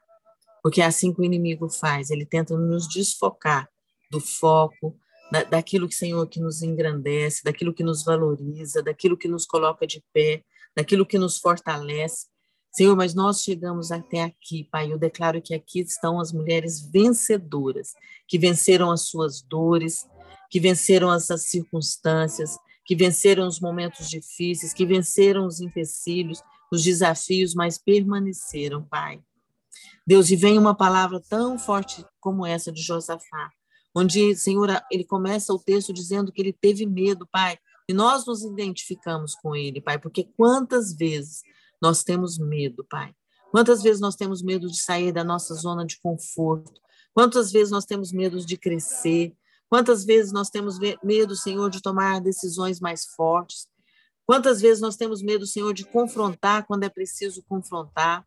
Porque 0.64 0.82
é 0.82 0.86
assim 0.86 1.14
que 1.14 1.22
o 1.22 1.24
inimigo 1.24 1.70
faz, 1.70 2.10
ele 2.10 2.26
tenta 2.26 2.58
nos 2.58 2.88
desfocar 2.88 3.70
do 4.10 4.20
foco, 4.20 4.98
da, 5.32 5.44
daquilo 5.44 5.88
que, 5.88 5.94
Senhor, 5.94 6.28
que 6.28 6.40
nos 6.40 6.64
engrandece, 6.64 7.44
daquilo 7.44 7.72
que 7.72 7.84
nos 7.84 8.04
valoriza, 8.04 8.82
daquilo 8.82 9.16
que 9.16 9.28
nos 9.28 9.46
coloca 9.46 9.86
de 9.86 10.04
pé, 10.12 10.44
daquilo 10.76 11.06
que 11.06 11.18
nos 11.18 11.38
fortalece. 11.38 12.28
Senhor, 12.72 12.96
mas 12.96 13.14
nós 13.14 13.42
chegamos 13.42 13.92
até 13.92 14.22
aqui, 14.22 14.68
Pai. 14.70 14.92
Eu 14.92 14.98
declaro 14.98 15.42
que 15.42 15.54
aqui 15.54 15.80
estão 15.80 16.20
as 16.20 16.34
mulheres 16.34 16.82
vencedoras, 16.82 17.94
que 18.28 18.38
venceram 18.38 18.92
as 18.92 19.04
suas 19.04 19.42
dores, 19.42 20.06
que 20.50 20.60
venceram 20.60 21.14
essas 21.14 21.44
circunstâncias, 21.44 22.58
que 22.86 22.96
venceram 22.96 23.48
os 23.48 23.60
momentos 23.60 24.10
difíceis, 24.10 24.74
que 24.74 24.86
venceram 24.86 25.48
os 25.48 25.62
empecilhos, 25.62 26.42
os 26.72 26.84
desafios, 26.84 27.56
mas 27.56 27.78
permaneceram, 27.78 28.84
Pai. 28.84 29.22
Deus, 30.06 30.30
e 30.30 30.36
vem 30.36 30.58
uma 30.58 30.76
palavra 30.76 31.20
tão 31.20 31.58
forte 31.58 32.06
como 32.20 32.46
essa 32.46 32.72
de 32.72 32.82
Josafá, 32.82 33.50
onde, 33.96 34.36
Senhor, 34.36 34.70
ele 34.92 35.04
começa 35.04 35.54
o 35.54 35.60
texto 35.60 35.92
dizendo 35.92 36.32
que 36.32 36.42
ele 36.42 36.54
teve 36.54 36.86
medo, 36.86 37.28
Pai, 37.32 37.58
e 37.88 37.94
nós 37.94 38.26
nos 38.26 38.44
identificamos 38.44 39.36
com 39.36 39.56
ele, 39.56 39.82
Pai, 39.82 40.00
porque 40.00 40.24
quantas 40.36 40.94
vezes 40.94 41.42
nós 41.82 42.04
temos 42.04 42.38
medo, 42.38 42.86
Pai? 42.90 43.14
Quantas 43.52 43.84
vezes 43.84 44.02
nós 44.02 44.16
temos 44.16 44.42
medo 44.42 44.68
de 44.68 44.78
sair 44.78 45.12
da 45.12 45.24
nossa 45.24 45.54
zona 45.54 45.86
de 45.86 46.00
conforto? 46.00 46.82
Quantas 47.14 47.52
vezes 47.52 47.72
nós 47.72 47.86
temos 47.86 48.12
medo 48.12 48.44
de 48.44 48.58
crescer? 48.58 49.34
Quantas 49.70 50.04
vezes 50.04 50.32
nós 50.32 50.50
temos 50.50 50.78
medo, 51.04 51.36
Senhor, 51.36 51.70
de 51.70 51.82
tomar 51.82 52.20
decisões 52.20 52.80
mais 52.80 53.06
fortes? 53.06 53.68
Quantas 54.26 54.60
vezes 54.60 54.82
nós 54.82 54.96
temos 54.96 55.22
medo, 55.22 55.46
Senhor, 55.46 55.74
de 55.74 55.86
confrontar 55.86 56.66
quando 56.66 56.84
é 56.84 56.90
preciso 56.90 57.44
confrontar? 57.48 58.26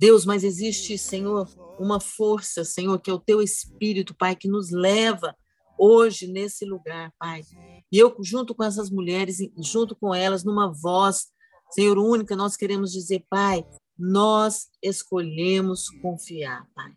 Deus, 0.00 0.24
mas 0.24 0.44
existe, 0.44 0.96
Senhor, 0.96 1.48
uma 1.78 2.00
força, 2.00 2.64
Senhor, 2.64 2.98
que 3.00 3.10
é 3.10 3.12
o 3.12 3.18
teu 3.18 3.42
espírito, 3.42 4.14
Pai, 4.14 4.34
que 4.34 4.48
nos 4.48 4.70
leva 4.70 5.36
hoje 5.78 6.26
nesse 6.26 6.64
lugar, 6.64 7.12
Pai. 7.18 7.42
E 7.90 7.98
eu, 7.98 8.14
junto 8.20 8.54
com 8.54 8.64
essas 8.64 8.90
mulheres, 8.90 9.38
junto 9.58 9.94
com 9.94 10.14
elas, 10.14 10.44
numa 10.44 10.72
voz, 10.72 11.28
Senhor, 11.70 11.98
única, 11.98 12.34
nós 12.34 12.56
queremos 12.56 12.92
dizer, 12.92 13.24
Pai, 13.30 13.64
nós 13.98 14.68
escolhemos 14.82 15.88
confiar, 16.02 16.66
Pai. 16.74 16.92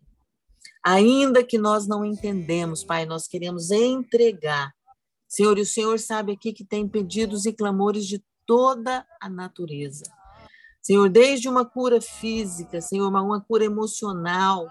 Ainda 0.84 1.44
que 1.44 1.58
nós 1.58 1.88
não 1.88 2.04
entendemos, 2.04 2.84
Pai, 2.84 3.06
nós 3.06 3.28
queremos 3.28 3.70
entregar. 3.72 4.74
Senhor, 5.28 5.58
e 5.58 5.62
o 5.62 5.66
Senhor 5.66 6.00
sabe 6.00 6.34
aqui 6.34 6.52
que 6.52 6.66
tem 6.66 6.88
pedidos 6.88 7.46
e 7.46 7.54
clamores 7.54 8.06
de 8.06 8.24
toda 8.46 9.06
a 9.22 9.30
natureza. 9.30 10.04
Senhor, 10.82 11.10
desde 11.10 11.48
uma 11.48 11.64
cura 11.64 12.02
física, 12.02 12.82
Senhor, 12.82 13.08
uma, 13.08 13.40
cura 13.42 13.64
emocional, 13.64 14.68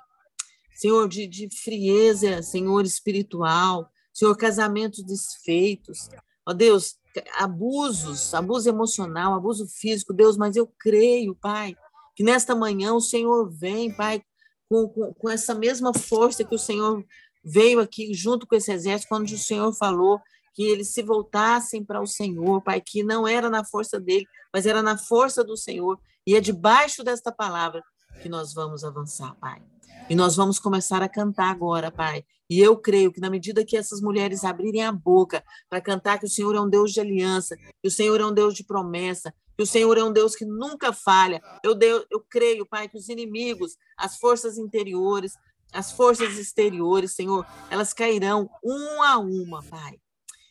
Senhor, 0.74 1.08
de, 1.08 1.26
de 1.26 1.48
frieza, 1.62 2.42
Senhor, 2.42 2.84
espiritual, 2.84 3.89
Senhor, 4.12 4.36
casamentos 4.36 5.04
desfeitos, 5.04 6.08
ó 6.46 6.52
Deus, 6.52 6.96
abusos, 7.36 8.32
abuso 8.34 8.68
emocional, 8.68 9.34
abuso 9.34 9.66
físico, 9.66 10.12
Deus, 10.12 10.36
mas 10.36 10.56
eu 10.56 10.66
creio, 10.78 11.34
Pai, 11.34 11.74
que 12.14 12.22
nesta 12.22 12.54
manhã 12.54 12.94
o 12.94 13.00
Senhor 13.00 13.50
vem, 13.50 13.92
Pai, 13.92 14.22
com, 14.68 14.88
com, 14.88 15.14
com 15.14 15.30
essa 15.30 15.54
mesma 15.54 15.92
força 15.92 16.44
que 16.44 16.54
o 16.54 16.58
Senhor 16.58 17.04
veio 17.44 17.80
aqui 17.80 18.12
junto 18.14 18.46
com 18.46 18.54
esse 18.54 18.72
exército, 18.72 19.08
quando 19.08 19.26
o 19.26 19.38
Senhor 19.38 19.72
falou 19.72 20.20
que 20.54 20.62
eles 20.62 20.92
se 20.92 21.02
voltassem 21.02 21.84
para 21.84 22.00
o 22.00 22.06
Senhor, 22.06 22.62
Pai, 22.62 22.80
que 22.80 23.02
não 23.02 23.26
era 23.26 23.48
na 23.48 23.64
força 23.64 23.98
dele, 23.98 24.26
mas 24.52 24.66
era 24.66 24.82
na 24.82 24.98
força 24.98 25.42
do 25.42 25.56
Senhor, 25.56 25.98
e 26.26 26.34
é 26.34 26.40
debaixo 26.40 27.02
desta 27.02 27.32
palavra 27.32 27.82
que 28.22 28.28
nós 28.28 28.52
vamos 28.52 28.84
avançar, 28.84 29.34
Pai. 29.36 29.62
E 30.08 30.14
nós 30.14 30.36
vamos 30.36 30.58
começar 30.58 31.02
a 31.02 31.08
cantar 31.08 31.50
agora, 31.50 31.90
Pai. 31.90 32.24
E 32.48 32.58
eu 32.58 32.76
creio 32.76 33.12
que 33.12 33.20
na 33.20 33.30
medida 33.30 33.64
que 33.64 33.76
essas 33.76 34.00
mulheres 34.00 34.42
abrirem 34.42 34.82
a 34.82 34.90
boca 34.90 35.44
para 35.68 35.80
cantar 35.80 36.18
que 36.18 36.26
o 36.26 36.28
Senhor 36.28 36.56
é 36.56 36.60
um 36.60 36.68
Deus 36.68 36.92
de 36.92 37.00
aliança, 37.00 37.56
que 37.56 37.86
o 37.86 37.90
Senhor 37.90 38.20
é 38.20 38.26
um 38.26 38.32
Deus 38.32 38.54
de 38.54 38.64
promessa, 38.64 39.32
que 39.56 39.62
o 39.62 39.66
Senhor 39.66 39.96
é 39.96 40.02
um 40.02 40.12
Deus 40.12 40.34
que 40.34 40.44
nunca 40.44 40.92
falha, 40.92 41.40
eu, 41.62 41.74
deu, 41.74 42.04
eu 42.10 42.24
creio, 42.28 42.66
Pai, 42.66 42.88
que 42.88 42.96
os 42.96 43.08
inimigos, 43.08 43.76
as 43.96 44.16
forças 44.16 44.58
interiores, 44.58 45.34
as 45.72 45.92
forças 45.92 46.38
exteriores, 46.38 47.14
Senhor, 47.14 47.46
elas 47.70 47.92
cairão 47.92 48.50
uma 48.64 49.10
a 49.10 49.18
uma, 49.18 49.62
Pai. 49.62 50.00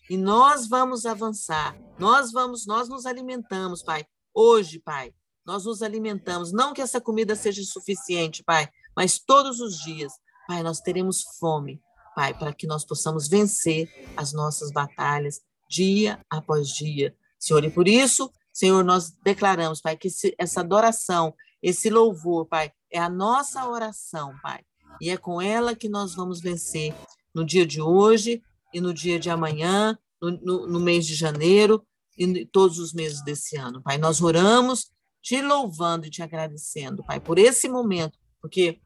E 0.10 0.18
nós 0.18 0.68
vamos 0.68 1.06
avançar. 1.06 1.78
Nós 2.00 2.32
vamos, 2.32 2.66
nós 2.66 2.88
nos 2.88 3.06
alimentamos, 3.06 3.84
Pai. 3.84 4.06
Hoje, 4.34 4.80
Pai, 4.80 5.14
nós 5.46 5.66
nos 5.66 5.82
alimentamos. 5.84 6.52
Não 6.52 6.74
que 6.74 6.82
essa 6.82 7.02
comida 7.02 7.36
seja 7.36 7.62
suficiente, 7.64 8.44
Pai, 8.44 8.70
mas 8.96 9.20
todos 9.20 9.60
os 9.60 9.78
dias, 9.80 10.14
Pai, 10.48 10.64
nós 10.64 10.80
teremos 10.80 11.24
fome, 11.40 11.82
Pai, 12.16 12.34
para 12.34 12.54
que 12.54 12.68
nós 12.68 12.84
possamos 12.84 13.28
vencer 13.28 13.90
as 14.18 14.34
nossas 14.34 14.72
batalhas 14.72 15.42
dia 15.70 16.20
após 16.30 16.70
dia, 16.70 17.16
Senhor. 17.40 17.64
E 17.64 17.70
por 17.70 17.88
isso, 17.88 18.32
Senhor, 18.52 18.84
nós 18.84 19.12
declaramos, 19.24 19.82
Pai, 19.82 19.96
que 19.96 20.08
esse, 20.08 20.36
essa 20.38 20.62
adoração, 20.62 21.34
esse 21.62 21.90
louvor, 21.90 22.46
Pai, 22.48 22.72
é 22.92 23.00
a 23.00 23.10
nossa 23.10 23.68
oração, 23.70 24.34
Pai. 24.42 24.62
E 25.00 25.10
é 25.10 25.18
com 25.18 25.42
ela 25.42 25.76
que 25.76 25.88
nós 25.88 26.16
vamos 26.16 26.42
vencer 26.42 26.94
no 27.34 27.46
dia 27.46 27.66
de 27.66 27.82
hoje 27.82 28.42
e 28.74 28.82
no 28.82 28.94
dia 28.94 29.20
de 29.20 29.30
amanhã, 29.30 29.98
no, 30.22 30.32
no, 30.32 30.68
no 30.68 30.80
mês 30.80 31.06
de 31.06 31.16
janeiro 31.16 31.86
e 32.18 32.46
todos 32.46 32.80
os 32.80 32.92
meses 32.92 33.24
desse 33.24 33.56
ano, 33.56 33.82
Pai. 33.82 33.98
Nós 33.98 34.22
oramos 34.22 34.92
te 35.22 35.42
louvando 35.42 36.06
e 36.06 36.10
te 36.10 36.22
agradecendo, 36.22 37.04
Pai, 37.04 37.20
por 37.20 37.38
esse 37.38 37.70
momento, 37.70 38.18
porque 38.42 38.80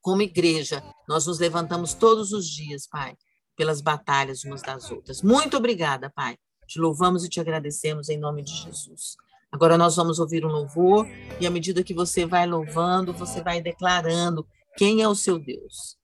como 0.00 0.22
igreja, 0.22 0.82
nós 1.08 1.26
nos 1.26 1.38
levantamos 1.38 1.94
todos 1.94 2.32
os 2.32 2.46
dias, 2.46 2.88
Pai, 2.88 3.16
pelas 3.56 3.80
batalhas 3.80 4.44
umas 4.44 4.62
das 4.62 4.90
outras. 4.90 5.22
Muito 5.22 5.56
obrigada, 5.56 6.10
Pai. 6.10 6.36
Te 6.66 6.80
louvamos 6.80 7.24
e 7.24 7.28
te 7.28 7.40
agradecemos 7.40 8.08
em 8.08 8.18
nome 8.18 8.42
de 8.42 8.52
Jesus. 8.52 9.16
Agora 9.52 9.78
nós 9.78 9.94
vamos 9.94 10.18
ouvir 10.18 10.44
um 10.44 10.48
louvor 10.48 11.06
e 11.40 11.46
à 11.46 11.50
medida 11.50 11.84
que 11.84 11.94
você 11.94 12.26
vai 12.26 12.46
louvando, 12.46 13.12
você 13.12 13.42
vai 13.42 13.60
declarando 13.60 14.46
quem 14.76 15.02
é 15.02 15.08
o 15.08 15.14
seu 15.14 15.38
Deus. 15.38 15.96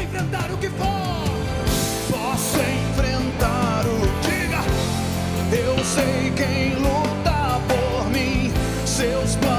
Enfrentar 0.00 0.50
o 0.52 0.58
que 0.58 0.68
for. 0.70 0.88
Posso 2.10 2.56
enfrentar 2.56 3.84
o 3.86 3.98
diga. 4.22 4.60
Eu 5.56 5.84
sei 5.84 6.32
quem 6.34 6.74
luta. 6.76 7.17
Seus 8.98 9.36
planos 9.36 9.57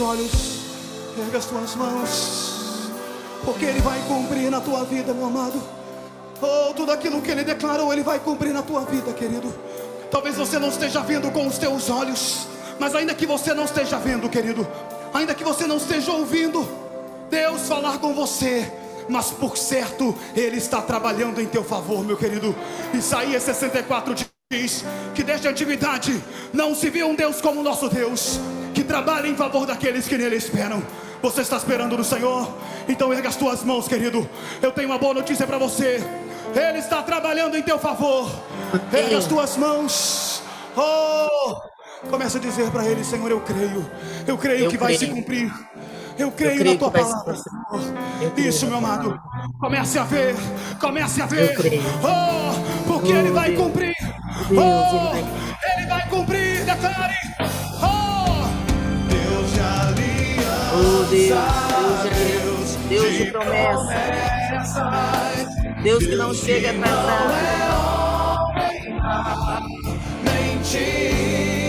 olhos, 0.00 0.30
erga 1.18 1.38
as 1.38 1.44
tuas 1.44 1.74
mãos, 1.74 2.90
porque 3.44 3.64
Ele 3.64 3.80
vai 3.80 4.00
cumprir 4.08 4.50
na 4.50 4.60
tua 4.60 4.84
vida, 4.84 5.12
meu 5.12 5.26
amado. 5.26 5.60
Oh, 6.40 6.72
tudo 6.74 6.90
aquilo 6.92 7.20
que 7.20 7.30
Ele 7.30 7.44
declarou, 7.44 7.92
Ele 7.92 8.02
vai 8.02 8.18
cumprir 8.18 8.52
na 8.52 8.62
tua 8.62 8.80
vida, 8.82 9.12
querido. 9.12 9.52
Talvez 10.10 10.36
você 10.36 10.58
não 10.58 10.68
esteja 10.68 11.00
vendo 11.00 11.30
com 11.30 11.46
os 11.46 11.58
teus 11.58 11.90
olhos, 11.90 12.46
mas 12.78 12.94
ainda 12.94 13.14
que 13.14 13.26
você 13.26 13.54
não 13.54 13.64
esteja 13.64 13.98
vendo, 13.98 14.28
querido, 14.28 14.66
ainda 15.12 15.34
que 15.34 15.44
você 15.44 15.66
não 15.66 15.76
esteja 15.76 16.12
ouvindo, 16.12 16.66
Deus 17.30 17.68
falar 17.68 17.98
com 17.98 18.14
você, 18.14 18.70
mas 19.08 19.30
por 19.30 19.56
certo, 19.56 20.16
Ele 20.34 20.56
está 20.56 20.80
trabalhando 20.80 21.40
em 21.40 21.46
teu 21.46 21.62
favor, 21.62 22.04
meu 22.04 22.16
querido. 22.16 22.54
Isaías 22.94 23.42
64 23.42 24.14
diz 24.52 24.84
que 25.14 25.22
desde 25.22 25.46
a 25.46 25.50
antiguidade 25.50 26.22
não 26.52 26.74
se 26.74 26.90
viu 26.90 27.06
um 27.06 27.14
Deus 27.14 27.40
como 27.40 27.60
o 27.60 27.62
nosso 27.62 27.88
Deus, 27.88 28.40
que 28.80 28.84
trabalha 28.84 29.26
em 29.28 29.34
favor 29.36 29.66
daqueles 29.66 30.08
que 30.08 30.16
nele 30.16 30.36
esperam. 30.36 30.82
Você 31.22 31.42
está 31.42 31.56
esperando 31.58 31.98
no 31.98 32.04
Senhor? 32.04 32.48
Então 32.88 33.12
erga 33.12 33.28
as 33.28 33.36
tuas 33.36 33.62
mãos, 33.62 33.86
querido. 33.86 34.26
Eu 34.62 34.72
tenho 34.72 34.88
uma 34.88 34.96
boa 34.98 35.12
notícia 35.12 35.46
para 35.46 35.58
você. 35.58 36.02
Ele 36.54 36.78
está 36.78 37.02
trabalhando 37.02 37.56
em 37.58 37.62
teu 37.62 37.78
favor. 37.78 38.30
Erga 38.92 39.18
as 39.18 39.26
tuas 39.26 39.56
mãos. 39.58 40.42
Oh! 40.74 42.08
Começa 42.08 42.38
a 42.38 42.40
dizer 42.40 42.70
para 42.70 42.86
ele, 42.86 43.04
Senhor, 43.04 43.30
eu 43.30 43.40
creio. 43.40 43.86
Eu 44.26 44.38
creio 44.38 44.64
Eu 44.64 44.70
que 44.70 44.78
vai 44.78 44.94
se 44.94 45.00
creio. 45.00 45.14
cumprir. 45.14 45.52
Eu 46.18 46.30
creio, 46.32 46.58
creio 46.58 46.72
na 46.72 46.78
tua 46.78 46.90
palavra. 46.90 47.36
Senhor. 47.36 47.94
Eu 48.22 48.30
creio 48.30 48.48
Isso, 48.48 48.66
meu 48.66 48.78
amado. 48.78 49.20
Comece 49.58 49.98
a 49.98 50.04
ver. 50.04 50.34
Comece 50.80 51.20
a 51.20 51.26
ver. 51.26 51.50
Eu 51.50 51.54
creio. 51.56 51.82
Oh, 52.02 52.88
porque 52.88 53.12
Oh, 53.12 53.16
ele 53.16 53.30
vai 53.30 53.50
Deus. 53.50 53.62
cumprir. 53.62 53.94
Deus, 54.48 54.58
oh, 54.64 55.14
ele 55.14 55.22
vai- 55.22 55.76
ele 55.76 55.86
vai 55.86 56.08
cumprir. 56.08 56.64
Declare. 56.64 57.29
Oh, 60.82 61.04
Deus, 61.10 61.10
Deus 61.10 62.02
de 62.02 62.08
aliança, 62.08 62.78
Deus 62.88 63.12
de 63.14 63.26
promessa, 63.26 63.94
Deus 65.82 66.06
que 66.06 66.16
não 66.16 66.32
chega 66.32 66.70
atrasado. 66.70 67.34
mentir. 70.24 71.59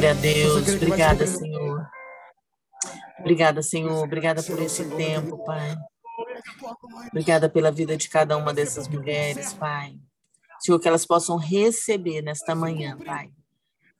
Glória 0.00 0.18
a 0.18 0.22
Deus. 0.22 0.66
Obrigada, 0.76 1.26
Senhor. 1.26 1.86
Obrigada, 3.18 3.62
Senhor. 3.62 4.02
Obrigada 4.02 4.42
por 4.42 4.58
esse 4.62 4.82
tempo, 4.96 5.44
Pai. 5.44 5.76
Obrigada 7.08 7.50
pela 7.50 7.70
vida 7.70 7.98
de 7.98 8.08
cada 8.08 8.34
uma 8.38 8.54
dessas 8.54 8.88
mulheres, 8.88 9.52
Pai. 9.52 9.98
Senhor, 10.58 10.78
que 10.80 10.88
elas 10.88 11.04
possam 11.04 11.36
receber 11.36 12.22
nesta 12.22 12.54
manhã, 12.54 12.96
Pai. 12.96 13.30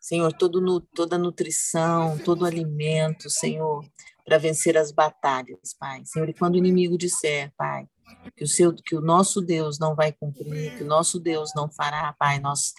Senhor, 0.01 0.33
todo, 0.33 0.81
toda 0.95 1.19
nutrição, 1.19 2.17
todo 2.25 2.47
alimento, 2.47 3.29
Senhor, 3.29 3.85
para 4.25 4.39
vencer 4.39 4.79
as 4.79 4.91
batalhas, 4.91 5.75
Pai. 5.79 6.01
Senhor, 6.07 6.31
e 6.31 6.33
quando 6.33 6.55
o 6.55 6.59
inimigo 6.59 6.97
disser, 6.97 7.53
Pai, 7.59 7.87
que 8.35 8.45
o, 8.45 8.49
seu, 8.49 8.75
que 8.75 8.97
o 8.97 9.03
nosso 9.03 9.43
Deus 9.43 9.79
não 9.79 9.95
vai 9.95 10.13
cumprir, 10.13 10.79
que 10.79 10.83
o 10.83 10.87
nosso 10.87 11.21
Deus 11.21 11.53
não 11.55 11.71
fará, 11.71 12.15
Pai, 12.19 12.41
nós, 12.41 12.73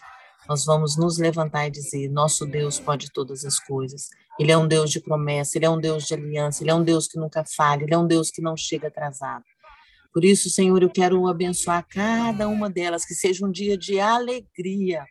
nós 0.51 0.65
vamos 0.65 0.97
nos 0.97 1.17
levantar 1.17 1.67
e 1.67 1.71
dizer: 1.71 2.09
nosso 2.09 2.45
Deus 2.45 2.77
pode 2.77 3.09
todas 3.13 3.45
as 3.45 3.57
coisas. 3.57 4.09
Ele 4.37 4.51
é 4.51 4.57
um 4.57 4.67
Deus 4.67 4.91
de 4.91 4.99
promessa, 4.99 5.57
ele 5.57 5.65
é 5.65 5.69
um 5.69 5.79
Deus 5.79 6.03
de 6.03 6.13
aliança, 6.13 6.61
ele 6.61 6.71
é 6.71 6.75
um 6.75 6.83
Deus 6.83 7.07
que 7.07 7.17
nunca 7.17 7.45
falha, 7.55 7.83
ele 7.83 7.93
é 7.93 7.97
um 7.97 8.05
Deus 8.05 8.29
que 8.29 8.41
não 8.41 8.57
chega 8.57 8.89
atrasado. 8.89 9.45
Por 10.13 10.25
isso, 10.25 10.49
Senhor, 10.49 10.83
eu 10.83 10.89
quero 10.89 11.25
abençoar 11.29 11.87
cada 11.87 12.49
uma 12.49 12.69
delas, 12.69 13.05
que 13.05 13.13
seja 13.13 13.45
um 13.45 13.51
dia 13.51 13.77
de 13.77 13.97
alegria. 13.97 15.05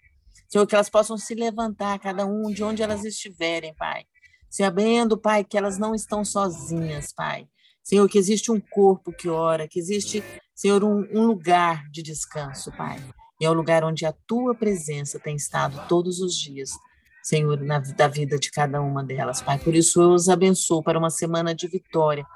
Senhor, 0.47 0.67
que 0.67 0.75
elas 0.75 0.91
possam 0.91 1.17
se 1.17 1.35
levantar, 1.35 1.99
cada 2.01 2.27
um 2.27 2.53
de 2.53 2.63
onde 2.63 2.83
elas 2.83 3.03
estiverem, 3.03 3.75
Pai. 3.75 4.05
Sabendo, 4.51 5.17
Pai, 5.17 5.43
que 5.43 5.57
elas 5.57 5.79
não 5.79 5.95
estão 5.95 6.23
sozinhas, 6.23 7.15
Pai. 7.15 7.49
Senhor, 7.83 8.07
que 8.11 8.19
existe 8.19 8.53
um 8.53 8.61
corpo 8.61 9.11
que 9.11 9.31
ora, 9.31 9.67
que 9.67 9.79
existe, 9.79 10.23
Senhor, 10.55 10.85
um, 10.85 11.09
um 11.15 11.25
lugar 11.25 11.89
de 11.91 12.03
descanso, 12.03 12.71
Pai. 12.77 12.99
E 13.41 13.47
é 13.47 13.51
o 13.51 13.55
lugar 13.55 13.83
onde 13.85 14.05
a 14.05 14.13
tua 14.27 14.55
presença 14.55 15.19
tem 15.19 15.35
estado 15.35 15.89
todos 15.89 16.21
os 16.21 16.35
dias, 16.35 16.71
Senhor, 17.23 17.61
na 17.61 17.79
da 17.79 18.07
vida 18.07 18.39
de 18.39 18.51
cada 18.51 18.81
uma 18.81 19.03
delas, 19.03 19.41
Pai. 19.41 19.59
Por 19.59 19.75
isso 19.75 20.01
eu 20.01 20.11
os 20.11 20.29
abençoo 20.29 20.83
para 20.83 20.99
uma 20.99 21.11
semana 21.11 21.55
de 21.55 21.67
vitória, 21.67 22.27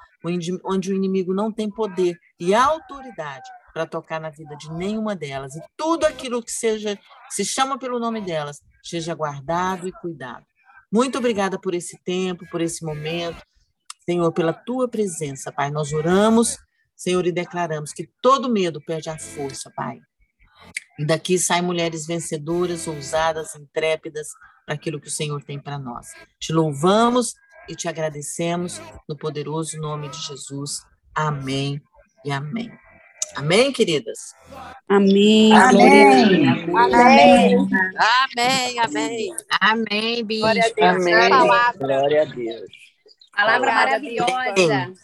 onde 0.64 0.92
o 0.92 0.96
inimigo 0.96 1.34
não 1.34 1.52
tem 1.52 1.70
poder 1.70 2.18
e 2.40 2.54
autoridade 2.54 3.48
para 3.72 3.86
tocar 3.86 4.20
na 4.20 4.30
vida 4.30 4.56
de 4.56 4.72
nenhuma 4.72 5.14
delas. 5.16 5.54
E 5.56 5.62
tudo 5.76 6.04
aquilo 6.04 6.42
que 6.42 6.52
seja, 6.52 6.96
que 6.96 7.34
se 7.34 7.44
chama 7.44 7.78
pelo 7.78 7.98
nome 7.98 8.20
delas, 8.20 8.62
seja 8.82 9.14
guardado 9.14 9.86
e 9.88 9.92
cuidado. 9.92 10.46
Muito 10.92 11.18
obrigada 11.18 11.58
por 11.58 11.74
esse 11.74 11.98
tempo, 12.04 12.48
por 12.50 12.60
esse 12.60 12.84
momento. 12.84 13.42
Senhor, 14.08 14.32
pela 14.32 14.52
tua 14.52 14.88
presença, 14.88 15.50
Pai. 15.50 15.70
Nós 15.70 15.92
oramos, 15.92 16.56
Senhor, 16.94 17.26
e 17.26 17.32
declaramos 17.32 17.92
que 17.92 18.08
todo 18.22 18.48
medo 18.48 18.80
perde 18.86 19.10
a 19.10 19.18
força, 19.18 19.72
Pai. 19.74 19.98
E 20.98 21.04
daqui 21.04 21.38
saem 21.38 21.62
mulheres 21.62 22.06
vencedoras, 22.06 22.86
ousadas, 22.86 23.54
intrépidas 23.56 24.28
para 24.64 24.74
aquilo 24.74 25.00
que 25.00 25.08
o 25.08 25.10
Senhor 25.10 25.42
tem 25.42 25.58
para 25.58 25.78
nós. 25.78 26.06
Te 26.38 26.52
louvamos 26.52 27.34
e 27.68 27.74
te 27.74 27.88
agradecemos 27.88 28.80
no 29.08 29.16
poderoso 29.16 29.76
nome 29.78 30.08
de 30.08 30.18
Jesus. 30.18 30.82
Amém 31.14 31.80
e 32.24 32.30
amém. 32.30 32.70
Amém, 33.36 33.72
queridas? 33.72 34.32
Amém. 34.88 35.52
Amém. 35.52 36.48
Amém. 36.76 37.56
Amém, 38.36 38.78
amém. 38.78 39.34
Amém, 39.60 40.24
bispo. 40.24 40.42
Glória 40.42 40.64
a 40.64 40.92
Deus. 40.92 41.04
Glória 41.78 42.22
a 42.22 42.24
Deus. 42.26 42.70
Palavra 43.34 43.74
maravilhosa. 43.74 44.94